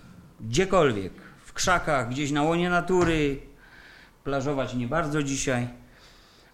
gdziekolwiek, 0.40 1.12
w 1.44 1.52
krzakach, 1.52 2.08
gdzieś 2.08 2.30
na 2.30 2.42
łonie 2.42 2.70
natury, 2.70 3.40
plażować 4.24 4.74
nie 4.74 4.88
bardzo 4.88 5.22
dzisiaj. 5.22 5.68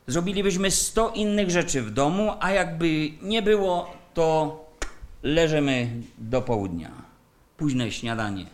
Zrobilibyśmy 0.07 0.71
sto 0.71 1.11
innych 1.11 1.51
rzeczy 1.51 1.83
w 1.83 1.91
domu, 1.91 2.33
a 2.41 2.51
jakby 2.51 3.11
nie 3.23 3.43
było, 3.43 3.97
to 4.15 4.65
leżymy 5.23 6.03
do 6.19 6.43
południa. 6.43 6.91
Późne 7.57 7.93
śniadanie. 7.93 8.47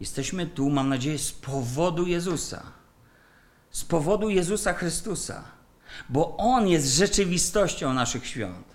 Jesteśmy 0.00 0.46
tu, 0.46 0.70
mam 0.70 0.88
nadzieję, 0.88 1.18
z 1.18 1.32
powodu 1.32 2.06
Jezusa. 2.06 2.62
Z 3.70 3.84
powodu 3.84 4.30
Jezusa 4.30 4.72
Chrystusa. 4.72 5.44
Bo 6.08 6.36
On 6.36 6.68
jest 6.68 6.96
rzeczywistością 6.96 7.92
naszych 7.92 8.26
świąt. 8.26 8.66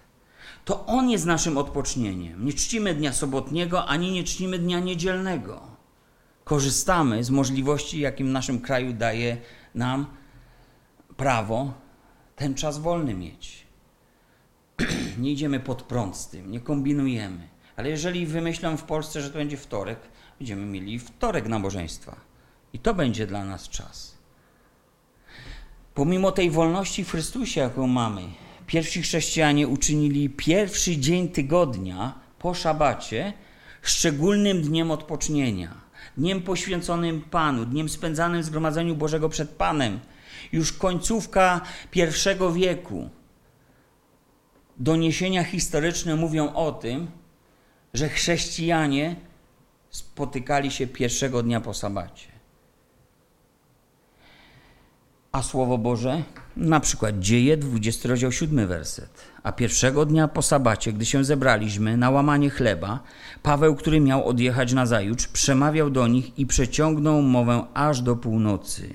To 0.65 0.85
On 0.85 1.09
jest 1.09 1.25
naszym 1.25 1.57
odpocznieniem. 1.57 2.45
Nie 2.45 2.53
czcimy 2.53 2.93
dnia 2.93 3.13
sobotniego, 3.13 3.85
ani 3.85 4.11
nie 4.11 4.23
czcimy 4.23 4.59
dnia 4.59 4.79
niedzielnego. 4.79 5.61
Korzystamy 6.43 7.23
z 7.23 7.29
możliwości, 7.29 7.99
jakim 7.99 8.31
naszym 8.31 8.61
kraju 8.61 8.93
daje 8.93 9.37
nam 9.75 10.05
prawo 11.17 11.73
ten 12.35 12.55
czas 12.55 12.77
wolny 12.77 13.13
mieć. 13.13 13.67
nie 15.21 15.31
idziemy 15.31 15.59
pod 15.59 15.83
prąd 15.83 16.17
z 16.17 16.27
tym, 16.27 16.51
nie 16.51 16.59
kombinujemy. 16.59 17.47
Ale 17.75 17.89
jeżeli 17.89 18.25
wymyślą 18.25 18.77
w 18.77 18.83
Polsce, 18.83 19.21
że 19.21 19.29
to 19.29 19.37
będzie 19.37 19.57
wtorek, 19.57 19.99
będziemy 20.39 20.65
mieli 20.65 20.99
wtorek 20.99 21.47
nabożeństwa. 21.47 22.15
I 22.73 22.79
to 22.79 22.93
będzie 22.93 23.27
dla 23.27 23.45
nas 23.45 23.69
czas. 23.69 24.16
Pomimo 25.97 26.31
tej 26.31 26.51
wolności 26.51 27.03
w 27.03 27.11
Chrystusie, 27.11 27.61
jaką 27.61 27.87
mamy, 27.87 28.21
pierwsi 28.67 29.01
chrześcijanie 29.01 29.67
uczynili 29.67 30.29
pierwszy 30.29 30.97
dzień 30.97 31.29
tygodnia 31.29 32.19
po 32.39 32.53
szabacie 32.53 33.33
szczególnym 33.81 34.61
dniem 34.61 34.91
odpocznienia, 34.91 35.81
dniem 36.17 36.41
poświęconym 36.41 37.21
Panu, 37.21 37.65
dniem 37.65 37.89
spędzanym 37.89 38.41
w 38.41 38.45
zgromadzeniu 38.45 38.95
Bożego 38.95 39.29
przed 39.29 39.49
Panem. 39.49 39.99
Już 40.51 40.73
końcówka 40.73 41.61
pierwszego 41.91 42.53
wieku. 42.53 43.09
Doniesienia 44.77 45.43
historyczne 45.43 46.15
mówią 46.15 46.53
o 46.53 46.71
tym, 46.71 47.07
że 47.93 48.09
chrześcijanie 48.09 49.15
spotykali 49.89 50.71
się 50.71 50.87
pierwszego 50.87 51.43
dnia 51.43 51.61
po 51.61 51.73
sabacie. 51.73 52.36
A 55.37 55.43
Słowo 55.43 55.77
Boże, 55.77 56.23
na 56.55 56.79
przykład 56.79 57.19
Dzieje, 57.19 57.57
20 57.57 58.09
rozdział 58.09 58.31
7 58.31 58.67
werset. 58.67 59.09
A 59.43 59.51
pierwszego 59.51 60.05
dnia 60.05 60.27
po 60.27 60.41
sabacie, 60.41 60.93
gdy 60.93 61.05
się 61.05 61.23
zebraliśmy 61.23 61.97
na 61.97 62.09
łamanie 62.09 62.49
chleba, 62.49 62.99
Paweł, 63.43 63.75
który 63.75 63.99
miał 63.99 64.27
odjechać 64.27 64.73
na 64.73 64.85
zajutrz, 64.85 65.27
przemawiał 65.27 65.89
do 65.89 66.07
nich 66.07 66.39
i 66.39 66.45
przeciągnął 66.45 67.21
mowę 67.21 67.63
aż 67.73 68.01
do 68.01 68.15
północy. 68.15 68.89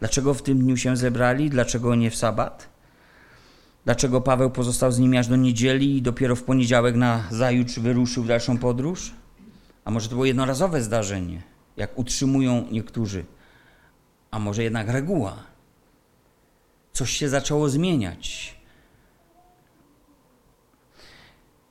Dlaczego 0.00 0.34
w 0.34 0.42
tym 0.42 0.58
dniu 0.58 0.76
się 0.76 0.96
zebrali? 0.96 1.50
Dlaczego 1.50 1.94
nie 1.94 2.10
w 2.10 2.16
sabat? 2.16 2.68
Dlaczego 3.84 4.20
Paweł 4.20 4.50
pozostał 4.50 4.92
z 4.92 4.98
nimi 4.98 5.18
aż 5.18 5.28
do 5.28 5.36
niedzieli 5.36 5.96
i 5.96 6.02
dopiero 6.02 6.36
w 6.36 6.42
poniedziałek 6.42 6.96
na 6.96 7.24
zajutrz 7.30 7.78
wyruszył 7.78 8.22
w 8.22 8.28
dalszą 8.28 8.58
podróż? 8.58 9.14
A 9.84 9.90
może 9.90 10.08
to 10.08 10.14
było 10.14 10.24
jednorazowe 10.24 10.82
zdarzenie, 10.82 11.42
jak 11.76 11.98
utrzymują 11.98 12.66
niektórzy? 12.70 13.24
A 14.34 14.38
może 14.38 14.62
jednak 14.62 14.88
reguła? 14.88 15.36
Coś 16.92 17.10
się 17.10 17.28
zaczęło 17.28 17.68
zmieniać. 17.68 18.54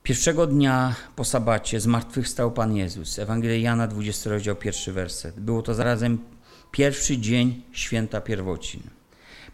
Pierwszego 0.03 0.47
dnia 0.47 0.95
po 1.15 1.23
sabacie 1.25 1.79
zmartwychwstał 1.79 2.51
Pan 2.51 2.75
Jezus. 2.75 3.19
Ewangelia 3.19 3.57
Jana, 3.57 3.87
20 3.87 4.29
rozdział, 4.29 4.55
pierwszy 4.55 4.93
werset. 4.93 5.39
Było 5.39 5.61
to 5.61 5.73
zarazem 5.73 6.19
pierwszy 6.71 7.17
dzień 7.17 7.63
święta 7.71 8.21
pierwocin. 8.21 8.81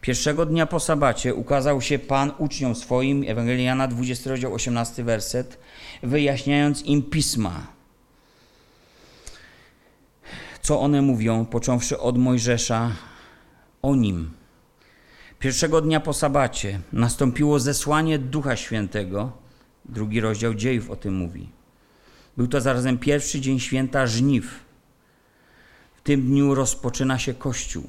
Pierwszego 0.01 0.45
dnia 0.45 0.65
po 0.65 0.79
sabacie 0.79 1.35
ukazał 1.35 1.81
się 1.81 1.99
Pan 1.99 2.31
uczniom 2.37 2.75
swoim, 2.75 3.23
Ewangelia 3.27 3.63
Jana, 3.63 3.87
20 3.87 4.29
rozdział, 4.29 4.53
18 4.53 5.03
werset, 5.03 5.59
wyjaśniając 6.03 6.85
im 6.85 7.03
pisma. 7.03 7.78
Co 10.69 10.79
one 10.79 11.01
mówią, 11.01 11.45
począwszy 11.45 11.99
od 11.99 12.17
Mojżesza 12.17 12.91
o 13.81 13.95
nim. 13.95 14.31
Pierwszego 15.39 15.81
dnia 15.81 15.99
po 15.99 16.13
sabacie 16.13 16.79
nastąpiło 16.93 17.59
zesłanie 17.59 18.19
Ducha 18.19 18.55
Świętego. 18.55 19.31
Drugi 19.85 20.19
rozdział 20.21 20.53
dziejów 20.53 20.89
o 20.89 20.95
tym 20.95 21.15
mówi. 21.15 21.49
Był 22.37 22.47
to 22.47 22.61
zarazem 22.61 22.97
pierwszy 22.97 23.41
dzień 23.41 23.59
święta 23.59 24.07
żniw. 24.07 24.59
W 25.95 26.01
tym 26.01 26.21
dniu 26.21 26.55
rozpoczyna 26.55 27.19
się 27.19 27.33
Kościół. 27.33 27.83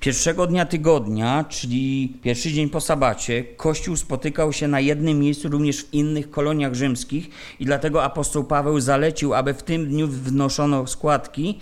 Pierwszego 0.00 0.46
dnia 0.46 0.66
tygodnia, 0.66 1.44
czyli 1.48 2.18
pierwszy 2.22 2.52
dzień 2.52 2.68
po 2.68 2.80
sabacie, 2.80 3.44
Kościół 3.44 3.96
spotykał 3.96 4.52
się 4.52 4.68
na 4.68 4.80
jednym 4.80 5.18
miejscu 5.18 5.48
również 5.48 5.82
w 5.82 5.94
innych 5.94 6.30
koloniach 6.30 6.74
rzymskich 6.74 7.28
i 7.60 7.64
dlatego 7.64 8.04
apostoł 8.04 8.44
Paweł 8.44 8.80
zalecił, 8.80 9.34
aby 9.34 9.54
w 9.54 9.62
tym 9.62 9.86
dniu 9.86 10.08
wnoszono 10.08 10.86
składki. 10.86 11.58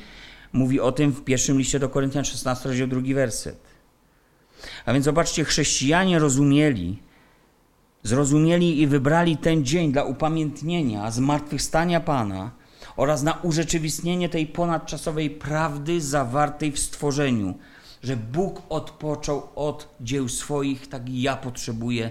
Mówi 0.52 0.80
o 0.80 0.92
tym 0.92 1.12
w 1.12 1.24
pierwszym 1.24 1.58
liście 1.58 1.78
do 1.78 1.88
Koryntian 1.88 2.24
16, 2.24 2.68
rozdział 2.68 2.88
drugi 2.88 3.14
werset. 3.14 3.60
A 4.86 4.92
więc 4.92 5.04
zobaczcie, 5.04 5.44
chrześcijanie 5.44 6.18
rozumieli, 6.18 6.98
zrozumieli 8.02 8.80
i 8.80 8.86
wybrali 8.86 9.36
ten 9.36 9.64
dzień 9.64 9.92
dla 9.92 10.04
upamiętnienia 10.04 11.10
zmartwychwstania 11.10 12.00
Pana 12.00 12.50
oraz 12.96 13.22
na 13.22 13.32
urzeczywistnienie 13.32 14.28
tej 14.28 14.46
ponadczasowej 14.46 15.30
prawdy 15.30 16.00
zawartej 16.00 16.72
w 16.72 16.78
stworzeniu– 16.78 17.54
że 18.06 18.16
Bóg 18.16 18.62
odpoczął 18.68 19.48
od 19.54 19.94
dzieł 20.00 20.28
swoich, 20.28 20.86
tak 20.86 21.08
i 21.08 21.22
ja 21.22 21.36
potrzebuję 21.36 22.10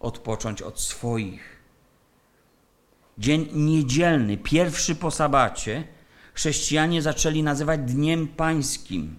odpocząć 0.00 0.62
od 0.62 0.80
swoich. 0.80 1.62
Dzień 3.18 3.48
niedzielny, 3.52 4.36
pierwszy 4.36 4.94
po 4.94 5.10
sabacie, 5.10 5.84
chrześcijanie 6.34 7.02
zaczęli 7.02 7.42
nazywać 7.42 7.80
Dniem 7.80 8.28
Pańskim. 8.28 9.16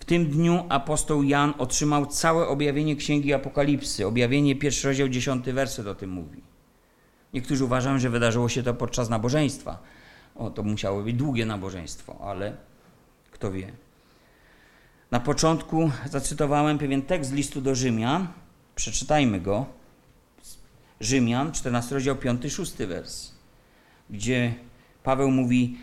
W 0.00 0.04
tym 0.04 0.26
dniu 0.26 0.64
apostoł 0.68 1.22
Jan 1.22 1.54
otrzymał 1.58 2.06
całe 2.06 2.48
objawienie 2.48 2.96
Księgi 2.96 3.34
Apokalipsy. 3.34 4.06
Objawienie, 4.06 4.56
pierwszy 4.56 4.88
rozdział, 4.88 5.08
dziesiąty 5.08 5.52
werset 5.52 5.86
o 5.86 5.94
tym 5.94 6.10
mówi. 6.10 6.42
Niektórzy 7.34 7.64
uważają, 7.64 7.98
że 7.98 8.10
wydarzyło 8.10 8.48
się 8.48 8.62
to 8.62 8.74
podczas 8.74 9.08
nabożeństwa. 9.08 9.78
O, 10.34 10.50
to 10.50 10.62
musiało 10.62 11.02
być 11.02 11.16
długie 11.16 11.46
nabożeństwo, 11.46 12.18
ale 12.20 12.56
kto 13.32 13.52
wie. 13.52 13.72
Na 15.12 15.20
początku 15.20 15.90
zacytowałem 16.10 16.78
pewien 16.78 17.02
tekst 17.02 17.32
listu 17.32 17.60
do 17.60 17.74
Rzymian. 17.74 18.28
Przeczytajmy 18.74 19.40
go. 19.40 19.66
Rzymian, 21.00 21.52
14 21.52 21.94
rozdział 21.94 22.16
5-6 22.16 22.86
wers, 22.86 23.32
gdzie 24.10 24.54
Paweł 25.02 25.30
mówi, 25.30 25.78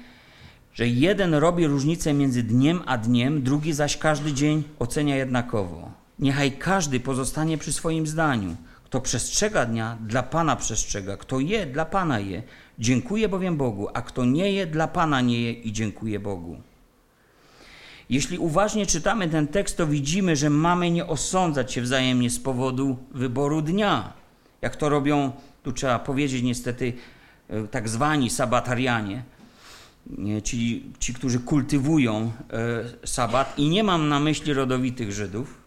że 0.74 0.88
jeden 0.88 1.34
robi 1.34 1.68
różnicę 1.68 2.14
między 2.14 2.44
dniem 2.44 2.82
a 2.86 2.98
dniem, 2.98 3.44
drugi 3.44 3.74
zaś 3.74 3.98
każdy 3.98 4.34
dzień 4.34 4.64
ocenia 4.80 5.16
jednakowo. 5.16 5.92
Niechaj 6.20 6.52
każdy 6.52 7.00
pozostanie 7.00 7.58
przy 7.58 7.74
swoim 7.74 8.08
zdaniu. 8.08 8.56
Kto 8.84 9.02
przestrzega 9.02 9.66
dnia, 9.66 9.98
dla 10.08 10.24
Pana 10.24 10.56
przestrzega. 10.56 11.18
Kto 11.18 11.40
je, 11.40 11.66
dla 11.66 11.86
Pana 11.86 12.20
je. 12.20 12.44
Dziękuję 12.80 13.30
bowiem 13.30 13.58
Bogu, 13.58 13.88
a 13.94 14.02
kto 14.02 14.26
nie 14.26 14.52
je, 14.52 14.68
dla 14.68 14.88
Pana 14.88 15.22
nie 15.22 15.42
je 15.42 15.54
i 15.54 15.72
dziękuję 15.72 16.20
Bogu. 16.20 16.69
Jeśli 18.10 18.38
uważnie 18.38 18.86
czytamy 18.86 19.30
ten 19.30 19.48
tekst, 19.48 19.78
to 19.78 19.88
widzimy, 19.88 20.36
że 20.36 20.50
mamy 20.50 20.92
nie 20.92 21.08
osądzać 21.08 21.74
się 21.74 21.82
wzajemnie 21.82 22.30
z 22.30 22.40
powodu 22.40 22.98
wyboru 23.12 23.62
dnia. 23.62 24.14
Jak 24.62 24.76
to 24.76 24.90
robią, 24.90 25.32
tu 25.64 25.72
trzeba 25.72 26.00
powiedzieć 26.00 26.44
niestety, 26.44 26.94
e, 27.50 27.68
tak 27.68 27.90
zwani 27.90 28.30
sabatarianie, 28.30 29.24
czyli 30.44 30.84
ci, 31.00 31.14
którzy 31.14 31.40
kultywują 31.40 32.32
e, 33.04 33.08
sabat, 33.08 33.60
i 33.60 33.70
nie 33.70 33.84
mam 33.84 34.10
na 34.10 34.20
myśli 34.20 34.54
rodowitych 34.54 35.12
Żydów. 35.12 35.60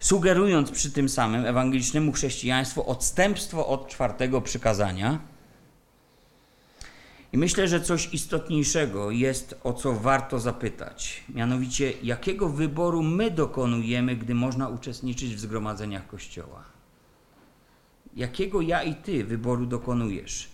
sugerując 0.00 0.70
przy 0.70 0.90
tym 0.90 1.08
samym 1.08 1.46
ewangelicznemu 1.46 2.12
chrześcijaństwu 2.12 2.90
odstępstwo 2.90 3.66
od 3.66 3.88
czwartego 3.88 4.40
przykazania. 4.40 5.18
I 7.34 7.38
myślę, 7.38 7.68
że 7.68 7.80
coś 7.80 8.14
istotniejszego 8.14 9.10
jest, 9.10 9.60
o 9.64 9.72
co 9.72 9.92
warto 9.92 10.40
zapytać. 10.40 11.24
Mianowicie, 11.28 11.92
jakiego 12.02 12.48
wyboru 12.48 13.02
my 13.02 13.30
dokonujemy, 13.30 14.16
gdy 14.16 14.34
można 14.34 14.68
uczestniczyć 14.68 15.34
w 15.34 15.40
zgromadzeniach 15.40 16.06
Kościoła? 16.06 16.64
Jakiego 18.16 18.60
ja 18.60 18.82
i 18.82 18.94
ty 18.94 19.24
wyboru 19.24 19.66
dokonujesz, 19.66 20.48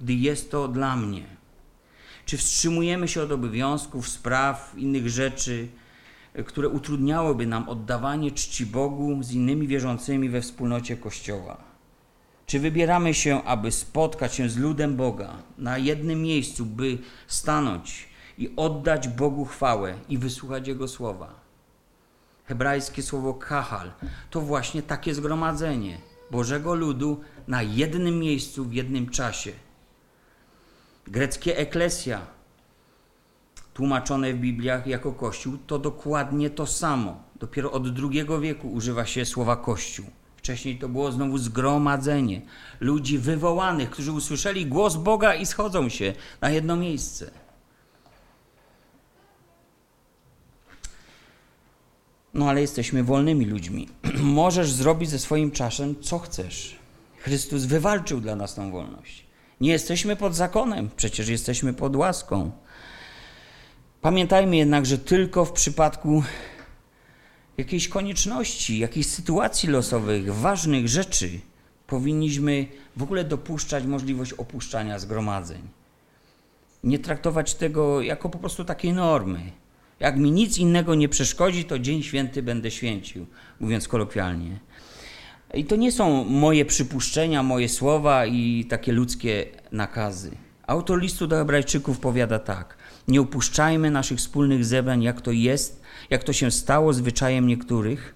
gdy 0.00 0.14
jest 0.14 0.50
to 0.50 0.68
dla 0.68 0.96
mnie? 0.96 1.24
Czy 2.26 2.36
wstrzymujemy 2.36 3.08
się 3.08 3.22
od 3.22 3.32
obowiązków, 3.32 4.08
spraw, 4.08 4.74
innych 4.76 5.08
rzeczy, 5.08 5.68
które 6.46 6.68
utrudniałyby 6.68 7.46
nam 7.46 7.68
oddawanie 7.68 8.30
czci 8.30 8.66
Bogu 8.66 9.22
z 9.22 9.32
innymi 9.32 9.66
wierzącymi 9.66 10.28
we 10.28 10.40
wspólnocie 10.40 10.96
Kościoła? 10.96 11.69
Czy 12.50 12.60
wybieramy 12.60 13.14
się, 13.14 13.44
aby 13.44 13.72
spotkać 13.72 14.34
się 14.34 14.48
z 14.48 14.56
ludem 14.56 14.96
Boga 14.96 15.36
na 15.58 15.78
jednym 15.78 16.22
miejscu, 16.22 16.66
by 16.66 16.98
stanąć 17.26 18.08
i 18.38 18.52
oddać 18.56 19.08
Bogu 19.08 19.44
chwałę 19.44 19.94
i 20.08 20.18
wysłuchać 20.18 20.68
Jego 20.68 20.88
słowa? 20.88 21.34
Hebrajskie 22.44 23.02
słowo 23.02 23.34
kahal 23.34 23.92
to 24.30 24.40
właśnie 24.40 24.82
takie 24.82 25.14
zgromadzenie 25.14 25.98
Bożego 26.30 26.74
ludu 26.74 27.20
na 27.48 27.62
jednym 27.62 28.18
miejscu 28.18 28.64
w 28.64 28.72
jednym 28.72 29.08
czasie. 29.08 29.52
Greckie 31.06 31.56
eklesja, 31.56 32.20
tłumaczone 33.74 34.32
w 34.32 34.38
Bibliach 34.38 34.86
jako 34.86 35.12
Kościół, 35.12 35.58
to 35.66 35.78
dokładnie 35.78 36.50
to 36.50 36.66
samo. 36.66 37.22
Dopiero 37.36 37.72
od 37.72 37.82
II 37.86 38.26
wieku 38.40 38.72
używa 38.72 39.06
się 39.06 39.24
słowa 39.24 39.56
Kościół. 39.56 40.06
Wcześniej 40.40 40.78
to 40.78 40.88
było 40.88 41.12
znowu 41.12 41.38
zgromadzenie 41.38 42.42
ludzi 42.80 43.18
wywołanych, 43.18 43.90
którzy 43.90 44.12
usłyszeli 44.12 44.66
głos 44.66 44.96
Boga 44.96 45.34
i 45.34 45.46
schodzą 45.46 45.88
się 45.88 46.14
na 46.40 46.50
jedno 46.50 46.76
miejsce. 46.76 47.30
No 52.34 52.48
ale 52.48 52.60
jesteśmy 52.60 53.04
wolnymi 53.04 53.44
ludźmi. 53.44 53.88
Możesz 54.40 54.72
zrobić 54.72 55.10
ze 55.10 55.18
swoim 55.18 55.50
czasem 55.50 56.02
co 56.02 56.18
chcesz. 56.18 56.78
Chrystus 57.18 57.64
wywalczył 57.64 58.20
dla 58.20 58.36
nas 58.36 58.54
tą 58.54 58.72
wolność. 58.72 59.26
Nie 59.60 59.70
jesteśmy 59.70 60.16
pod 60.16 60.34
zakonem, 60.34 60.90
przecież 60.96 61.28
jesteśmy 61.28 61.72
pod 61.74 61.96
łaską. 61.96 62.50
Pamiętajmy 64.00 64.56
jednak, 64.56 64.86
że 64.86 64.98
tylko 64.98 65.44
w 65.44 65.52
przypadku 65.52 66.22
jakiejś 67.60 67.88
konieczności, 67.88 68.78
jakiejś 68.78 69.06
sytuacji 69.06 69.68
losowych, 69.68 70.34
ważnych 70.34 70.88
rzeczy 70.88 71.30
powinniśmy 71.86 72.66
w 72.96 73.02
ogóle 73.02 73.24
dopuszczać 73.24 73.84
możliwość 73.84 74.32
opuszczania 74.32 74.98
zgromadzeń. 74.98 75.62
Nie 76.84 76.98
traktować 76.98 77.54
tego 77.54 78.02
jako 78.02 78.28
po 78.28 78.38
prostu 78.38 78.64
takiej 78.64 78.92
normy. 78.92 79.52
Jak 80.00 80.16
mi 80.16 80.30
nic 80.30 80.58
innego 80.58 80.94
nie 80.94 81.08
przeszkodzi, 81.08 81.64
to 81.64 81.78
dzień 81.78 82.02
święty 82.02 82.42
będę 82.42 82.70
święcił, 82.70 83.26
mówiąc 83.60 83.88
kolokwialnie. 83.88 84.58
I 85.54 85.64
to 85.64 85.76
nie 85.76 85.92
są 85.92 86.24
moje 86.24 86.64
przypuszczenia, 86.64 87.42
moje 87.42 87.68
słowa 87.68 88.26
i 88.26 88.64
takie 88.64 88.92
ludzkie 88.92 89.46
nakazy. 89.72 90.30
Autor 90.66 91.00
listu 91.00 91.26
do 91.26 91.36
Hebrajczyków 91.36 91.98
powiada 91.98 92.38
tak: 92.38 92.76
Nie 93.10 93.22
upuszczajmy 93.22 93.90
naszych 93.90 94.18
wspólnych 94.18 94.64
zebrań, 94.64 95.02
jak 95.02 95.20
to 95.20 95.32
jest, 95.32 95.82
jak 96.10 96.24
to 96.24 96.32
się 96.32 96.50
stało 96.50 96.92
zwyczajem 96.92 97.46
niektórych. 97.46 98.14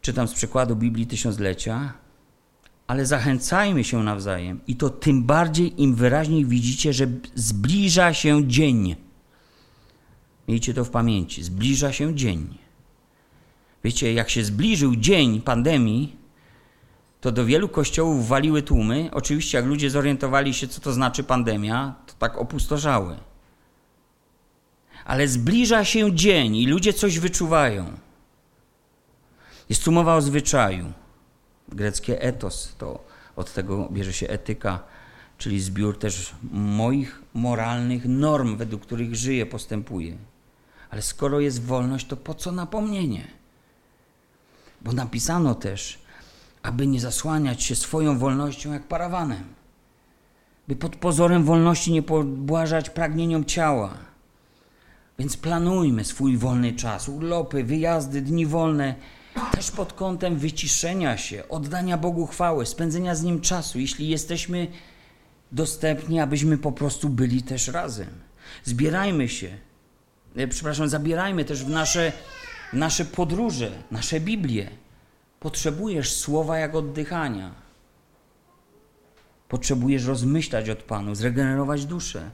Czytam 0.00 0.28
z 0.28 0.34
przykładu 0.34 0.76
Biblii 0.76 1.06
Tysiąclecia. 1.06 1.92
Ale 2.86 3.06
zachęcajmy 3.06 3.84
się 3.84 4.02
nawzajem, 4.02 4.60
i 4.66 4.76
to 4.76 4.90
tym 4.90 5.22
bardziej, 5.22 5.82
im 5.82 5.94
wyraźniej 5.94 6.44
widzicie, 6.44 6.92
że 6.92 7.06
zbliża 7.34 8.14
się 8.14 8.48
dzień. 8.48 8.96
Miejcie 10.48 10.74
to 10.74 10.84
w 10.84 10.90
pamięci. 10.90 11.42
Zbliża 11.42 11.92
się 11.92 12.14
dzień. 12.14 12.58
Wiecie, 13.84 14.12
jak 14.12 14.30
się 14.30 14.44
zbliżył 14.44 14.96
dzień 14.96 15.40
pandemii, 15.40 16.16
to 17.20 17.32
do 17.32 17.44
wielu 17.44 17.68
kościołów 17.68 18.28
waliły 18.28 18.62
tłumy. 18.62 19.10
Oczywiście, 19.12 19.58
jak 19.58 19.66
ludzie 19.66 19.90
zorientowali 19.90 20.54
się, 20.54 20.68
co 20.68 20.80
to 20.80 20.92
znaczy 20.92 21.24
pandemia, 21.24 21.94
to 22.06 22.14
tak 22.18 22.38
opustoszały. 22.38 23.16
Ale 25.04 25.28
zbliża 25.28 25.84
się 25.84 26.14
dzień 26.14 26.56
i 26.56 26.66
ludzie 26.66 26.92
coś 26.92 27.18
wyczuwają. 27.18 27.92
Jest 29.68 29.84
tu 29.84 29.92
mowa 29.92 30.14
o 30.14 30.22
zwyczaju. 30.22 30.92
Greckie 31.68 32.22
etos 32.22 32.74
to 32.78 33.04
od 33.36 33.52
tego 33.52 33.88
bierze 33.92 34.12
się 34.12 34.28
etyka, 34.28 34.82
czyli 35.38 35.60
zbiór 35.60 35.98
też 35.98 36.34
moich 36.52 37.22
moralnych 37.34 38.04
norm, 38.04 38.56
według 38.56 38.82
których 38.82 39.14
żyję, 39.14 39.46
postępuję. 39.46 40.16
Ale 40.90 41.02
skoro 41.02 41.40
jest 41.40 41.62
wolność, 41.62 42.06
to 42.06 42.16
po 42.16 42.34
co 42.34 42.52
napomnienie? 42.52 43.24
Bo 44.80 44.92
napisano 44.92 45.54
też, 45.54 45.98
aby 46.62 46.86
nie 46.86 47.00
zasłaniać 47.00 47.62
się 47.62 47.76
swoją 47.76 48.18
wolnością 48.18 48.72
jak 48.72 48.82
parawanem, 48.82 49.44
by 50.68 50.76
pod 50.76 50.96
pozorem 50.96 51.44
wolności 51.44 51.92
nie 51.92 52.02
pobłażać 52.02 52.90
pragnieniom 52.90 53.44
ciała. 53.44 53.94
Więc 55.18 55.36
planujmy 55.36 56.04
swój 56.04 56.36
wolny 56.36 56.72
czas, 56.72 57.08
urlopy, 57.08 57.64
wyjazdy, 57.64 58.22
dni 58.22 58.46
wolne, 58.46 58.94
też 59.52 59.70
pod 59.70 59.92
kątem 59.92 60.36
wyciszenia 60.36 61.16
się, 61.16 61.48
oddania 61.48 61.98
Bogu 61.98 62.26
chwały, 62.26 62.66
spędzenia 62.66 63.14
z 63.14 63.22
Nim 63.22 63.40
czasu, 63.40 63.78
jeśli 63.78 64.08
jesteśmy 64.08 64.66
dostępni, 65.52 66.20
abyśmy 66.20 66.58
po 66.58 66.72
prostu 66.72 67.08
byli 67.08 67.42
też 67.42 67.68
razem. 67.68 68.08
Zbierajmy 68.64 69.28
się, 69.28 69.48
e, 70.36 70.48
przepraszam, 70.48 70.88
zabierajmy 70.88 71.44
też 71.44 71.64
w 71.64 71.70
nasze, 71.70 72.12
nasze 72.72 73.04
podróże, 73.04 73.70
nasze 73.90 74.20
Biblię, 74.20 74.70
Potrzebujesz 75.44 76.12
słowa 76.12 76.58
jak 76.58 76.74
oddychania. 76.74 77.54
Potrzebujesz 79.48 80.04
rozmyślać 80.04 80.70
od 80.70 80.82
Panu, 80.82 81.14
zregenerować 81.14 81.86
duszę. 81.86 82.30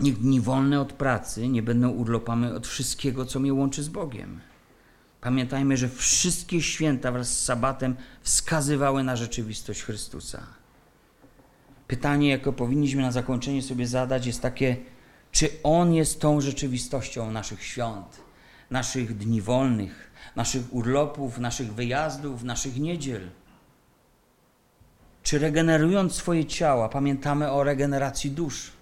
Niech 0.00 0.18
dni 0.18 0.40
wolne 0.40 0.80
od 0.80 0.92
pracy 0.92 1.48
nie 1.48 1.62
będą 1.62 1.90
urlopami 1.90 2.46
od 2.46 2.66
wszystkiego, 2.66 3.26
co 3.26 3.40
mnie 3.40 3.54
łączy 3.54 3.82
z 3.82 3.88
Bogiem. 3.88 4.40
Pamiętajmy, 5.20 5.76
że 5.76 5.88
wszystkie 5.88 6.62
święta 6.62 7.12
wraz 7.12 7.28
z 7.28 7.44
sabatem 7.44 7.96
wskazywały 8.22 9.04
na 9.04 9.16
rzeczywistość 9.16 9.82
Chrystusa. 9.82 10.42
Pytanie, 11.88 12.28
jakie 12.28 12.52
powinniśmy 12.52 13.02
na 13.02 13.12
zakończenie 13.12 13.62
sobie 13.62 13.86
zadać, 13.86 14.26
jest 14.26 14.42
takie: 14.42 14.76
czy 15.32 15.48
On 15.62 15.94
jest 15.94 16.20
tą 16.20 16.40
rzeczywistością 16.40 17.30
naszych 17.30 17.64
świąt, 17.64 18.20
naszych 18.70 19.16
dni 19.16 19.40
wolnych, 19.42 20.10
naszych 20.36 20.74
urlopów, 20.74 21.38
naszych 21.38 21.74
wyjazdów, 21.74 22.42
naszych 22.42 22.76
niedziel. 22.76 23.30
Czy 25.22 25.38
regenerując 25.38 26.14
swoje 26.14 26.44
ciała, 26.44 26.88
pamiętamy 26.88 27.50
o 27.50 27.64
regeneracji 27.64 28.30
dusz? 28.30 28.79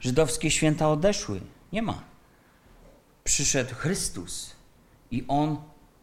Żydowskie 0.00 0.50
święta 0.50 0.88
odeszły. 0.88 1.40
Nie 1.72 1.82
ma. 1.82 2.02
Przyszedł 3.24 3.74
Chrystus 3.74 4.56
i 5.10 5.24
On 5.28 5.56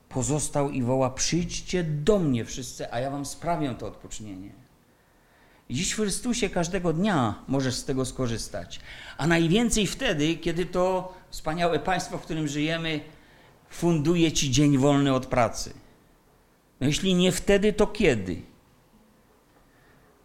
pozostał 0.10 0.70
i 0.70 0.84
woła: 0.84 1.10
Przyjdźcie 1.10 1.84
do 1.84 2.20
mnie 2.20 2.46
wszyscy, 2.46 2.94
a 2.94 3.00
ja 3.00 3.10
wam 3.10 3.26
sprawię 3.26 3.76
to 3.80 3.88
odpocznienie. 3.88 4.50
Dziś 5.70 5.92
w 5.92 5.96
Chrystusie 5.96 6.50
każdego 6.50 6.94
dnia 6.94 7.36
możesz 7.48 7.76
z 7.76 7.86
tego 7.86 8.06
skorzystać. 8.06 8.80
A 9.18 9.28
najwięcej 9.28 9.88
wtedy, 9.88 10.36
kiedy 10.36 10.66
to 10.66 11.14
wspaniałe 11.30 11.80
państwo, 11.80 12.18
w 12.18 12.22
którym 12.22 12.48
żyjemy, 12.48 13.00
funduje 13.70 14.32
ci 14.32 14.52
dzień 14.52 14.78
wolny 14.78 15.14
od 15.14 15.26
pracy. 15.26 15.74
No 16.82 16.88
jeśli 16.88 17.16
nie 17.16 17.32
wtedy, 17.32 17.74
to 17.74 17.88
kiedy? 17.88 18.42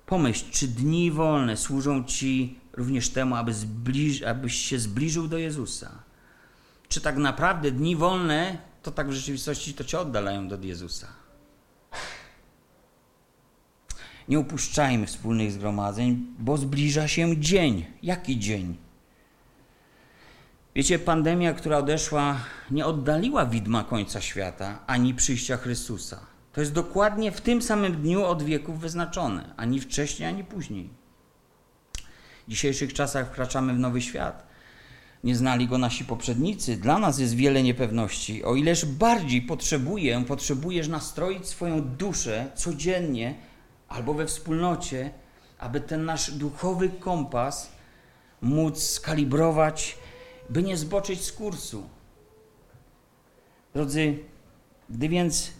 Pomyśl, 0.06 0.44
czy 0.50 0.68
dni 0.68 1.10
wolne 1.10 1.56
służą 1.56 2.04
ci 2.04 2.59
również 2.80 3.10
temu, 3.10 3.34
aby 3.34 3.54
zbliż, 3.54 4.22
abyś 4.22 4.54
się 4.54 4.78
zbliżył 4.78 5.28
do 5.28 5.38
Jezusa? 5.38 5.90
Czy 6.88 7.00
tak 7.00 7.16
naprawdę 7.16 7.70
dni 7.70 7.96
wolne 7.96 8.58
to 8.82 8.90
tak 8.90 9.08
w 9.08 9.12
rzeczywistości 9.12 9.74
to 9.74 9.84
cię 9.84 10.00
oddalają 10.00 10.48
do 10.48 10.58
Jezusa? 10.62 11.06
Nie 14.28 14.40
upuszczajmy 14.40 15.06
wspólnych 15.06 15.52
zgromadzeń, 15.52 16.26
bo 16.38 16.56
zbliża 16.56 17.08
się 17.08 17.36
dzień. 17.36 17.86
Jaki 18.02 18.38
dzień? 18.38 18.76
Wiecie, 20.74 20.98
pandemia, 20.98 21.52
która 21.52 21.78
odeszła, 21.78 22.36
nie 22.70 22.86
oddaliła 22.86 23.46
widma 23.46 23.84
końca 23.84 24.20
świata 24.20 24.78
ani 24.86 25.14
przyjścia 25.14 25.56
Chrystusa. 25.56 26.20
To 26.52 26.60
jest 26.60 26.72
dokładnie 26.72 27.32
w 27.32 27.40
tym 27.40 27.62
samym 27.62 28.02
dniu 28.02 28.24
od 28.24 28.42
wieków 28.42 28.80
wyznaczone, 28.80 29.54
ani 29.56 29.80
wcześniej, 29.80 30.28
ani 30.28 30.44
później. 30.44 30.99
W 32.46 32.50
dzisiejszych 32.50 32.94
czasach 32.94 33.26
wkraczamy 33.26 33.74
w 33.74 33.78
nowy 33.78 34.02
świat, 34.02 34.46
nie 35.24 35.36
znali 35.36 35.68
go 35.68 35.78
nasi 35.78 36.04
poprzednicy. 36.04 36.76
Dla 36.76 36.98
nas 36.98 37.18
jest 37.18 37.34
wiele 37.34 37.62
niepewności. 37.62 38.44
O 38.44 38.54
ileż 38.54 38.86
bardziej 38.86 39.42
potrzebuję, 39.42 40.24
potrzebujesz 40.28 40.88
nastroić 40.88 41.46
swoją 41.46 41.82
duszę 41.82 42.50
codziennie 42.54 43.34
albo 43.88 44.14
we 44.14 44.26
wspólnocie, 44.26 45.10
aby 45.58 45.80
ten 45.80 46.04
nasz 46.04 46.30
duchowy 46.30 46.88
kompas 46.88 47.72
móc 48.40 48.82
skalibrować, 48.82 49.98
by 50.50 50.62
nie 50.62 50.76
zboczyć 50.76 51.24
z 51.24 51.32
kursu. 51.32 51.88
Drodzy, 53.74 54.18
gdy 54.90 55.08
więc 55.08 55.50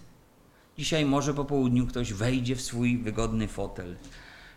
dzisiaj 0.78 1.04
może 1.04 1.34
po 1.34 1.44
południu 1.44 1.86
ktoś 1.86 2.12
wejdzie 2.12 2.56
w 2.56 2.62
swój 2.62 2.98
wygodny 2.98 3.48
fotel, 3.48 3.96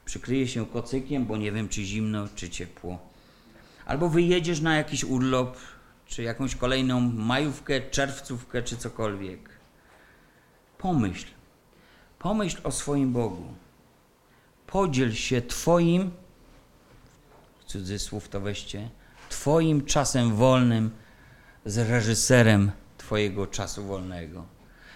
przykryje 0.05 0.47
się 0.47 0.65
kocykiem, 0.65 1.25
bo 1.25 1.37
nie 1.37 1.51
wiem 1.51 1.69
czy 1.69 1.83
zimno, 1.83 2.27
czy 2.35 2.49
ciepło, 2.49 2.99
albo 3.85 4.09
wyjedziesz 4.09 4.61
na 4.61 4.75
jakiś 4.75 5.03
urlop, 5.03 5.57
czy 6.05 6.23
jakąś 6.23 6.55
kolejną 6.55 6.99
majówkę, 6.99 7.81
czerwcówkę, 7.81 8.63
czy 8.63 8.77
cokolwiek. 8.77 9.49
Pomyśl, 10.77 11.27
pomyśl 12.19 12.57
o 12.63 12.71
swoim 12.71 13.13
Bogu. 13.13 13.53
Podziel 14.67 15.13
się 15.13 15.41
Twoim, 15.41 16.11
w 17.59 17.63
cudzysłów 17.63 18.29
to 18.29 18.41
weźcie, 18.41 18.89
Twoim 19.29 19.85
czasem 19.85 20.35
wolnym 20.35 20.91
z 21.65 21.77
reżyserem 21.77 22.71
Twojego 22.97 23.47
czasu 23.47 23.83
wolnego, 23.83 24.45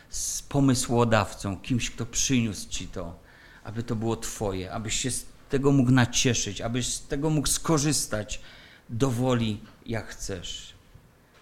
z 0.09 0.41
pomysłodawcą, 0.41 1.57
kimś, 1.57 1.91
kto 1.91 2.05
przyniósł 2.05 2.69
Ci 2.69 2.87
to, 2.87 3.26
aby 3.67 3.83
to 3.83 3.95
było 3.95 4.15
Twoje, 4.15 4.71
abyś 4.71 4.95
się 4.95 5.11
z 5.11 5.25
tego 5.49 5.71
mógł 5.71 5.91
nacieszyć, 5.91 6.61
abyś 6.61 6.93
z 6.93 7.07
tego 7.07 7.29
mógł 7.29 7.47
skorzystać 7.47 8.41
do 8.89 9.11
woli, 9.11 9.61
jak 9.85 10.07
chcesz. 10.07 10.73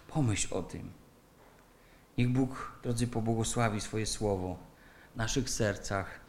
Pomyśl 0.07 0.53
o 0.53 0.63
tym. 0.63 0.91
Niech 2.17 2.29
Bóg, 2.29 2.79
drodzy, 2.83 3.07
pobłogosławi 3.07 3.81
swoje 3.81 4.05
słowo 4.05 4.57
w 5.13 5.17
naszych 5.17 5.49
sercach, 5.49 6.19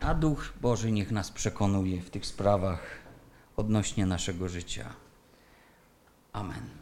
a 0.00 0.14
Duch 0.14 0.52
Boży 0.60 0.92
niech 0.92 1.10
nas 1.10 1.30
przekonuje 1.30 2.02
w 2.02 2.10
tych 2.10 2.26
sprawach 2.26 2.80
odnośnie 3.56 4.06
naszego 4.06 4.48
życia. 4.48 4.94
Amen. 6.32 6.81